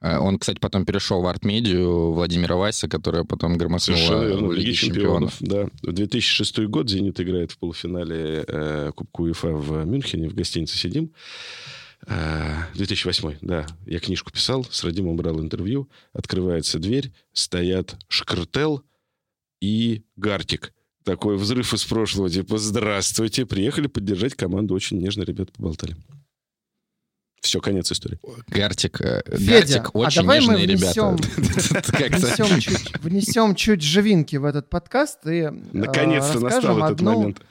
Э, 0.00 0.16
Он, 0.16 0.38
кстати, 0.38 0.58
потом 0.58 0.86
перешел 0.86 1.20
в 1.20 1.26
артмедию 1.26 2.12
Владимира 2.12 2.56
Вайса, 2.56 2.88
которая 2.88 3.24
потом 3.24 3.58
громыхнула 3.58 3.98
Совершенно 3.98 4.46
в 4.48 4.52
Лиге 4.54 4.72
чемпионов. 4.72 5.38
чемпионов. 5.38 5.70
Да. 5.82 5.90
В 5.90 5.92
2006 5.92 6.60
год 6.60 6.88
«Зенит» 6.88 7.20
играет 7.20 7.52
в 7.52 7.58
полуфинале 7.58 8.42
э, 8.48 8.92
Кубка 8.94 9.20
УЕФА 9.20 9.48
в 9.48 9.84
Мюнхене, 9.84 10.30
в 10.30 10.34
гостинице 10.34 10.78
сидим. 10.78 11.12
Э, 12.06 12.64
2008, 12.74 13.38
да. 13.40 13.66
Я 13.86 13.98
книжку 14.00 14.30
писал, 14.30 14.64
с 14.70 14.84
Радимом 14.84 15.16
брал 15.16 15.40
интервью. 15.40 15.88
Открывается 16.12 16.78
дверь, 16.78 17.12
стоят 17.32 17.96
Шкртел 18.08 18.82
и 19.60 20.02
Гартик. 20.16 20.72
Такой 21.04 21.36
взрыв 21.36 21.72
из 21.74 21.84
прошлого, 21.84 22.30
типа, 22.30 22.58
здравствуйте, 22.58 23.44
приехали 23.46 23.86
поддержать 23.88 24.34
команду. 24.34 24.74
Очень 24.74 24.98
нежно 24.98 25.22
ребята 25.22 25.52
поболтали. 25.52 25.96
Все, 27.42 27.60
конец 27.60 27.92
истории. 27.92 28.18
Гартик, 28.48 29.02
э, 29.02 29.22
Федя, 29.36 29.50
Гартик 29.52 29.90
а 29.92 29.98
очень 29.98 30.22
давай 30.22 30.40
мы 30.40 30.54
нежные 30.60 30.66
ребята. 30.66 31.00
внесем- 31.00 31.18
Внесем 32.48 32.60
чуть, 32.60 32.98
внесем 33.02 33.54
чуть 33.54 33.82
живинки 33.82 34.36
в 34.36 34.46
этот 34.46 34.70
подкаст 34.70 35.26
и 35.26 35.40
э, 35.40 35.50
Наконец-то 35.50 36.40
настал 36.40 36.78
расскажем 36.78 36.84
этот 36.84 37.00
момент. 37.02 37.42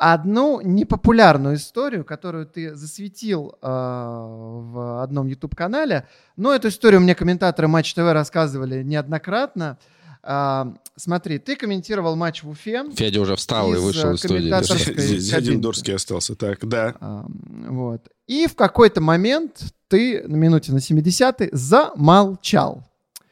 Одну 0.00 0.62
непопулярную 0.62 1.56
историю, 1.56 2.06
которую 2.06 2.46
ты 2.46 2.74
засветил 2.74 3.58
э, 3.60 3.66
в 3.68 5.02
одном 5.02 5.26
YouTube-канале. 5.26 6.08
Но 6.36 6.54
эту 6.54 6.68
историю 6.68 7.02
мне 7.02 7.14
комментаторы 7.14 7.68
Матч 7.68 7.92
ТВ 7.92 7.98
рассказывали 7.98 8.82
неоднократно. 8.82 9.78
А, 10.22 10.72
смотри, 10.96 11.38
ты 11.38 11.54
комментировал 11.54 12.16
матч 12.16 12.42
в 12.42 12.48
Уфе. 12.48 12.84
Федя 12.94 13.20
уже 13.20 13.36
встал 13.36 13.74
и 13.74 13.78
вышел 13.78 14.10
э, 14.10 14.14
из 14.14 14.20
студии. 14.20 15.30
кабинки. 15.30 15.60
Дорский 15.60 15.94
остался. 15.94 16.34
Так, 16.34 16.66
да. 16.66 16.94
А, 16.98 17.26
вот. 17.68 18.08
И 18.26 18.46
в 18.46 18.54
какой-то 18.54 19.02
момент 19.02 19.60
ты 19.88 20.26
на 20.26 20.36
минуте 20.36 20.72
на 20.72 20.80
70 20.80 21.50
замолчал. 21.52 22.84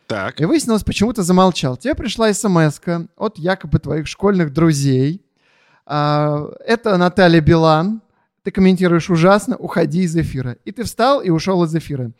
Так. 0.06 0.40
И 0.40 0.44
выяснилось, 0.44 0.84
почему 0.84 1.14
ты 1.14 1.22
замолчал. 1.22 1.78
Тебе 1.78 1.94
пришла 1.94 2.32
смс 2.32 2.78
от 3.16 3.38
якобы 3.38 3.78
твоих 3.78 4.06
школьных 4.06 4.52
друзей. 4.52 5.24
А, 5.90 6.50
Это 6.66 6.96
Наталья 6.98 7.40
Билан. 7.40 8.02
Ты 8.44 8.50
комментируешь 8.50 9.08
ужасно, 9.10 9.56
уходи 9.56 10.02
из 10.02 10.14
эфира. 10.16 10.56
И 10.64 10.72
ты 10.72 10.84
встал 10.84 11.20
и 11.20 11.30
ушел 11.30 11.64
из 11.64 11.74
эфира. 11.74 12.12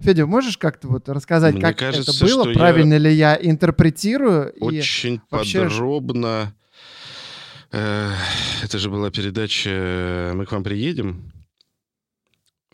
Федя, 0.00 0.26
можешь 0.26 0.58
как-то 0.58 0.88
вот 0.88 1.08
рассказать, 1.08 1.54
Мне 1.54 1.62
как 1.62 1.76
кажется, 1.78 2.10
это 2.10 2.24
было, 2.24 2.42
что 2.42 2.50
я 2.50 2.58
правильно 2.58 2.96
ли 2.98 3.12
я 3.12 3.38
интерпретирую? 3.40 4.52
и 4.52 4.60
Очень 4.64 5.20
вообще 5.30 5.68
ж- 5.68 5.70
подробно. 5.70 6.52
Э, 7.70 8.10
Это 8.62 8.78
же 8.78 8.90
была 8.90 9.10
передача 9.10 10.32
«Мы 10.34 10.44
к 10.44 10.52
вам 10.52 10.62
приедем». 10.64 11.31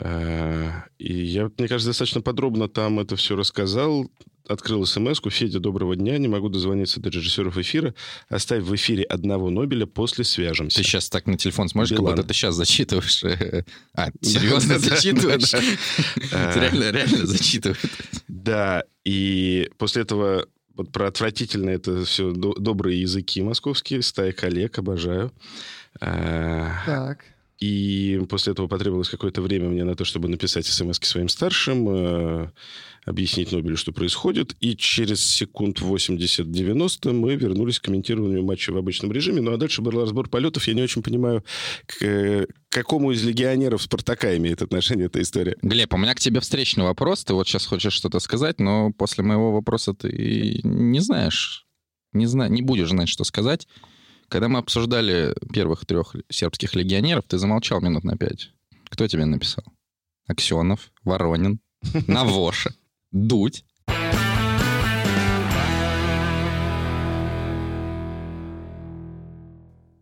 Э, 0.00 0.70
И 0.98 1.12
я, 1.24 1.50
мне 1.58 1.68
кажется, 1.68 1.88
достаточно 1.90 2.20
подробно 2.20 2.68
там 2.68 3.00
это 3.00 3.16
все 3.16 3.36
рассказал. 3.36 4.10
Открыл 4.46 4.86
смс-ку. 4.86 5.28
Федя, 5.28 5.60
доброго 5.60 5.94
дня. 5.94 6.16
Не 6.18 6.28
могу 6.28 6.48
дозвониться 6.48 7.00
до 7.00 7.10
режиссеров 7.10 7.58
эфира. 7.58 7.94
Оставь 8.30 8.62
в 8.62 8.74
эфире 8.74 9.02
одного 9.04 9.50
Нобеля, 9.50 9.84
после 9.84 10.24
свяжемся. 10.24 10.78
Ты 10.78 10.84
сейчас 10.84 11.10
так 11.10 11.26
на 11.26 11.36
телефон 11.36 11.68
смотришь, 11.68 11.90
как 11.90 11.98
Билан. 12.00 12.14
будто 12.16 12.26
ты 12.28 12.32
сейчас 12.34 12.54
зачитываешь. 12.54 13.22
э, 13.24 13.64
А, 13.94 14.08
серьезно 14.22 14.78
зачитываешь? 14.78 15.50
Ты 16.14 16.60
Реально, 16.60 16.90
реально 16.92 17.26
зачитывает. 17.26 17.78
Да, 18.28 18.84
и 19.04 19.68
после 19.76 20.02
этого 20.02 20.46
вот 20.76 20.92
про 20.92 21.08
отвратительно 21.08 21.68
это 21.70 22.04
все 22.04 22.30
добрые 22.32 23.00
языки 23.02 23.42
московские, 23.42 24.00
стая 24.00 24.32
коллег, 24.32 24.78
обожаю. 24.78 25.30
Э, 26.00 26.70
Так. 26.86 27.24
И 27.58 28.20
после 28.28 28.52
этого 28.52 28.68
потребовалось 28.68 29.08
какое-то 29.08 29.42
время 29.42 29.68
мне 29.68 29.82
на 29.82 29.96
то, 29.96 30.04
чтобы 30.04 30.28
написать 30.28 30.64
смс 30.66 30.98
своим 31.02 31.28
старшим, 31.28 31.88
э, 31.88 32.50
объяснить 33.04 33.50
Нобелю, 33.50 33.76
что 33.76 33.90
происходит. 33.92 34.54
И 34.60 34.76
через 34.76 35.24
секунд 35.24 35.80
80-90 35.80 37.12
мы 37.12 37.34
вернулись 37.34 37.80
к 37.80 37.84
комментированию 37.84 38.44
матча 38.44 38.72
в 38.72 38.76
обычном 38.76 39.10
режиме. 39.10 39.40
Ну 39.40 39.52
а 39.52 39.56
дальше 39.56 39.82
был 39.82 39.92
разбор 39.92 40.28
полетов. 40.28 40.68
Я 40.68 40.74
не 40.74 40.82
очень 40.82 41.02
понимаю, 41.02 41.44
к, 41.86 42.00
э, 42.02 42.46
к 42.46 42.72
какому 42.72 43.10
из 43.10 43.24
легионеров 43.24 43.82
Спартака 43.82 44.36
имеет 44.36 44.62
отношение 44.62 45.06
эта 45.06 45.20
история. 45.20 45.56
Глеб, 45.60 45.92
у 45.94 45.96
меня 45.96 46.14
к 46.14 46.20
тебе 46.20 46.38
встречный 46.38 46.84
вопрос. 46.84 47.24
Ты 47.24 47.34
вот 47.34 47.48
сейчас 47.48 47.66
хочешь 47.66 47.92
что-то 47.92 48.20
сказать, 48.20 48.60
но 48.60 48.92
после 48.92 49.24
моего 49.24 49.50
вопроса 49.52 49.94
ты 49.94 50.60
не 50.62 51.00
знаешь, 51.00 51.66
не, 52.12 52.26
зна... 52.26 52.48
не 52.48 52.62
будешь 52.62 52.90
знать, 52.90 53.08
что 53.08 53.24
сказать. 53.24 53.66
Когда 54.28 54.48
мы 54.48 54.58
обсуждали 54.58 55.34
первых 55.52 55.86
трех 55.86 56.14
сербских 56.28 56.74
легионеров, 56.74 57.24
ты 57.26 57.38
замолчал 57.38 57.80
минут 57.80 58.04
на 58.04 58.16
пять. 58.16 58.50
Кто 58.90 59.06
тебе 59.06 59.24
написал? 59.24 59.64
Аксенов, 60.26 60.92
Воронин, 61.02 61.60
Навоша, 62.06 62.74
Дудь. 63.10 63.64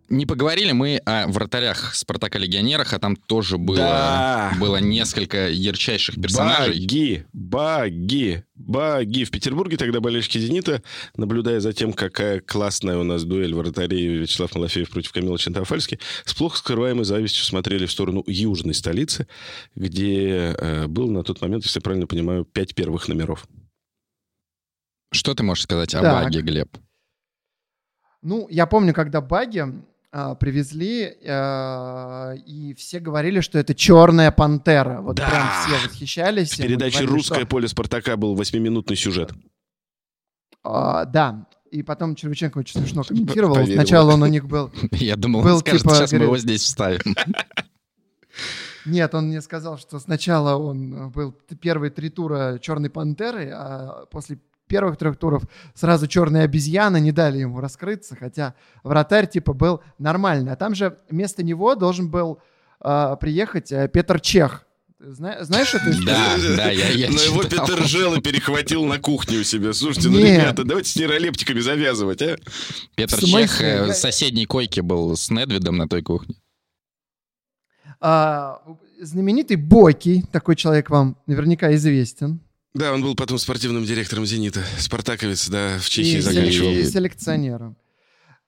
Не 0.09 0.25
поговорили 0.25 0.71
мы 0.73 0.99
о 1.05 1.27
вратарях 1.27 1.95
Спартака-легионерах, 1.95 2.93
а 2.93 2.99
там 3.01 3.17
тоже 3.17 3.59
было, 3.59 3.79
Да. 3.79 4.53
было 4.61 4.77
несколько 4.77 5.49
ярчайших 5.49 6.15
персонажей. 6.21 6.75
Баги, 6.79 7.27
баги, 7.33 8.45
баги. 8.55 9.25
В 9.25 9.31
Петербурге 9.33 9.77
тогда 9.77 9.99
болельщики 10.01 10.39
«Зенита», 10.39 10.83
наблюдая 11.17 11.59
за 11.59 11.73
тем, 11.73 11.93
какая 11.93 12.41
классная 12.41 12.99
у 12.99 13.03
нас 13.03 13.25
дуэль 13.25 13.53
вратарей 13.53 14.19
Вячеслав 14.19 14.55
Малафеев 14.55 14.89
против 14.91 15.11
Камила 15.13 15.39
Чентофальски, 15.39 15.99
с 16.25 16.35
плохо 16.35 16.57
скрываемой 16.59 17.05
завистью 17.05 17.45
смотрели 17.45 17.87
в 17.87 17.91
сторону 17.91 18.23
южной 18.29 18.75
столицы, 18.75 19.27
где 19.75 20.55
э, 20.57 20.87
был 20.87 21.11
на 21.11 21.25
тот 21.25 21.41
момент, 21.41 21.65
если 21.65 21.79
я 21.79 21.83
правильно 21.83 22.07
понимаю, 22.07 22.45
пять 22.45 22.77
первых 22.77 23.09
номеров. 23.09 23.49
Что 25.13 25.35
ты 25.35 25.43
можешь 25.43 25.65
сказать 25.65 25.95
о 25.95 26.03
Так. 26.03 26.25
Баге, 26.25 26.43
Глеб? 26.43 26.77
Ну, 28.23 28.47
я 28.51 28.67
помню, 28.67 28.93
когда 28.95 29.21
баги 29.21 29.65
привезли, 30.35 31.15
а, 31.29 32.33
и 32.47 32.75
все 32.75 33.01
говорили, 33.01 33.41
что 33.41 33.59
это 33.59 33.75
черная 33.75 34.31
пантера. 34.31 35.01
Вот 35.01 35.17
Да. 35.17 35.29
прям 35.29 35.49
все 35.67 35.87
восхищались. 35.89 36.53
В 36.53 36.57
передаче 36.59 36.99
говорили, 37.01 37.13
«Русское 37.17 37.39
что, 37.41 37.47
поле 37.47 37.69
Спартака» 37.69 38.17
был 38.17 38.35
восьмиминутный 38.35 38.97
сюжет. 38.97 39.33
а, 40.63 41.05
да. 41.05 41.47
И 41.71 41.83
потом 41.83 42.15
Червяченко 42.15 42.59
очень 42.59 42.81
смешно 42.81 43.03
комментировал. 43.03 43.57
Поверил. 43.57 43.75
Сначала 43.75 44.13
он 44.15 44.23
у 44.23 44.27
них 44.27 44.47
был... 44.47 44.71
Я 44.93 45.17
думал, 45.17 45.43
Был 45.43 45.55
он 45.55 45.61
скажет, 45.61 45.83
типа, 45.83 45.95
сейчас 45.95 46.13
мы 46.13 46.19
говорит- 46.19 46.27
его 46.29 46.39
здесь 46.39 46.63
вставим. 46.63 47.01
Нет, 48.87 49.15
он 49.15 49.27
мне 49.27 49.41
сказал, 49.43 49.79
что 49.79 49.99
сначала 49.99 50.57
он 50.57 51.11
был 51.11 51.33
первые 51.61 51.91
три 51.91 52.09
тура 52.09 52.59
черной 52.63 52.89
пантеры, 52.89 53.51
а 53.53 54.07
после 54.11 54.39
первых 54.67 54.97
трех 54.97 55.17
туров 55.17 55.43
сразу 55.75 56.07
черные 56.07 56.45
обезьяны 56.45 57.01
не 57.01 57.13
дали 57.13 57.39
ему 57.39 57.61
раскрыться, 57.61 58.17
хотя 58.17 58.55
вратарь 58.83 59.29
типа 59.29 59.53
был 59.53 59.81
нормальный. 59.99 60.53
А 60.53 60.57
там 60.57 60.75
же 60.75 60.99
вместо 61.09 61.43
него 61.43 61.75
должен 61.75 62.11
был 62.11 62.41
а, 62.81 63.17
приехать 63.17 63.73
э, 63.73 63.89
Петр 63.89 64.21
Чех. 64.21 64.67
Зна- 64.99 65.45
знаешь 65.45 65.75
эту 65.75 65.91
историю? 65.91 66.07
Да, 66.07 66.57
да, 66.57 66.71
я, 66.71 66.89
я 66.89 67.11
Но 67.11 67.21
его 67.21 67.45
читал. 67.45 67.67
Петр 67.67 67.85
Жел 67.85 68.15
и 68.15 68.21
перехватил 68.21 68.85
на 68.87 68.99
кухню 68.99 69.41
у 69.41 69.45
себя. 69.45 69.73
Слушайте, 69.75 70.09
ну, 70.09 70.19
ребята, 70.19 70.65
давайте 70.65 70.91
с 70.91 70.97
нейролептиками 70.97 71.61
завязывать, 71.61 72.23
а? 72.23 72.37
Петр? 72.95 73.19
Чех 73.19 73.61
э, 73.61 73.93
в 73.93 73.95
соседней 73.95 74.47
койке 74.47 74.83
был 74.83 75.15
с 75.15 75.31
Недвидом 75.31 75.77
на 75.77 75.87
той 75.87 76.03
кухне. 76.03 76.37
А, 78.01 78.63
знаменитый 79.01 79.57
Бокий, 79.57 80.23
такой 80.33 80.57
человек 80.57 80.91
вам 80.91 81.17
наверняка 81.27 81.75
известен. 81.75 82.41
Да, 82.77 82.93
он 82.93 83.03
был 83.03 83.15
потом 83.15 83.39
спортивным 83.39 83.85
директором 83.85 84.27
«Зенита». 84.27 84.61
Спартаковец, 84.79 85.49
да, 85.49 85.79
в 85.79 85.89
Чехии 85.89 86.19
и, 86.19 86.21
заканчивал. 86.21 86.71
и 86.71 86.85
селекционером. 86.85 87.77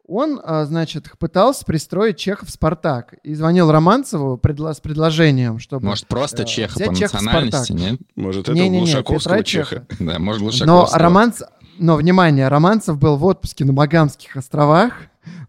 Он, 0.07 0.41
а, 0.43 0.65
значит, 0.65 1.07
пытался 1.19 1.65
пристроить 1.65 2.19
Чехов 2.19 2.49
в 2.49 2.53
«Спартак» 2.53 3.15
и 3.23 3.35
звонил 3.35 3.71
Романцеву 3.71 4.37
предла- 4.37 4.75
с 4.75 4.81
предложением, 4.81 5.59
чтобы... 5.59 5.87
Может, 5.87 6.07
просто 6.07 6.43
э, 6.43 6.47
Чеха 6.47 6.79
по 6.79 6.95
Чеха 6.95 7.17
национальности, 7.17 7.73
«Спартак». 7.73 7.91
нет? 7.91 8.01
Может, 8.17 8.43
это 8.43 8.53
Не-не-не, 8.53 8.79
Глушаковского 8.79 9.35
Петра 9.39 9.45
чеха. 9.45 9.87
Да, 9.99 10.19
может, 10.19 10.41
Но 10.41 10.49
Глушаковского. 10.49 10.99
Романц... 10.99 11.41
Но, 11.79 11.97
внимание, 11.97 12.49
Романцев 12.49 12.99
был 12.99 13.17
в 13.17 13.25
отпуске 13.25 13.65
на 13.65 13.73
Багамских 13.73 14.37
островах, 14.37 14.95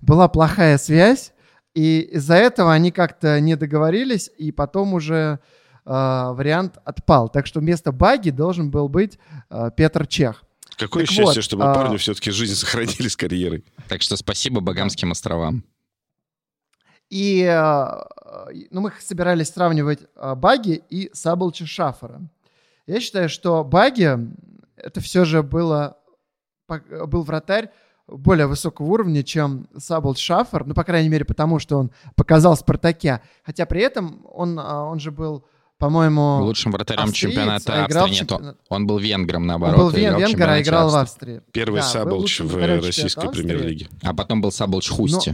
была 0.01 0.27
плохая 0.27 0.77
связь, 0.77 1.33
и 1.73 2.01
из-за 2.11 2.35
этого 2.35 2.73
они 2.73 2.91
как-то 2.91 3.39
не 3.39 3.55
договорились, 3.55 4.29
и 4.37 4.51
потом 4.51 4.93
уже 4.93 5.39
вариант 5.93 6.77
отпал. 6.85 7.29
Так 7.29 7.47
что 7.47 7.59
вместо 7.59 7.91
Баги 7.91 8.29
должен 8.29 8.69
был 8.71 8.89
быть 8.89 9.17
э, 9.49 9.71
Петр 9.75 10.05
Чех. 10.07 10.43
Какое 10.77 11.05
Так 11.05 11.11
счастье, 11.11 11.35
вот, 11.35 11.43
чтобы 11.43 11.63
а- 11.65 11.73
парню 11.73 11.97
все-таки 11.97 12.31
жизнь 12.31 12.55
сохранили 12.55 13.07
с 13.07 13.17
карьерой. 13.17 13.65
Так 13.87 14.01
что 14.01 14.15
спасибо 14.17 14.61
Багамским 14.61 15.11
островам. 15.11 15.63
И 17.09 17.41
э, 17.41 17.87
ну, 18.69 18.81
мы 18.81 18.93
собирались 18.99 19.49
сравнивать 19.49 20.01
Баги 20.35 20.81
и 20.89 21.09
Саблча 21.13 21.65
Шафара. 21.65 22.21
Я 22.85 22.99
считаю, 22.99 23.29
что 23.29 23.63
Баги 23.63 24.17
это 24.77 25.01
все 25.01 25.25
же 25.25 25.43
было, 25.43 25.97
был 26.67 27.23
вратарь 27.23 27.71
более 28.07 28.47
высокого 28.47 28.87
уровня, 28.87 29.23
чем 29.23 29.67
Саблч 29.77 30.19
Шафар, 30.19 30.65
ну, 30.65 30.73
по 30.73 30.83
крайней 30.83 31.09
мере, 31.09 31.25
потому 31.25 31.59
что 31.59 31.77
он 31.77 31.91
показал 32.15 32.55
в 32.55 32.59
«Спартаке». 32.59 33.21
Хотя 33.43 33.65
при 33.65 33.81
этом 33.81 34.25
он, 34.25 34.59
а, 34.59 34.83
он 34.85 34.99
же 34.99 35.11
был 35.11 35.45
по-моему, 35.79 36.41
Лучшим 36.43 36.71
вратарем 36.73 37.03
австриец, 37.03 37.33
чемпионата 37.33 37.73
а 37.73 37.87
играл 37.87 38.05
Австрии 38.05 38.37
в 38.37 38.41
нет. 38.41 38.57
Он 38.67 38.85
был 38.85 38.99
венгром, 38.99 39.41
Он 39.43 39.47
наоборот. 39.47 39.77
был 39.77 39.89
и 39.89 39.93
вен- 40.01 40.09
играл 40.09 40.19
венгер, 40.19 40.49
а 40.49 40.61
играл 40.61 40.89
в 40.89 40.95
Австрии. 40.95 41.37
Австрии. 41.37 41.51
Первый 41.53 41.81
Да, 41.81 41.85
был 41.87 41.91
Саблч 41.91 42.19
лучшим 42.19 42.47
в 42.47 42.85
российской 42.85 43.31
премьер-лиге. 43.31 43.87
А 44.03 44.13
потом 44.13 44.41
был 44.41 44.51
Саблч 44.51 44.89
Хусти. 44.89 45.33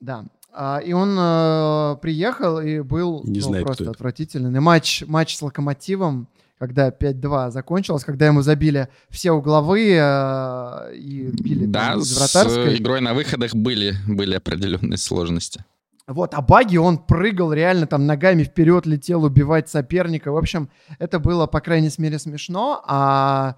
Да. 0.00 0.24
А, 0.54 0.78
и 0.78 0.92
он 0.92 1.16
э, 1.18 1.96
приехал 2.02 2.60
и 2.60 2.80
был 2.80 3.22
Не 3.24 3.40
ну, 3.40 3.46
знаю, 3.46 3.64
просто 3.64 3.90
отвратительный. 3.90 4.60
Матч, 4.60 5.02
матч 5.06 5.36
с 5.36 5.42
Локомотивом, 5.42 6.28
когда 6.58 6.90
5-2 6.90 7.50
закончилось, 7.50 8.04
когда 8.04 8.26
ему 8.26 8.42
забили 8.42 8.88
все 9.08 9.32
угловые 9.32 9.98
э, 10.00 10.94
и 10.94 11.30
били 11.32 11.66
Да, 11.66 11.92
там 11.92 12.00
из 12.00 12.14
с 12.14 12.18
вратарской. 12.18 12.76
игрой 12.76 13.00
на 13.00 13.14
выходах 13.14 13.54
были, 13.54 13.94
были 14.06 14.34
определенные 14.34 14.98
сложности. 14.98 15.64
Вот, 16.12 16.34
а 16.34 16.42
Баги, 16.42 16.76
он 16.76 16.98
прыгал 16.98 17.52
реально 17.52 17.86
там 17.86 18.06
ногами 18.06 18.44
вперед, 18.44 18.86
летел 18.86 19.24
убивать 19.24 19.68
соперника. 19.68 20.32
В 20.32 20.36
общем, 20.36 20.70
это 20.98 21.18
было, 21.18 21.46
по 21.46 21.60
крайней 21.60 21.90
мере, 21.98 22.18
смешно, 22.18 22.82
а 22.86 23.56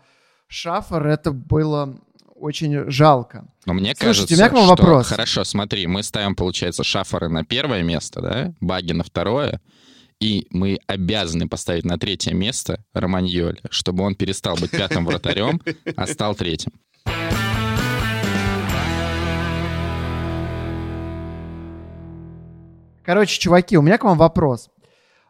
Шафер 0.48 1.06
это 1.06 1.32
было 1.32 1.96
очень 2.36 2.90
жалко. 2.90 3.46
Но 3.66 3.72
мне 3.72 3.94
Слушайте, 3.94 4.04
кажется, 4.04 4.34
у 4.34 4.36
меня 4.36 4.48
что... 4.48 4.66
вопрос. 4.68 5.08
Хорошо, 5.08 5.44
смотри, 5.44 5.86
мы 5.86 6.02
ставим, 6.02 6.34
получается, 6.34 6.84
Шафары 6.84 7.28
на 7.28 7.44
первое 7.44 7.82
место, 7.82 8.20
да? 8.20 8.54
Баги 8.60 8.92
на 8.92 9.04
второе. 9.04 9.60
И 10.20 10.46
мы 10.50 10.78
обязаны 10.86 11.48
поставить 11.48 11.84
на 11.84 11.98
третье 11.98 12.34
место 12.34 12.84
Романьоли, 12.92 13.60
чтобы 13.70 14.04
он 14.04 14.14
перестал 14.14 14.56
быть 14.56 14.70
пятым 14.70 15.06
вратарем, 15.06 15.60
а 15.96 16.06
стал 16.06 16.34
третьим. 16.34 16.72
Короче, 23.04 23.38
чуваки, 23.40 23.76
у 23.76 23.82
меня 23.82 23.98
к 23.98 24.04
вам 24.04 24.18
вопрос. 24.18 24.70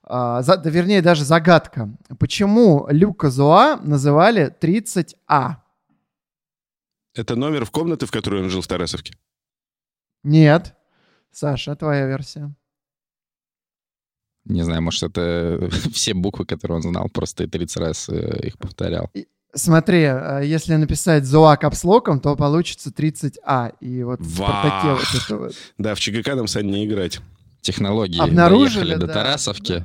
А, 0.02 0.42
за- 0.42 0.56
да, 0.58 0.70
вернее, 0.70 1.02
даже 1.02 1.24
загадка. 1.24 1.90
Почему 2.18 2.86
Люка 2.90 3.30
Зуа 3.30 3.76
называли 3.82 4.54
30А? 4.60 5.56
Это 7.14 7.36
номер 7.36 7.64
в 7.64 7.70
комнате, 7.70 8.06
в 8.06 8.10
которой 8.10 8.42
он 8.42 8.50
жил 8.50 8.60
в 8.60 8.66
Тарасовке. 8.66 9.14
Нет. 10.22 10.74
Саша, 11.30 11.74
твоя 11.74 12.06
версия. 12.06 12.54
Не 14.44 14.62
знаю, 14.62 14.82
может, 14.82 15.02
это 15.02 15.68
все 15.92 16.14
буквы, 16.14 16.44
которые 16.44 16.76
он 16.76 16.82
знал, 16.82 17.08
просто 17.08 17.44
и 17.44 17.46
30 17.46 17.76
раз 17.78 18.08
э, 18.08 18.46
их 18.46 18.58
повторял. 18.58 19.10
Смотри, 19.54 20.02
а, 20.04 20.40
если 20.40 20.74
написать 20.74 21.24
Зуа 21.24 21.56
капслоком, 21.56 22.20
то 22.20 22.36
получится 22.36 22.90
30А. 22.90 23.74
И 23.80 24.02
вот 24.02 24.20
в 24.20 24.34
Спартаке 24.34 24.88
Вах. 24.88 25.00
вот 25.14 25.22
это 25.22 25.36
вот. 25.36 25.54
Да, 25.78 25.94
в 25.94 26.00
ЧГК 26.00 26.34
нам, 26.34 26.46
Сань, 26.46 26.66
не 26.66 26.84
играть. 26.84 27.20
Технологии 27.64 28.20
Обнаружили, 28.20 28.82
доехали 28.84 29.00
до 29.00 29.06
да. 29.06 29.12
Тарасовки, 29.14 29.84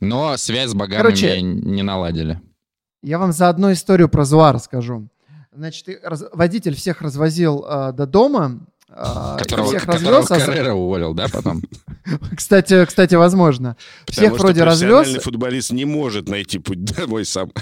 но 0.00 0.36
связь 0.36 0.70
с 0.70 0.74
богами 0.74 1.00
Короче, 1.00 1.40
не 1.40 1.82
наладили. 1.82 2.40
Я 3.04 3.18
вам 3.20 3.30
заодно 3.32 3.72
историю 3.72 4.08
про 4.08 4.24
Зуа 4.24 4.52
расскажу. 4.52 5.08
Значит, 5.52 5.86
раз- 6.02 6.24
водитель 6.32 6.74
всех 6.74 7.00
развозил 7.02 7.64
а, 7.68 7.92
до 7.92 8.06
дома, 8.06 8.66
а, 8.88 9.36
Которого, 9.38 9.68
всех 9.68 9.86
которого 9.86 10.18
развез. 10.18 10.30
а 10.32 10.38
за- 10.40 10.46
Каррера 10.46 10.74
уволил, 10.74 11.14
да, 11.14 11.26
потом? 11.32 11.62
Кстати, 12.36 12.84
кстати, 12.84 13.14
возможно. 13.14 13.76
Всех 14.06 14.32
Потому 14.32 14.36
что 14.36 14.44
вроде 14.46 14.64
развез. 14.64 15.22
футболист 15.22 15.70
не 15.70 15.84
может 15.84 16.28
найти 16.28 16.58
путь 16.58 16.82
домой 16.84 17.24
сам. 17.24 17.52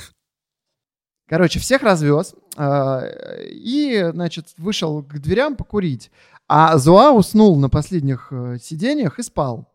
Короче, 1.29 1.59
всех 1.61 1.83
развез 1.83 2.35
а, 2.57 3.03
и, 3.51 4.11
значит, 4.15 4.47
вышел 4.57 5.03
к 5.03 5.19
дверям 5.19 5.57
покурить. 5.57 6.11
А 6.49 6.79
Зуа 6.79 7.13
уснул 7.13 7.57
на 7.57 7.69
последних 7.69 8.29
э, 8.31 8.57
сиденьях 8.61 9.19
и 9.19 9.23
спал. 9.23 9.69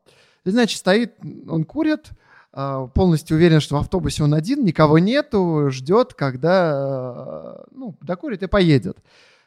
И, 0.43 0.49
значит, 0.49 0.79
стоит, 0.79 1.13
он 1.47 1.63
курит, 1.63 2.09
а, 2.51 2.87
полностью 2.87 3.37
уверен, 3.37 3.59
что 3.59 3.75
в 3.75 3.79
автобусе 3.79 4.23
он 4.23 4.33
один, 4.33 4.63
никого 4.63 4.99
нету, 4.99 5.69
ждет, 5.69 6.13
когда, 6.13 7.63
э, 7.63 7.63
ну, 7.71 7.95
докурит 8.01 8.43
и 8.43 8.47
поедет. 8.47 8.97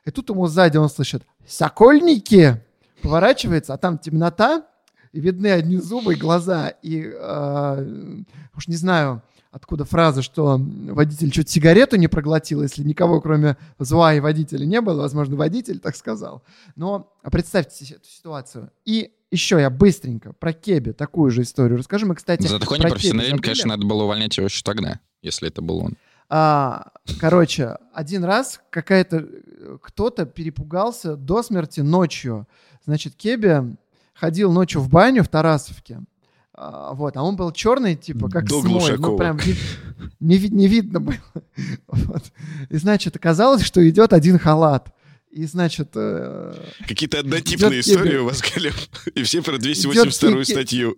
И 0.04 0.10
тут 0.10 0.30
ему 0.30 0.46
сзади 0.46 0.76
он 0.76 0.88
слышит 0.88 1.24
«Сокольники!» 1.46 2.62
Поворачивается, 3.02 3.74
а 3.74 3.76
там 3.76 3.98
темнота, 3.98 4.64
и 5.12 5.20
видны 5.20 5.48
одни 5.48 5.76
зубы 5.76 6.14
глаза. 6.14 6.68
И 6.82 7.04
э, 7.04 8.22
уж 8.56 8.68
не 8.68 8.76
знаю, 8.76 9.22
откуда 9.56 9.86
фраза, 9.86 10.20
что 10.20 10.60
водитель 10.60 11.30
чуть 11.30 11.48
сигарету 11.48 11.96
не 11.96 12.08
проглотил, 12.08 12.62
если 12.62 12.82
никого, 12.82 13.22
кроме 13.22 13.56
Зуа 13.78 14.12
и 14.12 14.20
водителя 14.20 14.66
не 14.66 14.82
было. 14.82 15.00
Возможно, 15.00 15.34
водитель 15.34 15.78
так 15.78 15.96
сказал. 15.96 16.42
Но 16.76 17.10
представьте 17.32 17.86
себе 17.86 17.96
эту 17.96 18.06
ситуацию. 18.06 18.70
И 18.84 19.12
еще 19.30 19.58
я 19.58 19.70
быстренько 19.70 20.34
про 20.34 20.52
Кеби 20.52 20.92
такую 20.92 21.30
же 21.30 21.40
историю 21.40 21.78
расскажу. 21.78 22.06
Мы, 22.06 22.16
кстати, 22.16 22.46
За 22.46 22.58
такой 22.58 22.78
про 22.78 22.88
непрофессионализм, 22.88 23.38
конечно, 23.38 23.68
надо 23.68 23.86
было 23.86 24.02
увольнять 24.04 24.36
его 24.36 24.46
еще 24.46 24.62
тогда, 24.62 25.00
если 25.22 25.48
это 25.48 25.62
был 25.62 25.78
он. 25.78 25.94
А, 26.28 26.92
короче, 27.18 27.78
один 27.94 28.24
раз 28.24 28.60
какая-то 28.68 29.26
кто-то 29.80 30.26
перепугался 30.26 31.16
до 31.16 31.42
смерти 31.42 31.80
ночью. 31.80 32.46
Значит, 32.84 33.14
Кеби 33.14 33.74
ходил 34.12 34.52
ночью 34.52 34.82
в 34.82 34.90
баню 34.90 35.24
в 35.24 35.28
Тарасовке. 35.28 36.02
А, 36.58 36.94
вот, 36.94 37.16
а 37.16 37.22
он 37.22 37.36
был 37.36 37.52
черный, 37.52 37.96
типа, 37.96 38.28
как 38.30 38.46
До 38.46 38.60
смоль. 38.60 38.72
Ну, 38.72 38.78
Глушакова. 38.78 39.16
прям 39.18 39.38
не, 40.20 40.38
не 40.38 40.48
не 40.48 40.68
видно 40.68 41.00
было. 41.00 41.16
Вот. 41.86 42.24
И, 42.70 42.76
значит, 42.76 43.16
оказалось, 43.16 43.62
что 43.62 43.86
идет 43.88 44.12
один 44.12 44.38
халат. 44.38 44.88
И, 45.30 45.44
значит, 45.44 45.90
э, 45.94 46.54
Какие-то 46.88 47.20
однотипные 47.20 47.80
истории 47.80 48.16
у 48.16 48.24
вас, 48.24 48.40
Глеб. 48.40 48.74
И 49.14 49.22
все 49.22 49.42
про 49.42 49.58
282 49.58 50.30
Кеби. 50.30 50.44
статью. 50.44 50.96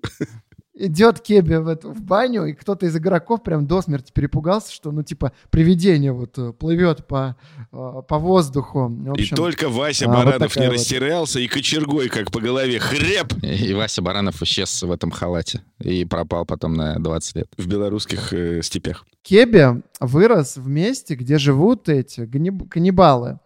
Идет 0.78 1.20
Кеби 1.20 1.56
в, 1.56 1.68
эту, 1.68 1.90
в 1.92 2.00
баню, 2.00 2.44
и 2.46 2.52
кто-то 2.52 2.86
из 2.86 2.96
игроков 2.96 3.42
прям 3.42 3.66
до 3.66 3.82
смерти 3.82 4.12
перепугался, 4.12 4.72
что, 4.72 4.92
ну, 4.92 5.02
типа, 5.02 5.32
привидение 5.50 6.12
вот 6.12 6.38
э, 6.38 6.52
плывет 6.52 7.06
по, 7.06 7.36
э, 7.72 8.02
по 8.06 8.18
воздуху. 8.18 8.86
В 8.88 9.06
И 9.06 9.10
общем, 9.10 9.36
только 9.36 9.68
Вася 9.68 10.06
а, 10.06 10.08
вот 10.08 10.16
Баранов 10.16 10.52
такая 10.52 10.64
не 10.68 10.70
вот. 10.70 10.78
растерялся 10.78 11.40
и 11.40 11.46
кочергой 11.48 12.08
как 12.08 12.30
по 12.30 12.40
голове 12.40 12.78
хреп 12.78 13.34
И 13.42 13.74
Вася 13.74 14.02
Баранов 14.02 14.40
исчез 14.42 14.82
в 14.82 14.90
этом 14.90 15.10
халате 15.10 15.62
и 15.80 16.04
пропал 16.04 16.44
потом 16.46 16.74
на 16.74 16.98
20 16.98 17.36
лет. 17.36 17.48
в 17.56 17.66
белорусских 17.66 18.32
э, 18.32 18.62
степях. 18.62 19.04
Кеби 19.22 19.82
вырос 20.00 20.56
в 20.56 20.68
месте, 20.68 21.14
где 21.14 21.38
живут 21.38 21.88
эти 21.88 22.20
гниб- 22.20 22.68
каннибалы. 22.68 23.38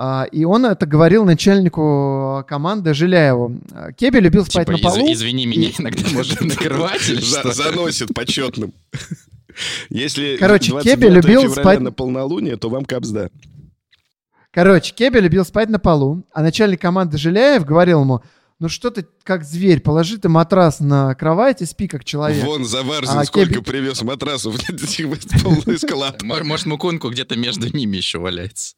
А, 0.00 0.28
И 0.30 0.44
он 0.44 0.64
это 0.64 0.86
говорил 0.86 1.24
начальнику 1.24 2.44
команды 2.48 2.94
Жиляеву. 2.94 3.58
А, 3.72 3.92
Кеби 3.92 4.20
любил 4.20 4.44
спать 4.46 4.66
Типа, 4.68 4.78
на 4.78 4.82
полу. 4.90 5.08
«Из- 5.10 5.18
извини 5.18 5.44
меня, 5.46 5.70
иногда 5.76 6.08
можно 6.12 6.46
накрывать 6.46 7.08
или 7.08 7.20
что? 7.20 7.52
Заносит 7.52 8.14
почетным. 8.14 8.72
Если 9.90 10.36
Короче, 10.36 10.70
29 10.70 11.00
Кеби 11.00 11.12
любил 11.12 11.52
спать- 11.52 11.80
на 11.80 11.90
полнолуние, 11.90 12.56
то 12.56 12.68
вам 12.68 12.84
капсда. 12.84 13.28
Короче, 14.52 14.94
Кеби 14.94 15.18
любил 15.18 15.44
спать 15.44 15.68
на 15.68 15.80
полу, 15.80 16.24
а 16.32 16.42
начальник 16.42 16.80
команды 16.80 17.18
Жиляев 17.18 17.64
говорил 17.64 18.02
ему, 18.02 18.22
ну 18.60 18.68
что 18.68 18.90
ты 18.90 19.04
как 19.24 19.44
зверь, 19.44 19.80
положи 19.80 20.18
ты 20.18 20.28
матрас 20.28 20.78
на 20.80 21.12
кровать 21.16 21.60
и 21.60 21.66
спи 21.66 21.86
как 21.88 22.04
человек. 22.04 22.44
Вон 22.44 22.64
Заварзин 22.64 23.18
А, 23.18 23.24
сколько 23.24 23.54
Кеби- 23.54 23.64
привез 23.64 24.00
матрасов. 24.02 24.54
Полный 25.42 25.78
склад. 25.78 26.22
Мо- 26.22 26.44
Может, 26.44 26.66
Мукунку 26.66 27.10
где-то 27.10 27.36
между 27.36 27.68
ними 27.76 27.96
еще 27.96 28.18
валяется. 28.18 28.74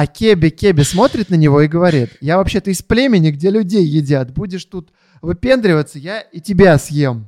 А 0.00 0.06
Кеби 0.06 0.50
Кеби 0.50 0.82
смотрит 0.82 1.28
на 1.28 1.34
него 1.34 1.60
и 1.60 1.66
говорит, 1.66 2.10
я 2.20 2.36
вообще-то 2.36 2.70
из 2.70 2.82
племени, 2.82 3.32
где 3.32 3.50
людей 3.50 3.84
едят, 3.84 4.32
будешь 4.32 4.64
тут 4.64 4.92
выпендриваться, 5.22 5.98
я 5.98 6.20
и 6.20 6.40
тебя 6.40 6.78
съем. 6.78 7.26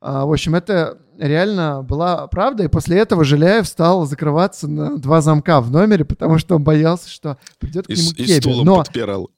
А, 0.00 0.24
в 0.24 0.32
общем, 0.32 0.54
это 0.54 0.96
реально 1.18 1.82
была 1.82 2.26
правда, 2.28 2.64
и 2.64 2.68
после 2.68 2.96
этого 2.96 3.22
Жиляев 3.22 3.66
стал 3.66 4.06
закрываться 4.06 4.66
на 4.66 4.96
два 4.96 5.20
замка 5.20 5.60
в 5.60 5.70
номере, 5.70 6.06
потому 6.06 6.38
что 6.38 6.56
он 6.56 6.64
боялся, 6.64 7.10
что 7.10 7.36
придет 7.58 7.86
к 7.86 7.90
И 7.90 7.96
нему 7.96 8.12
и 8.12 8.14
Кеби. 8.14 8.40
стулом 8.40 8.64
Но 8.64 8.76
подпирал. 8.78 9.28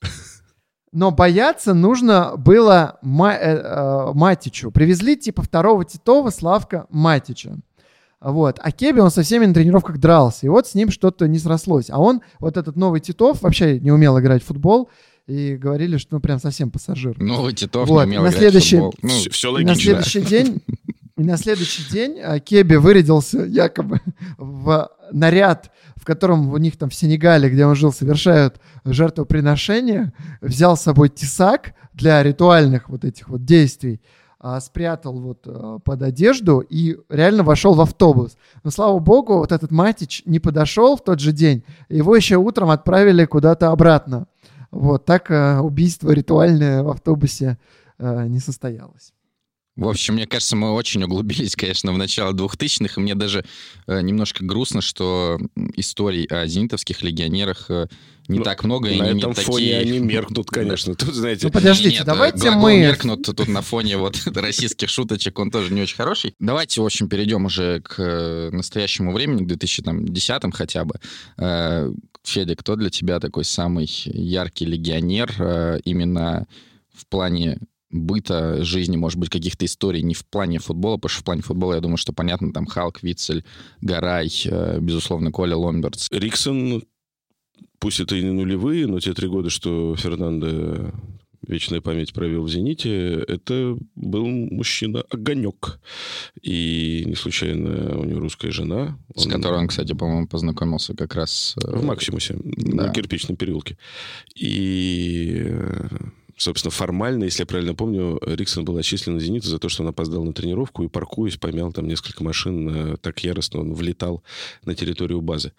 Но 0.92 1.10
бояться 1.10 1.74
нужно 1.74 2.36
было 2.36 2.98
Ма- 3.02 3.34
э, 3.34 3.56
э, 3.56 4.12
Матичу. 4.14 4.70
Привезли 4.70 5.16
типа 5.16 5.42
второго 5.42 5.84
Титова 5.84 6.30
Славка 6.30 6.86
Матича. 6.90 7.56
Вот. 8.32 8.58
А 8.60 8.72
Кеби, 8.72 9.00
он 9.00 9.10
со 9.10 9.22
всеми 9.22 9.46
на 9.46 9.54
тренировках 9.54 9.98
дрался. 9.98 10.46
И 10.46 10.48
вот 10.48 10.66
с 10.66 10.74
ним 10.74 10.90
что-то 10.90 11.28
не 11.28 11.38
срослось. 11.38 11.90
А 11.90 11.98
он, 12.00 12.22
вот 12.40 12.56
этот 12.56 12.74
новый 12.76 13.00
Титов, 13.00 13.42
вообще 13.42 13.78
не 13.78 13.92
умел 13.92 14.18
играть 14.18 14.42
в 14.42 14.46
футбол. 14.46 14.90
И 15.28 15.56
говорили, 15.56 15.96
что 15.96 16.14
ну 16.16 16.20
прям 16.20 16.38
совсем 16.40 16.70
пассажир. 16.70 17.16
Новый 17.20 17.52
Титов 17.52 17.88
Вот, 17.88 18.02
не 18.04 18.10
умел 18.10 18.22
на 18.22 18.28
играть 18.28 18.38
следующий- 18.40 18.76
в 18.76 18.80
футбол. 18.80 18.94
Ну, 19.02 19.08
Все, 19.10 19.30
все 19.30 19.48
И 19.58 19.64
на 19.64 19.70
логично. 19.70 20.02
следующий 20.02 20.20
день, 20.22 20.62
и 21.16 21.22
на 21.24 21.36
следующий 21.36 21.82
день 21.92 22.20
а, 22.20 22.38
Кеби 22.40 22.76
вырядился 22.76 23.44
якобы 23.44 24.00
в 24.38 24.88
наряд, 25.12 25.70
в 25.96 26.04
котором 26.04 26.52
у 26.52 26.56
них 26.58 26.76
там 26.76 26.90
в 26.90 26.94
Сенегале, 26.94 27.48
где 27.48 27.64
он 27.66 27.74
жил, 27.74 27.92
совершают 27.92 28.60
жертвоприношения, 28.84 30.12
взял 30.40 30.76
с 30.76 30.82
собой 30.82 31.08
тесак 31.08 31.74
для 31.94 32.22
ритуальных 32.22 32.88
вот 32.88 33.04
этих 33.04 33.28
вот 33.28 33.44
действий, 33.44 34.00
а, 34.46 34.60
спрятал 34.60 35.18
вот 35.18 35.40
а, 35.46 35.80
под 35.80 36.02
одежду 36.02 36.60
и 36.60 36.96
реально 37.08 37.42
вошел 37.42 37.74
в 37.74 37.80
автобус. 37.80 38.36
Но 38.62 38.70
слава 38.70 38.96
богу, 39.00 39.38
вот 39.38 39.50
этот 39.50 39.72
Матич 39.72 40.22
не 40.24 40.38
подошел 40.38 40.96
в 40.96 41.02
тот 41.02 41.18
же 41.18 41.32
день, 41.32 41.64
его 41.88 42.14
еще 42.14 42.36
утром 42.36 42.70
отправили 42.70 43.24
куда-то 43.24 43.72
обратно. 43.72 44.28
Вот 44.70 45.04
так 45.04 45.32
а, 45.32 45.62
убийство 45.62 46.12
ритуальное 46.12 46.84
в 46.84 46.90
автобусе 46.90 47.58
не 47.98 48.40
состоялось. 48.40 49.14
В 49.76 49.86
общем, 49.86 50.14
мне 50.14 50.26
кажется, 50.26 50.56
мы 50.56 50.72
очень 50.72 51.04
углубились, 51.04 51.54
конечно, 51.54 51.92
в 51.92 51.98
начало 51.98 52.32
2000-х, 52.32 52.94
и 52.96 53.00
мне 53.00 53.14
даже 53.14 53.44
э, 53.86 54.00
немножко 54.00 54.42
грустно, 54.42 54.80
что 54.80 55.38
историй 55.74 56.24
о 56.24 56.46
зенитовских 56.46 57.02
легионерах 57.02 57.70
э, 57.70 57.86
не 58.28 58.38
Ну, 58.38 58.44
так 58.44 58.64
много, 58.64 58.88
и 58.88 58.98
На 58.98 59.06
они 59.06 59.18
этом 59.20 59.30
не 59.30 59.34
фоне 59.36 59.66
такие... 59.66 59.78
они 59.78 59.98
меркнут, 60.06 60.50
конечно. 60.50 60.94
Тут, 60.94 61.14
знаете, 61.14 61.46
Ну, 61.46 61.52
подождите, 61.52 61.98
Нет, 61.98 62.06
давайте 62.06 62.50
мы... 62.50 62.78
меркнут 62.78 63.22
тут 63.24 63.46
на 63.48 63.62
фоне 63.62 63.96
вот 63.96 64.16
российских 64.26 64.88
шуточек, 64.88 65.38
он 65.38 65.50
тоже 65.50 65.72
не 65.72 65.82
очень 65.82 65.96
хороший. 65.96 66.34
Давайте, 66.40 66.80
в 66.80 66.84
общем, 66.84 67.08
перейдем 67.08 67.44
уже 67.44 67.80
к 67.80 67.94
э, 67.98 68.50
настоящему 68.52 69.12
времени, 69.12 69.44
к 69.44 69.46
2010 69.48 70.54
хотя 70.54 70.84
бы. 70.84 70.94
Э, 71.38 71.90
Федя, 72.24 72.56
кто 72.56 72.74
для 72.76 72.90
тебя 72.90 73.20
такой 73.20 73.44
самый 73.44 73.88
яркий 74.04 74.64
легионер 74.66 75.32
э, 75.38 75.80
именно 75.84 76.46
в 76.92 77.06
плане 77.06 77.58
быта, 77.90 78.64
жизни, 78.64 78.96
может 78.96 79.18
быть, 79.18 79.30
каких-то 79.30 79.64
историй, 79.64 80.02
не 80.02 80.14
в 80.14 80.26
плане 80.26 80.58
футбола, 80.58 80.96
потому 80.96 81.10
что 81.10 81.20
в 81.20 81.24
плане 81.24 81.42
футбола, 81.42 81.74
я 81.74 81.80
думаю, 81.80 81.96
что 81.96 82.12
понятно, 82.12 82.52
там 82.52 82.66
Халк, 82.66 83.02
Вицель, 83.02 83.44
Гарай, 83.80 84.28
безусловно, 84.80 85.30
Коля 85.30 85.56
Ломберц. 85.56 86.08
Риксон, 86.10 86.82
пусть 87.78 88.00
это 88.00 88.16
и 88.16 88.22
не 88.22 88.30
нулевые, 88.30 88.86
но 88.86 89.00
те 89.00 89.12
три 89.14 89.28
года, 89.28 89.50
что 89.50 89.94
Фернандо 89.96 90.92
вечная 91.46 91.80
память 91.80 92.12
провел 92.12 92.42
в 92.42 92.50
«Зените», 92.50 92.90
это 93.28 93.76
был 93.94 94.26
мужчина-огонек. 94.26 95.78
И 96.42 97.04
не 97.06 97.14
случайно 97.14 97.98
у 97.98 98.04
него 98.04 98.20
русская 98.20 98.50
жена. 98.50 98.98
С 99.14 99.26
Он 99.26 99.32
которой 99.32 99.60
он, 99.60 99.68
кстати, 99.68 99.92
по-моему, 99.92 100.26
познакомился 100.26 100.94
как 100.94 101.14
раз... 101.14 101.54
э, 101.64 101.76
В 101.76 101.84
Максимусе, 101.84 102.36
Да. 102.42 102.86
на 102.86 102.92
кирпичном 102.92 103.36
переулке. 103.36 103.78
И, 104.34 105.36
э, 105.46 105.88
собственно, 106.36 106.70
формально, 106.70 107.24
если 107.24 107.42
я 107.42 107.46
правильно 107.46 107.74
помню, 107.74 108.20
Риксон 108.24 108.64
был 108.64 108.76
отчислен 108.76 109.14
на 109.14 109.20
«Зенит» 109.20 109.44
за 109.44 109.58
то, 109.58 109.68
что 109.68 109.82
он 109.82 109.88
опоздал 109.88 110.24
на 110.24 110.32
тренировку 110.32 110.84
и, 110.84 110.88
паркуясь, 110.88 111.36
помял 111.36 111.72
там 111.72 111.88
несколько 111.88 112.22
машин 112.22 112.68
э, 112.68 112.96
так 112.98 113.20
яростно, 113.20 113.60
он 113.60 113.74
влетал 113.74 114.22
на 114.64 114.74
территорию 114.74 115.20
базы. 115.22 115.52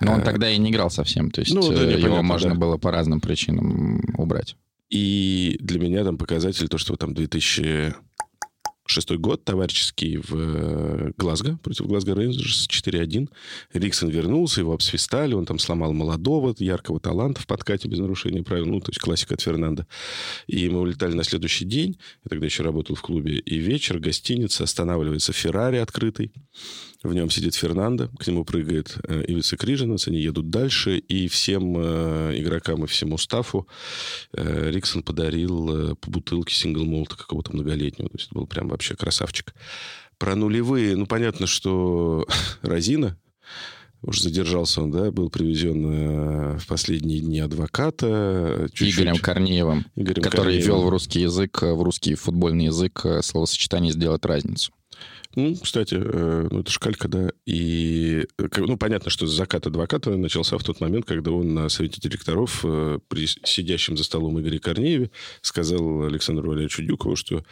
Но 0.00 0.12
он 0.12 0.20
Э, 0.20 0.24
тогда 0.24 0.50
и 0.50 0.58
не 0.58 0.70
играл 0.70 0.90
совсем, 0.90 1.30
то 1.30 1.40
есть 1.40 1.54
Ну, 1.54 1.70
да, 1.70 1.84
э, 1.84 1.92
его 1.92 2.02
понятно, 2.02 2.22
можно 2.22 2.50
да. 2.50 2.56
было 2.56 2.76
по 2.78 2.90
разным 2.90 3.20
причинам 3.20 4.00
убрать. 4.16 4.56
И 4.90 5.56
для 5.60 5.80
меня 5.80 6.04
там 6.04 6.18
показатель 6.18 6.68
то, 6.68 6.78
что 6.78 6.96
там 6.96 7.14
2006 8.86 9.18
год 9.18 9.44
товарищеский 9.44 10.18
в 10.18 10.34
э, 10.34 11.12
Глазго 11.16 11.56
против 11.62 11.86
Глазго 11.86 12.14
Рейнджерс 12.14 12.68
4-1. 12.68 13.30
Риксон 13.72 14.10
вернулся, 14.10 14.60
его 14.60 14.74
обсвистали, 14.74 15.32
он 15.32 15.46
там 15.46 15.58
сломал 15.58 15.94
молодого, 15.94 16.54
яркого 16.58 17.00
таланта 17.00 17.40
в 17.40 17.46
подкате 17.46 17.88
без 17.88 17.98
нарушения 17.98 18.42
правил, 18.42 18.66
ну, 18.66 18.80
то 18.80 18.90
есть 18.90 19.00
классика 19.00 19.34
от 19.34 19.40
Фернанда. 19.40 19.86
И 20.46 20.68
мы 20.68 20.80
улетали 20.80 21.14
на 21.14 21.24
следующий 21.24 21.64
день, 21.64 21.98
я 22.24 22.28
тогда 22.28 22.44
еще 22.44 22.62
работал 22.62 22.94
в 22.94 23.00
клубе, 23.00 23.38
и 23.38 23.56
вечер, 23.56 23.98
гостиница, 23.98 24.64
останавливается 24.64 25.32
Феррари 25.32 25.78
открытый, 25.78 26.32
в 27.04 27.14
нем 27.14 27.28
сидит 27.30 27.54
Фернандо, 27.54 28.08
к 28.18 28.26
нему 28.26 28.44
прыгает 28.44 28.96
э, 29.06 29.24
Ивица 29.28 29.56
Крижинец, 29.58 30.08
они 30.08 30.18
едут 30.18 30.48
дальше, 30.48 30.96
и 30.96 31.28
всем 31.28 31.74
э, 31.76 32.32
игрокам 32.40 32.82
и 32.84 32.86
всему 32.86 33.18
стафу 33.18 33.68
э, 34.32 34.70
Риксон 34.70 35.02
подарил 35.02 35.92
э, 35.92 35.94
по 35.96 36.10
бутылке 36.10 36.54
сингл-молта 36.54 37.16
какого-то 37.16 37.52
многолетнего. 37.52 38.08
То 38.08 38.16
есть 38.16 38.28
это 38.28 38.34
был 38.38 38.46
прям 38.46 38.68
вообще 38.68 38.96
красавчик. 38.96 39.54
Про 40.18 40.34
нулевые, 40.34 40.96
ну, 40.96 41.06
понятно, 41.06 41.46
что 41.46 42.26
Розина, 42.62 43.18
уж 44.00 44.20
задержался 44.20 44.82
он, 44.82 44.90
да, 44.90 45.10
был 45.10 45.28
привезен 45.28 46.54
э, 46.54 46.58
в 46.58 46.66
последние 46.66 47.20
дни 47.20 47.40
адвоката. 47.40 48.06
э, 48.08 48.68
чуть-чуть. 48.72 49.00
Игорем 49.00 49.18
Корнеевым, 49.18 49.86
Игорем 49.94 50.22
который 50.22 50.54
Корнеевым. 50.54 50.66
ввел 50.66 50.82
в 50.84 50.88
русский 50.88 51.20
язык, 51.20 51.62
э, 51.62 51.74
в 51.74 51.82
русский 51.82 52.14
футбольный 52.14 52.66
язык 52.66 53.02
э, 53.04 53.20
словосочетание 53.22 53.92
«сделать 53.92 54.24
разницу». 54.24 54.72
Ну, 55.36 55.56
кстати, 55.56 55.96
э, 56.00 56.48
ну, 56.50 56.60
это 56.60 56.70
шкалька, 56.70 57.08
да. 57.08 57.30
И, 57.44 58.26
э, 58.38 58.48
ну, 58.56 58.76
понятно, 58.76 59.10
что 59.10 59.26
закат 59.26 59.66
адвоката 59.66 60.16
начался 60.16 60.56
в 60.58 60.64
тот 60.64 60.80
момент, 60.80 61.06
когда 61.06 61.32
он 61.32 61.54
на 61.54 61.68
совете 61.68 62.00
директоров 62.00 62.60
э, 62.64 62.98
при 63.08 63.26
сидящем 63.26 63.96
за 63.96 64.04
столом 64.04 64.40
Игоре 64.40 64.58
Корнееве 64.58 65.10
сказал 65.40 66.04
Александру 66.04 66.50
Валерьевичу 66.50 66.82
Дюкову, 66.82 67.16
что 67.16 67.44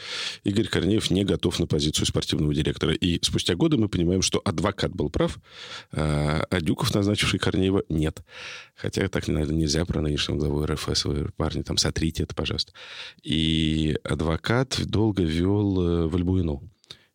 Игорь 0.45 0.69
Корнеев 0.69 1.11
не 1.11 1.25
готов 1.25 1.59
на 1.59 1.67
позицию 1.67 2.07
спортивного 2.07 2.55
директора. 2.55 2.95
И 2.95 3.19
спустя 3.23 3.55
годы 3.55 3.77
мы 3.77 3.89
понимаем, 3.89 4.23
что 4.23 4.41
адвокат 4.45 4.93
был 4.93 5.11
прав, 5.11 5.39
а 5.93 6.47
а 6.51 6.61
Дюков, 6.61 6.95
назначивший 6.95 7.39
Корнеева, 7.39 7.83
нет. 7.89 8.23
Хотя 8.75 9.09
так, 9.09 9.27
наверное, 9.29 9.57
нельзя 9.57 9.85
про 9.85 10.01
нынешнего 10.01 10.39
главу 10.39 10.67
РФС. 10.67 11.05
Вы, 11.05 11.31
парни, 11.37 11.63
там, 11.63 11.77
сотрите 11.77 12.25
это, 12.25 12.35
пожалуйста. 12.35 12.73
И 13.23 13.97
адвокат 14.05 14.81
долго 14.87 15.23
вел 15.23 16.09
в 16.09 16.15
Альбуино. 16.15 16.61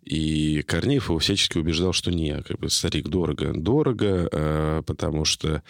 И 0.10 0.62
Корнеев 0.66 1.10
его 1.10 1.20
всячески 1.20 1.58
убеждал, 1.58 1.92
что 1.92 2.12
не, 2.12 2.42
как 2.44 2.60
бы, 2.60 2.70
старик, 2.70 3.08
дорого, 3.10 3.52
дорого, 3.54 4.30
а, 4.32 4.82
потому 4.84 5.26
что 5.26 5.64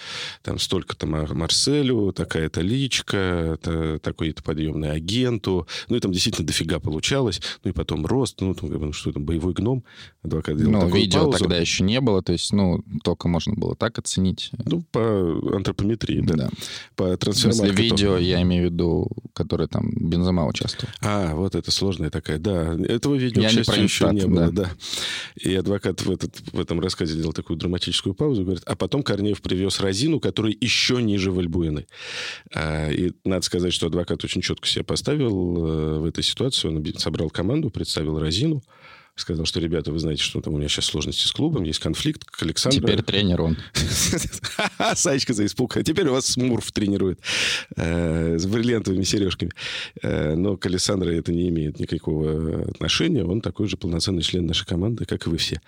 там 0.43 0.59
столько-то 0.59 1.07
Мар- 1.07 1.33
Марселю, 1.33 2.11
такая-то 2.13 2.61
личка, 2.61 3.57
та- 3.61 3.97
такой-то 3.99 4.43
подъемный 4.43 4.91
агенту. 4.91 5.67
Ну, 5.89 5.95
и 5.95 5.99
там 5.99 6.11
действительно 6.11 6.45
дофига 6.45 6.79
получалось. 6.79 7.41
Ну, 7.63 7.71
и 7.71 7.73
потом 7.73 8.05
рост, 8.05 8.39
ну, 8.41 8.53
там, 8.53 8.69
как 8.69 8.79
бы, 8.79 8.85
ну, 8.87 8.93
что 8.93 9.11
там, 9.11 9.25
боевой 9.25 9.53
гном. 9.53 9.83
Адвокат 10.23 10.57
сделал 10.57 10.81
Ну, 10.83 10.89
видео 10.95 11.21
паузу. 11.21 11.39
тогда 11.39 11.57
еще 11.57 11.83
не 11.83 11.99
было, 12.01 12.21
то 12.21 12.33
есть, 12.33 12.53
ну, 12.53 12.83
только 13.03 13.27
можно 13.27 13.53
было 13.55 13.75
так 13.75 13.97
оценить. 13.97 14.51
Ну, 14.65 14.83
по 14.91 15.55
антропометрии, 15.55 16.21
да. 16.21 16.35
Да. 16.35 16.49
По 16.95 17.03
смысле, 17.05 17.17
трансфермаркету. 17.17 17.81
видео, 17.81 18.17
я 18.17 18.41
имею 18.43 18.69
в 18.69 18.71
виду, 18.71 19.09
которое 19.33 19.67
там 19.67 19.89
Бензема 19.95 20.45
участвовал. 20.45 20.91
А, 21.01 21.33
вот 21.33 21.55
это 21.55 21.71
сложная 21.71 22.09
такая, 22.11 22.37
да. 22.37 22.73
Этого 22.87 23.15
видео, 23.15 23.41
Я 23.41 23.49
к 23.49 23.51
не 23.51 23.55
счастью, 23.57 23.73
про 23.75 23.81
еще 23.83 24.05
Инстат, 24.05 24.26
не 24.27 24.35
было, 24.35 24.51
да. 24.51 24.63
да. 24.63 24.71
И 25.35 25.55
адвокат 25.55 26.01
в, 26.01 26.11
этот, 26.11 26.41
в 26.51 26.59
этом 26.59 26.79
рассказе 26.79 27.15
делал 27.15 27.33
такую 27.33 27.57
драматическую 27.57 28.13
паузу, 28.13 28.43
говорит, 28.43 28.63
а 28.65 28.75
потом 28.75 29.03
Корнеев 29.03 29.41
привез 29.41 29.79
Розину, 29.79 30.19
который 30.19 30.57
еще 30.59 31.01
ниже 31.01 31.31
Вальбуэны. 31.31 31.87
А, 32.53 32.89
и 32.89 33.11
надо 33.23 33.43
сказать, 33.43 33.73
что 33.73 33.87
адвокат 33.87 34.23
очень 34.23 34.41
четко 34.41 34.67
себя 34.67 34.83
поставил 34.83 35.29
э, 35.29 35.99
в 35.99 36.05
этой 36.05 36.23
ситуации. 36.23 36.67
Он 36.67 36.85
собрал 36.97 37.29
команду, 37.29 37.69
представил 37.69 38.19
Розину, 38.19 38.63
сказал, 39.17 39.45
что, 39.45 39.59
ребята, 39.59 39.91
вы 39.91 39.99
знаете, 39.99 40.23
что 40.23 40.41
там 40.41 40.53
у 40.53 40.57
меня 40.57 40.67
сейчас 40.67 40.85
сложности 40.85 41.27
с 41.27 41.31
клубом, 41.31 41.63
есть 41.63 41.79
конфликт, 41.79 42.23
к 42.23 42.43
Александру... 42.43 42.81
Теперь 42.81 43.01
тренер 43.01 43.41
он. 43.41 43.57
Саечка 44.95 45.33
за 45.33 45.45
испуг. 45.45 45.77
Теперь 45.83 46.07
у 46.07 46.13
вас 46.13 46.25
Смурф 46.27 46.71
тренирует 46.71 47.19
э, 47.75 48.37
с 48.37 48.45
бриллиантовыми 48.45 49.03
сережками. 49.03 49.51
Э, 50.01 50.35
но 50.35 50.57
к 50.57 50.65
Александру 50.65 51.11
это 51.11 51.33
не 51.33 51.49
имеет 51.49 51.79
никакого 51.79 52.69
отношения. 52.69 53.23
Он 53.23 53.41
такой 53.41 53.67
же 53.67 53.77
полноценный 53.77 54.21
член 54.21 54.45
нашей 54.45 54.65
команды, 54.65 55.05
как 55.05 55.27
и 55.27 55.29
вы 55.29 55.37
все. 55.37 55.61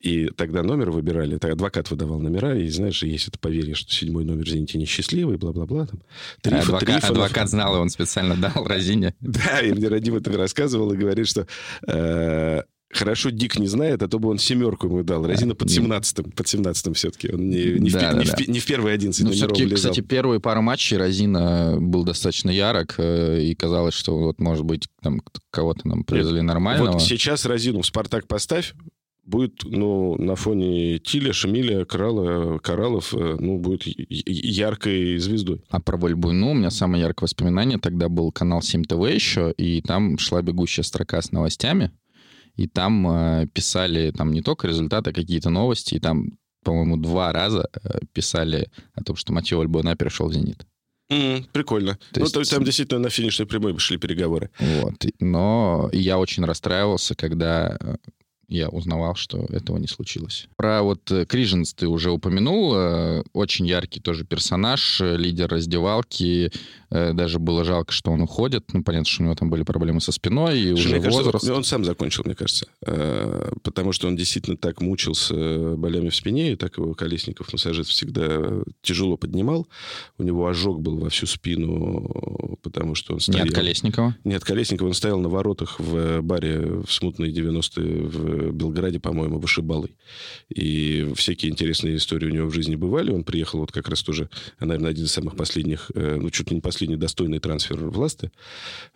И 0.00 0.26
тогда 0.36 0.62
номер 0.62 0.90
выбирали. 0.90 1.38
Так 1.38 1.52
адвокат 1.52 1.90
выдавал 1.90 2.20
номера. 2.20 2.56
И 2.56 2.68
знаешь, 2.68 3.02
есть 3.02 3.28
это 3.28 3.38
поверье, 3.38 3.74
что 3.74 3.92
седьмой 3.92 4.24
номер, 4.24 4.44
извините, 4.48 4.78
несчастливый, 4.78 5.36
бла-бла-бла. 5.36 5.86
Там. 5.86 6.02
Трифон- 6.42 6.60
Адвокат, 6.60 6.80
Трифонов. 6.80 7.10
адвокат 7.10 7.50
знал, 7.50 7.76
и 7.76 7.78
он 7.78 7.90
специально 7.90 8.36
дал 8.36 8.64
Розине. 8.66 9.14
Да, 9.20 9.60
и 9.60 9.72
мне 9.72 9.88
Радим 9.88 10.16
это 10.16 10.32
рассказывал 10.32 10.92
и 10.92 10.96
говорит, 10.96 11.28
что 11.28 11.46
э, 11.86 12.62
хорошо 12.92 13.30
Дик 13.30 13.58
не 13.58 13.66
знает, 13.66 14.02
а 14.02 14.08
то 14.08 14.18
бы 14.18 14.28
он 14.28 14.38
семерку 14.38 14.86
ему 14.86 15.02
дал. 15.02 15.26
Розина 15.26 15.54
под 15.54 15.68
не- 15.68 15.76
17-м, 15.78 16.30
под 16.32 16.46
17-м 16.46 16.94
все-таки. 16.94 17.30
Он 17.32 17.48
не, 17.48 17.78
не, 17.78 17.90
в, 17.90 17.92
Да, 17.92 17.98
пе- 18.00 18.12
да, 18.12 18.18
не 18.18 18.24
в 18.24 18.30
да. 18.30 18.36
пе- 18.36 18.46
не 18.52 18.58
в 18.60 18.66
первые 18.66 18.94
11 18.94 19.24
Ну, 19.24 19.32
все-таки, 19.32 19.64
влезал. 19.64 19.90
кстати, 19.92 20.06
первые 20.06 20.40
пару 20.40 20.62
матчей 20.62 20.96
Розина 20.96 21.76
был 21.80 22.04
достаточно 22.04 22.50
ярок, 22.50 22.94
э, 22.98 23.42
и 23.42 23.54
казалось, 23.54 23.94
что 23.94 24.16
вот, 24.18 24.40
может 24.40 24.64
быть, 24.64 24.86
там 25.02 25.20
кого-то 25.50 25.86
нам 25.88 26.04
привезли 26.04 26.40
нормального. 26.42 26.92
Вот 26.92 27.02
сейчас 27.02 27.44
Розину 27.44 27.82
в 27.82 27.86
«Спартак» 27.86 28.26
поставь, 28.28 28.74
будет, 29.24 29.64
ну, 29.64 30.14
на 30.22 30.36
фоне 30.36 31.00
Тиля, 31.00 31.32
Шамиля, 31.32 31.84
Коралла, 31.84 32.58
Кораллов, 32.60 33.12
э, 33.12 33.36
ну, 33.40 33.58
будет 33.58 33.82
яркой 34.08 35.18
звездой. 35.18 35.62
А 35.68 35.80
про 35.80 35.96
Вальбуйну 35.96 36.50
у 36.50 36.54
меня 36.54 36.70
самое 36.70 37.02
яркое 37.02 37.26
воспоминание 37.26 37.78
тогда 37.78 38.08
был 38.08 38.30
канал 38.32 38.62
7 38.62 38.84
ТВ 38.84 39.00
еще, 39.12 39.52
и 39.56 39.82
там 39.82 40.18
шла 40.18 40.42
бегущая 40.42 40.84
строка 40.84 41.20
с 41.20 41.32
новостями, 41.32 41.90
и 42.56 42.66
там 42.66 43.06
э, 43.08 43.46
писали 43.52 44.10
там 44.10 44.32
не 44.32 44.42
только 44.42 44.68
результаты, 44.68 45.10
а 45.10 45.12
какие-то 45.12 45.50
новости, 45.50 45.94
и 45.94 46.00
там, 46.00 46.38
по-моему, 46.64 46.96
два 46.96 47.32
раза 47.32 47.68
э, 47.84 47.98
писали 48.12 48.70
о 48.94 49.02
том, 49.02 49.16
что 49.16 49.32
Матье 49.32 49.56
Вальбуйна 49.56 49.96
перешел 49.96 50.28
в 50.28 50.32
«Зенит». 50.32 50.66
М, 51.08 51.44
прикольно. 51.52 51.94
То 52.12 52.20
ну, 52.20 52.22
есть- 52.22 52.34
то 52.34 52.40
есть 52.40 52.50
там 52.50 52.64
действительно 52.64 52.98
на 53.00 53.10
финишной 53.10 53.46
прямой 53.46 53.78
шли 53.78 53.96
переговоры. 53.96 54.50
Вот. 54.58 55.06
Но 55.20 55.88
я 55.92 56.18
очень 56.18 56.44
расстраивался, 56.44 57.14
когда 57.14 57.76
э, 57.80 57.96
я 58.48 58.68
узнавал, 58.68 59.16
что 59.16 59.44
этого 59.50 59.78
не 59.78 59.88
случилось. 59.88 60.48
Про 60.56 60.82
вот 60.82 61.10
э, 61.10 61.26
Криженс 61.26 61.74
ты 61.74 61.88
уже 61.88 62.10
упомянул. 62.10 62.74
Э, 62.76 63.22
очень 63.32 63.66
яркий 63.66 64.00
тоже 64.00 64.24
персонаж, 64.24 65.00
э, 65.00 65.16
лидер 65.16 65.48
раздевалки. 65.48 66.52
Даже 66.88 67.40
было 67.40 67.64
жалко, 67.64 67.92
что 67.92 68.12
он 68.12 68.20
уходит. 68.20 68.72
Ну, 68.72 68.84
понятно, 68.84 69.06
что 69.06 69.22
у 69.22 69.26
него 69.26 69.34
там 69.34 69.50
были 69.50 69.64
проблемы 69.64 70.00
со 70.00 70.12
спиной 70.12 70.60
и 70.60 70.72
уже 70.72 71.00
кажется, 71.00 71.10
возраст. 71.10 71.50
Он 71.50 71.64
сам 71.64 71.84
закончил, 71.84 72.22
мне 72.24 72.36
кажется. 72.36 72.68
Потому 72.80 73.92
что 73.92 74.06
он 74.06 74.14
действительно 74.14 74.56
так 74.56 74.80
мучился 74.80 75.34
болями 75.76 76.10
в 76.10 76.16
спине, 76.16 76.52
и 76.52 76.56
так 76.56 76.78
его 76.78 76.94
Колесников 76.94 77.52
массажист 77.52 77.90
всегда 77.90 78.62
тяжело 78.82 79.16
поднимал. 79.16 79.66
У 80.16 80.22
него 80.22 80.46
ожог 80.46 80.80
был 80.80 80.98
во 80.98 81.10
всю 81.10 81.26
спину, 81.26 82.56
потому 82.62 82.94
что 82.94 83.14
он 83.14 83.20
стоял... 83.20 83.44
Нет 83.44 83.54
Колесникова? 83.54 84.16
Нет 84.22 84.44
Колесникова. 84.44 84.86
Он 84.86 84.94
стоял 84.94 85.18
на 85.18 85.28
воротах 85.28 85.80
в 85.80 86.20
баре 86.22 86.60
в 86.86 86.92
смутные 86.92 87.32
90-е 87.32 88.02
в 88.02 88.35
Белграде, 88.52 89.00
по-моему, 89.00 89.38
вышибалой. 89.38 89.96
И 90.48 91.12
всякие 91.16 91.52
интересные 91.52 91.96
истории 91.96 92.26
у 92.26 92.32
него 92.34 92.48
в 92.48 92.54
жизни 92.54 92.76
бывали. 92.76 93.10
Он 93.10 93.24
приехал 93.24 93.60
вот 93.60 93.72
как 93.72 93.88
раз 93.88 94.02
тоже, 94.02 94.28
наверное, 94.60 94.90
один 94.90 95.04
из 95.04 95.12
самых 95.12 95.36
последних, 95.36 95.90
э, 95.94 96.16
ну, 96.20 96.30
чуть 96.30 96.50
ли 96.50 96.56
не 96.56 96.60
последний 96.60 96.96
достойный 96.96 97.38
трансфер 97.38 97.76
в 97.76 97.98
Ласты. 97.98 98.30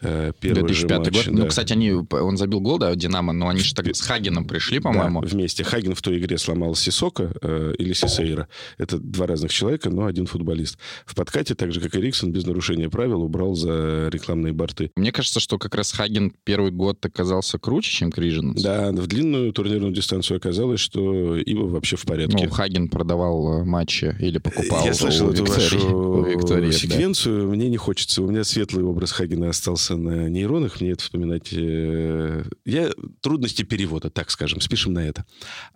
Э, 0.01 0.33
первый 0.41 0.67
2005 0.67 0.99
матч, 0.99 1.13
год. 1.13 1.27
Ну, 1.27 1.33
да. 1.33 1.43
Ну, 1.43 1.49
кстати, 1.49 1.73
они, 1.73 1.93
он 1.93 2.37
забил 2.37 2.61
гол, 2.61 2.79
да, 2.79 2.95
Динамо, 2.95 3.33
но 3.33 3.49
они 3.49 3.61
же 3.61 3.75
так 3.75 3.95
с 3.95 4.01
Хагеном 4.01 4.47
пришли, 4.47 4.81
по-моему. 4.81 5.23
Да, 5.23 5.29
вместе. 5.29 5.65
Хаген 5.65 5.95
в 5.95 6.03
той 6.03 6.19
игре 6.19 6.39
сломал 6.39 6.75
Сисока 6.75 7.33
э, 7.43 7.75
или 7.79 7.93
Сисейра. 7.93 8.49
Это 8.79 8.99
два 8.99 9.27
разных 9.27 9.53
человека, 9.53 9.91
но 9.91 10.07
один 10.07 10.27
футболист. 10.27 10.79
В 11.07 11.15
подкате, 11.15 11.55
так 11.55 11.73
же, 11.73 11.81
как 11.81 11.95
и 11.95 12.01
Риксон, 12.01 12.33
без 12.33 12.47
нарушения 12.47 12.89
правил 12.89 13.23
убрал 13.23 13.55
за 13.55 14.09
рекламные 14.11 14.53
борты. 14.53 14.91
Мне 14.97 15.13
кажется, 15.13 15.41
что 15.41 15.59
как 15.59 15.75
раз 15.75 15.93
Хаген 15.93 16.33
первый 16.45 16.71
год 16.71 17.05
оказался 17.05 17.59
круче, 17.59 17.91
чем 17.91 18.11
Крижинс. 18.11 18.63
Да, 18.63 18.91
в 18.93 19.07
длинную 19.07 19.30
длинную 19.31 19.53
турнирную 19.53 19.93
дистанцию 19.93 20.39
оказалось, 20.39 20.81
что 20.81 21.37
Ива 21.37 21.67
вообще 21.67 21.97
в 21.97 22.05
порядке. 22.05 22.45
Ну, 22.45 22.51
Хаген 22.51 22.89
продавал 22.89 23.61
э, 23.61 23.65
матчи 23.65 24.17
или 24.19 24.39
покупал 24.39 24.85
Я 24.85 24.95
слышал 24.95 25.29
у 25.29 25.33
эту 25.33 25.45
вашу 25.45 26.25
Виктории, 26.31 26.71
секвенцию. 26.71 27.49
Да. 27.49 27.55
Мне 27.55 27.69
не 27.69 27.77
хочется. 27.77 28.23
У 28.23 28.29
меня 28.29 28.45
светлый 28.45 28.85
образ 28.85 29.13
Хагена 29.13 29.51
остался 29.51 29.97
на 29.97 30.29
нейронах. 30.29 30.81
Мне 30.81 30.93
это 30.93 31.03
вспоминать... 31.03 31.53
Э, 31.53 32.45
я... 32.65 32.91
Трудности 33.21 33.63
перевода, 33.63 34.11
так 34.11 34.31
скажем. 34.31 34.61
Спишем 34.61 34.93
на 34.93 35.07
это. 35.07 35.25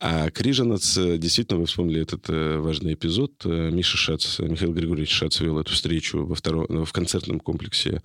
А 0.00 0.30
Крижанац, 0.30 0.96
э, 0.96 1.18
действительно, 1.18 1.60
вы 1.60 1.66
вспомнили 1.66 2.02
этот 2.02 2.24
важный 2.28 2.94
эпизод. 2.94 3.44
Миша 3.44 3.96
Шац, 3.96 4.38
Михаил 4.40 4.72
Григорьевич 4.72 5.12
Шац 5.12 5.40
вел 5.40 5.58
эту 5.58 5.72
встречу 5.72 6.24
во 6.24 6.34
втором, 6.34 6.84
в 6.84 6.92
концертном 6.92 7.40
комплексе 7.40 8.02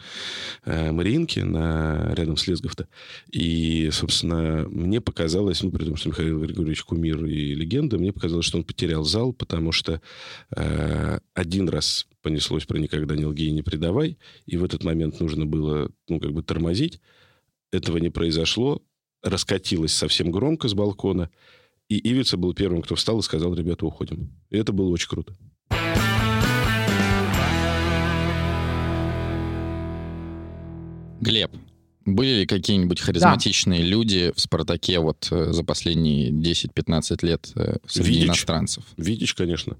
Мариинки 0.66 1.40
на, 1.40 2.14
рядом 2.14 2.38
с 2.38 2.48
Лесговто. 2.48 2.88
И, 3.32 3.90
собственно, 3.92 4.68
мне 4.70 5.02
показалось, 5.02 5.39
показалось, 5.40 5.64
ну, 5.64 5.72
при 5.72 5.86
том, 5.86 5.96
что 5.96 6.10
Михаил 6.10 6.42
Григорьевич 6.42 6.84
кумир 6.84 7.26
и 7.26 7.56
легенда, 7.56 7.98
мне 7.98 8.12
показалось, 8.12 8.46
что 8.46 8.58
он 8.58 8.66
потерял 8.66 9.06
зал, 9.06 9.32
потому 9.32 9.72
что 9.72 10.02
э, 10.56 11.20
один 11.34 11.70
раз 11.70 12.08
понеслось 12.22 12.66
про 12.66 12.78
«никогда 12.78 13.16
не 13.16 13.26
лги 13.26 13.44
и 13.44 13.52
не 13.52 13.62
предавай», 13.62 14.18
и 14.46 14.58
в 14.58 14.66
этот 14.66 14.84
момент 14.84 15.22
нужно 15.22 15.46
было, 15.46 15.90
ну, 16.10 16.20
как 16.20 16.34
бы 16.34 16.44
тормозить. 16.44 17.00
Этого 17.72 18.00
не 18.00 18.10
произошло, 18.10 18.82
раскатилось 19.24 19.94
совсем 19.94 20.30
громко 20.30 20.68
с 20.68 20.74
балкона, 20.74 21.30
и 21.88 21.98
Ивица 22.10 22.36
был 22.36 22.54
первым, 22.54 22.82
кто 22.82 22.96
встал 22.96 23.20
и 23.20 23.24
сказал, 23.24 23.56
ребята, 23.56 23.86
уходим. 23.86 24.30
И 24.50 24.58
это 24.58 24.74
было 24.74 24.90
очень 24.90 25.08
круто. 25.08 25.34
Глеб, 31.22 31.52
были 32.16 32.40
ли 32.42 32.46
какие-нибудь 32.46 33.00
харизматичные 33.00 33.82
да. 33.82 33.88
люди 33.88 34.34
в 34.36 34.40
«Спартаке» 34.40 35.00
вот 35.00 35.28
э, 35.32 35.52
за 35.52 35.64
последние 35.64 36.32
10-15 36.32 37.26
лет 37.26 37.52
э, 37.56 37.78
среди 37.88 38.12
Витич. 38.12 38.28
иностранцев? 38.28 38.84
Витич, 38.98 39.34
конечно. 39.34 39.78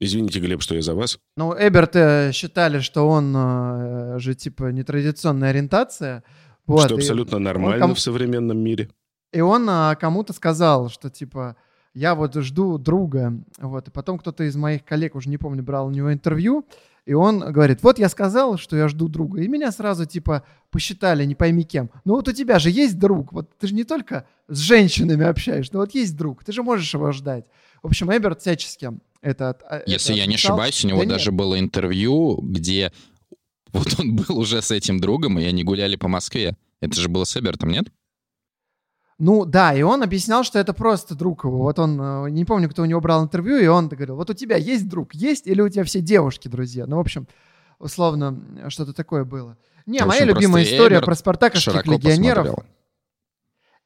Извините, 0.00 0.40
Глеб, 0.40 0.62
что 0.62 0.74
я 0.74 0.82
за 0.82 0.94
вас. 0.94 1.18
Ну, 1.36 1.54
Эберт 1.56 1.94
э, 1.94 2.32
считали, 2.32 2.80
что 2.80 3.06
он 3.06 3.34
э, 3.36 4.18
же 4.18 4.34
типа 4.34 4.72
нетрадиционная 4.72 5.50
ориентация. 5.50 6.24
Вот, 6.66 6.86
что 6.86 6.94
абсолютно 6.94 7.38
нормально 7.38 7.80
кому... 7.80 7.94
в 7.94 8.00
современном 8.00 8.58
мире. 8.58 8.88
И 9.32 9.40
он 9.40 9.68
э, 9.68 9.96
кому-то 10.00 10.32
сказал, 10.32 10.88
что 10.88 11.10
типа 11.10 11.56
я 11.92 12.14
вот 12.14 12.34
жду 12.36 12.78
друга. 12.78 13.34
Вот, 13.58 13.88
и 13.88 13.90
потом 13.90 14.18
кто-то 14.18 14.44
из 14.44 14.56
моих 14.56 14.84
коллег, 14.84 15.14
уже 15.14 15.28
не 15.28 15.36
помню, 15.36 15.62
брал 15.62 15.88
у 15.88 15.90
него 15.90 16.12
интервью, 16.12 16.66
и 17.06 17.14
он 17.14 17.40
говорит, 17.40 17.82
вот 17.82 17.98
я 17.98 18.08
сказал, 18.08 18.56
что 18.58 18.76
я 18.76 18.88
жду 18.88 19.08
друга. 19.08 19.42
И 19.42 19.48
меня 19.48 19.72
сразу 19.72 20.06
типа 20.06 20.44
посчитали, 20.70 21.24
не 21.24 21.34
пойми 21.34 21.64
кем. 21.64 21.90
Ну 22.04 22.14
вот 22.14 22.28
у 22.28 22.32
тебя 22.32 22.58
же 22.58 22.70
есть 22.70 22.98
друг. 22.98 23.32
Вот 23.32 23.50
ты 23.58 23.66
же 23.66 23.74
не 23.74 23.84
только 23.84 24.26
с 24.48 24.58
женщинами 24.58 25.24
общаешься, 25.26 25.74
но 25.74 25.80
вот 25.80 25.94
есть 25.94 26.16
друг. 26.16 26.44
Ты 26.44 26.52
же 26.52 26.62
можешь 26.62 26.92
его 26.92 27.10
ждать. 27.12 27.46
В 27.82 27.86
общем, 27.86 28.14
Эберт 28.14 28.40
всячески 28.40 28.90
это... 29.22 29.82
Если 29.86 30.14
это 30.14 30.20
я 30.20 30.26
не 30.26 30.34
ошибаюсь, 30.34 30.84
у 30.84 30.88
него 30.88 31.04
да 31.04 31.10
даже 31.10 31.30
нет. 31.30 31.38
было 31.38 31.58
интервью, 31.58 32.38
где 32.42 32.92
вот 33.72 33.98
он 33.98 34.16
был 34.16 34.38
уже 34.38 34.62
с 34.62 34.70
этим 34.70 35.00
другом, 35.00 35.38
и 35.38 35.44
они 35.44 35.64
гуляли 35.64 35.96
по 35.96 36.08
Москве. 36.08 36.56
Это 36.80 37.00
же 37.00 37.08
было 37.08 37.24
с 37.24 37.36
Эбертом, 37.36 37.70
нет? 37.70 37.86
Ну 39.20 39.44
да, 39.44 39.74
и 39.74 39.82
он 39.82 40.02
объяснял, 40.02 40.44
что 40.44 40.58
это 40.58 40.72
просто 40.72 41.14
друг 41.14 41.44
его. 41.44 41.58
Вот 41.58 41.78
он, 41.78 42.00
э, 42.00 42.30
не 42.30 42.46
помню, 42.46 42.70
кто 42.70 42.80
у 42.80 42.86
него 42.86 43.02
брал 43.02 43.22
интервью, 43.22 43.58
и 43.58 43.66
он 43.66 43.88
говорил, 43.88 44.16
вот 44.16 44.30
у 44.30 44.32
тебя 44.32 44.56
есть 44.56 44.88
друг, 44.88 45.14
есть, 45.14 45.46
или 45.46 45.60
у 45.60 45.68
тебя 45.68 45.84
все 45.84 46.00
девушки 46.00 46.48
друзья? 46.48 46.86
Ну, 46.86 46.96
в 46.96 47.00
общем, 47.00 47.28
условно, 47.78 48.40
что-то 48.68 48.94
такое 48.94 49.24
было. 49.24 49.58
Не, 49.84 49.98
общем, 49.98 50.08
моя 50.08 50.24
любимая 50.24 50.64
история 50.64 51.02
про 51.02 51.14
спартаковских 51.14 51.86
легионеров. 51.86 52.46
Посмотрел. 52.46 52.70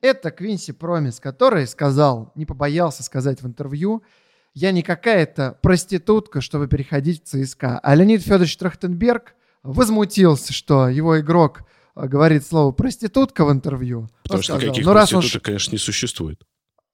Это 0.00 0.30
Квинси 0.30 0.72
Промис, 0.72 1.18
который 1.18 1.66
сказал, 1.66 2.30
не 2.36 2.46
побоялся 2.46 3.02
сказать 3.02 3.42
в 3.42 3.46
интервью, 3.46 4.04
я 4.52 4.70
не 4.70 4.82
какая-то 4.84 5.58
проститутка, 5.62 6.42
чтобы 6.42 6.68
переходить 6.68 7.24
в 7.24 7.26
ЦСКА. 7.26 7.80
А 7.80 7.94
Леонид 7.96 8.22
Федорович 8.22 8.56
Трахтенберг 8.56 9.34
возмутился, 9.64 10.52
что 10.52 10.88
его 10.88 11.18
игрок 11.18 11.62
говорит 11.94 12.46
слово 12.46 12.72
проститутка 12.72 13.44
в 13.44 13.52
интервью. 13.52 14.08
Потому 14.22 14.42
что 14.42 14.54
сказал, 14.54 14.68
никаких 14.68 14.86
ну, 14.86 14.92
раз 14.92 15.10
проституток, 15.10 15.40
уж, 15.40 15.42
конечно, 15.42 15.72
не 15.72 15.78
существует. 15.78 16.42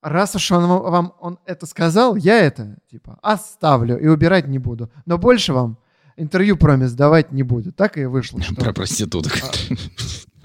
Раз 0.02 0.34
уж 0.34 0.50
он 0.52 0.66
вам 0.66 1.14
он 1.20 1.38
это 1.44 1.66
сказал, 1.66 2.16
я 2.16 2.38
это 2.38 2.78
типа 2.90 3.18
оставлю 3.22 3.98
и 3.98 4.06
убирать 4.06 4.46
не 4.48 4.58
буду. 4.58 4.90
Но 5.04 5.18
больше 5.18 5.52
вам 5.52 5.78
интервью 6.16 6.56
промис 6.56 6.92
давать 6.92 7.32
не 7.32 7.42
буду. 7.42 7.72
Так 7.72 7.98
и 7.98 8.04
вышло. 8.04 8.40
Что... 8.42 8.54
Про 8.54 8.72
проституток. 8.72 9.32
А, 9.42 9.50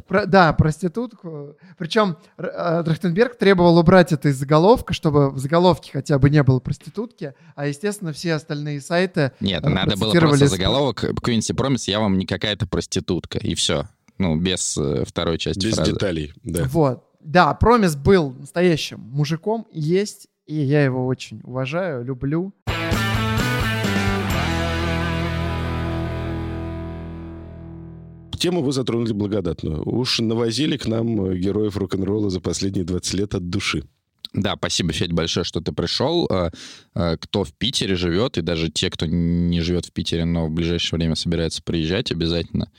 про, 0.08 0.26
да, 0.26 0.53
проститутку. 0.53 1.58
Причем 1.78 2.18
э, 2.38 2.84
Трахтенберг 2.86 3.38
требовал 3.38 3.78
убрать 3.78 4.12
это 4.12 4.30
из 4.30 4.38
заголовка, 4.38 4.93
чтобы 4.93 5.32
в 5.32 5.39
заголовке 5.39 5.91
хотя 5.91 6.20
бы 6.20 6.30
не 6.30 6.43
было 6.43 6.60
проститутки, 6.60 7.34
а, 7.56 7.68
естественно, 7.68 8.14
все 8.14 8.34
остальные 8.34 8.82
сайты 8.82 9.32
Нет, 9.39 9.64
надо 9.64 9.97
было 9.97 10.12
просто 10.12 10.47
заголовок 10.47 11.06
Квинси 11.24 11.53
Промис, 11.53 11.88
я 11.88 11.99
вам 11.99 12.18
не 12.18 12.26
какая-то 12.26 12.68
проститутка, 12.68 13.39
и 13.39 13.56
все. 13.56 13.88
Ну, 14.18 14.38
без 14.38 14.78
э, 14.78 15.03
второй 15.05 15.38
части 15.38 15.66
Без 15.66 15.76
фразы. 15.76 15.91
деталей, 15.91 16.34
да. 16.43 16.63
Вот. 16.66 17.03
Да, 17.20 17.53
Промис 17.53 17.95
был 17.95 18.32
настоящим 18.32 18.99
мужиком, 18.99 19.68
есть, 19.72 20.28
и 20.45 20.55
я 20.55 20.84
его 20.84 21.05
очень 21.07 21.41
уважаю, 21.43 22.05
люблю. 22.05 22.53
Тему 28.38 28.61
вы 28.61 28.74
затронули 28.74 29.11
благодатную. 29.11 29.82
Уж 29.89 30.20
навозили 30.20 30.78
к 30.78 30.86
нам 30.86 31.26
э, 31.26 31.38
героев 31.38 31.78
рок-н-ролла 31.78 32.30
за 32.30 32.41
последние 32.41 32.86
20 32.86 33.13
лет 33.16 33.34
от 33.34 33.49
души. 33.49 33.84
Да, 34.34 34.55
спасибо, 34.55 34.91
Федь, 34.93 35.13
большое, 35.13 35.43
что 35.43 35.61
ты 35.61 35.72
пришел. 35.72 36.30
Э, 36.30 37.18
кто 37.20 37.43
в 37.43 37.53
Питере 37.53 37.95
живет, 37.95 38.38
и 38.38 38.41
даже 38.41 38.70
те, 38.70 38.91
кто 38.91 39.07
не 39.07 39.61
живет 39.61 39.86
в 39.86 39.91
Питере, 39.91 40.26
но 40.26 40.45
в 40.45 40.51
ближайшее 40.51 40.99
время 40.99 41.16
собирается 41.16 41.63
приезжать, 41.63 42.11
обязательно 42.11 42.72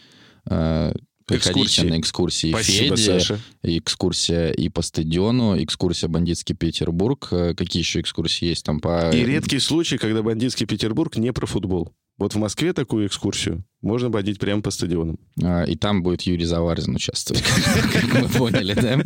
Приходите 1.27 1.65
экскурсии. 1.65 1.91
на 1.91 2.01
экскурсии 2.01 2.51
Спасибо, 2.51 2.97
Феди, 2.97 3.07
Саша. 3.07 3.41
экскурсия 3.65 4.51
и 4.51 4.69
по 4.69 4.81
стадиону, 4.81 5.61
экскурсия 5.63 6.09
«Бандитский 6.09 6.55
Петербург». 6.55 7.29
Э, 7.33 7.55
какие 7.55 7.83
еще 7.83 8.01
экскурсии 8.01 8.47
есть 8.47 8.65
там 8.65 8.79
по... 8.79 9.11
И 9.11 9.25
редкий 9.25 9.59
случай, 9.59 9.99
когда 9.99 10.23
«Бандитский 10.23 10.67
Петербург» 10.67 11.17
не 11.17 11.33
про 11.33 11.47
футбол. 11.47 11.93
Вот 12.19 12.35
в 12.35 12.39
Москве 12.39 12.73
такую 12.73 13.07
экскурсию 13.07 13.65
можно 13.83 14.09
водить 14.09 14.39
прямо 14.39 14.63
по 14.63 14.71
стадионам. 14.71 15.19
А, 15.43 15.65
и 15.65 15.77
там 15.77 16.03
будет 16.03 16.23
Юрий 16.23 16.47
Заварзин 16.47 16.97
участвовать, 16.97 17.43
как 17.93 18.23
мы 18.23 18.29
поняли, 18.29 18.73
да? 18.73 19.03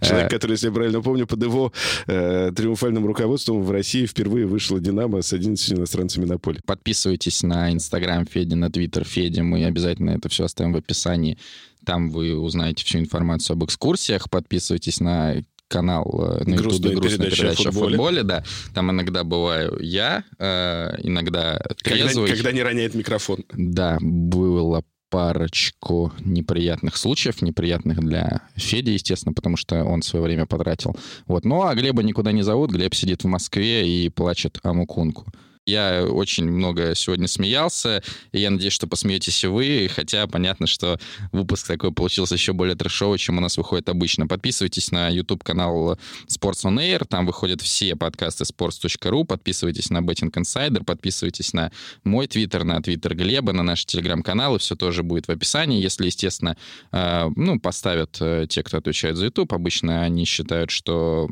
Человек, 0.00 0.30
который, 0.30 0.52
если 0.52 0.68
я 0.68 0.72
правильно 0.72 1.02
помню, 1.02 1.26
под 1.26 1.42
его 1.42 1.72
э, 2.06 2.50
триумфальным 2.56 3.04
руководством 3.06 3.62
в 3.62 3.70
России 3.70 4.06
впервые 4.06 4.46
вышла 4.46 4.80
«Динамо» 4.80 5.20
с 5.20 5.34
11 5.34 5.74
иностранцами 5.74 6.24
на 6.24 6.38
поле. 6.38 6.60
Подписывайтесь 6.64 7.42
на 7.42 7.72
Инстаграм 7.72 8.26
Феди, 8.26 8.54
на 8.54 8.70
Твиттер 8.70 9.04
Феди. 9.04 9.40
Мы 9.40 9.64
обязательно 9.64 10.10
это 10.10 10.30
все 10.30 10.44
оставим 10.44 10.72
в 10.72 10.76
описании. 10.76 11.38
Там 11.84 12.10
вы 12.10 12.36
узнаете 12.38 12.84
всю 12.84 12.98
информацию 12.98 13.54
об 13.54 13.64
экскурсиях. 13.64 14.30
Подписывайтесь 14.30 14.98
на 15.00 15.42
канал 15.68 16.38
э, 16.40 16.44
на 16.44 16.56
грустная 16.56 16.90
YouTube 16.90 17.02
«Грустная 17.02 17.26
передача, 17.26 17.42
передача 17.42 17.68
о 17.68 17.72
футболе. 17.72 17.96
футболе», 17.96 18.22
да. 18.22 18.44
Там 18.74 18.90
иногда 18.90 19.24
бываю 19.24 19.78
я, 19.80 20.24
э, 20.38 20.94
иногда 21.02 21.58
трезвый. 21.82 22.28
Когда, 22.28 22.36
когда 22.36 22.52
не 22.52 22.62
роняет 22.62 22.94
микрофон. 22.94 23.44
Да, 23.52 23.98
было 24.00 24.84
парочку 25.10 26.12
неприятных 26.20 26.96
случаев, 26.96 27.40
неприятных 27.42 28.00
для 28.00 28.42
Феди, 28.56 28.90
естественно, 28.90 29.32
потому 29.32 29.56
что 29.56 29.84
он 29.84 30.02
свое 30.02 30.24
время 30.24 30.46
потратил. 30.46 30.96
Вот. 31.26 31.44
Ну, 31.44 31.62
а 31.62 31.74
Глеба 31.74 32.02
никуда 32.02 32.32
не 32.32 32.42
зовут, 32.42 32.70
Глеб 32.70 32.94
сидит 32.94 33.22
в 33.24 33.26
Москве 33.26 33.88
и 33.88 34.08
плачет 34.08 34.58
о 34.62 34.72
Мукунку. 34.72 35.26
Я 35.66 36.04
очень 36.04 36.48
много 36.48 36.94
сегодня 36.94 37.26
смеялся, 37.26 38.00
и 38.30 38.38
я 38.38 38.50
надеюсь, 38.50 38.72
что 38.72 38.86
посмеетесь 38.86 39.42
и 39.42 39.48
вы, 39.48 39.90
хотя 39.92 40.28
понятно, 40.28 40.68
что 40.68 40.96
выпуск 41.32 41.66
такой 41.66 41.90
получился 41.90 42.34
еще 42.34 42.52
более 42.52 42.76
трешовый, 42.76 43.18
чем 43.18 43.38
у 43.38 43.40
нас 43.40 43.56
выходит 43.56 43.88
обычно. 43.88 44.28
Подписывайтесь 44.28 44.92
на 44.92 45.08
YouTube-канал 45.08 45.98
Sports 46.28 46.64
on 46.66 46.76
Air, 46.76 47.04
там 47.04 47.26
выходят 47.26 47.62
все 47.62 47.96
подкасты 47.96 48.44
sports.ru, 48.44 49.24
подписывайтесь 49.24 49.90
на 49.90 49.98
Betting 49.98 50.30
Insider, 50.30 50.84
подписывайтесь 50.84 51.52
на 51.52 51.72
мой 52.04 52.28
твиттер, 52.28 52.62
на 52.62 52.80
твиттер 52.80 53.16
Глеба, 53.16 53.52
на 53.52 53.64
наши 53.64 53.86
телеграм-каналы, 53.86 54.60
все 54.60 54.76
тоже 54.76 55.02
будет 55.02 55.26
в 55.26 55.30
описании. 55.30 55.82
Если, 55.82 56.06
естественно, 56.06 56.56
э, 56.92 57.28
ну, 57.34 57.58
поставят 57.58 58.18
э, 58.20 58.46
те, 58.48 58.62
кто 58.62 58.78
отвечает 58.78 59.16
за 59.16 59.24
YouTube, 59.24 59.52
обычно 59.52 60.02
они 60.02 60.26
считают, 60.26 60.70
что 60.70 61.28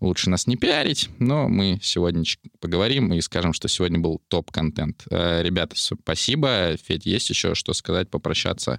лучше 0.00 0.30
нас 0.30 0.46
не 0.46 0.54
пиарить, 0.54 1.08
но 1.18 1.48
мы 1.48 1.80
сегодня 1.82 2.22
поговорим 2.60 3.12
и 3.12 3.20
скажем, 3.20 3.52
что 3.52 3.63
что 3.64 3.68
сегодня 3.68 3.98
был 3.98 4.20
топ-контент. 4.28 5.04
Э, 5.10 5.42
ребята, 5.42 5.74
спасибо. 5.76 6.76
Федь, 6.84 7.06
есть 7.06 7.30
еще 7.30 7.54
что 7.54 7.72
сказать, 7.72 8.10
попрощаться? 8.10 8.78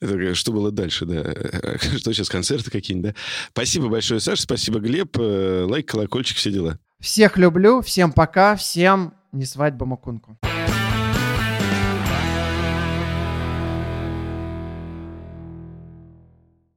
Что 0.00 0.52
было 0.52 0.70
дальше, 0.72 1.06
да? 1.06 1.34
Что 1.98 2.12
сейчас, 2.12 2.28
концерты 2.28 2.70
какие-нибудь, 2.70 3.12
да? 3.12 3.20
Спасибо 3.50 3.88
большое, 3.88 4.20
Саша, 4.20 4.42
спасибо, 4.42 4.80
Глеб. 4.80 5.16
Э, 5.18 5.66
лайк, 5.68 5.88
колокольчик, 5.88 6.36
все 6.36 6.50
дела. 6.50 6.78
Всех 7.00 7.36
люблю, 7.36 7.80
всем 7.80 8.12
пока, 8.12 8.56
всем 8.56 9.14
не 9.30 9.44
свадьба 9.44 9.86
Макунку. 9.86 10.36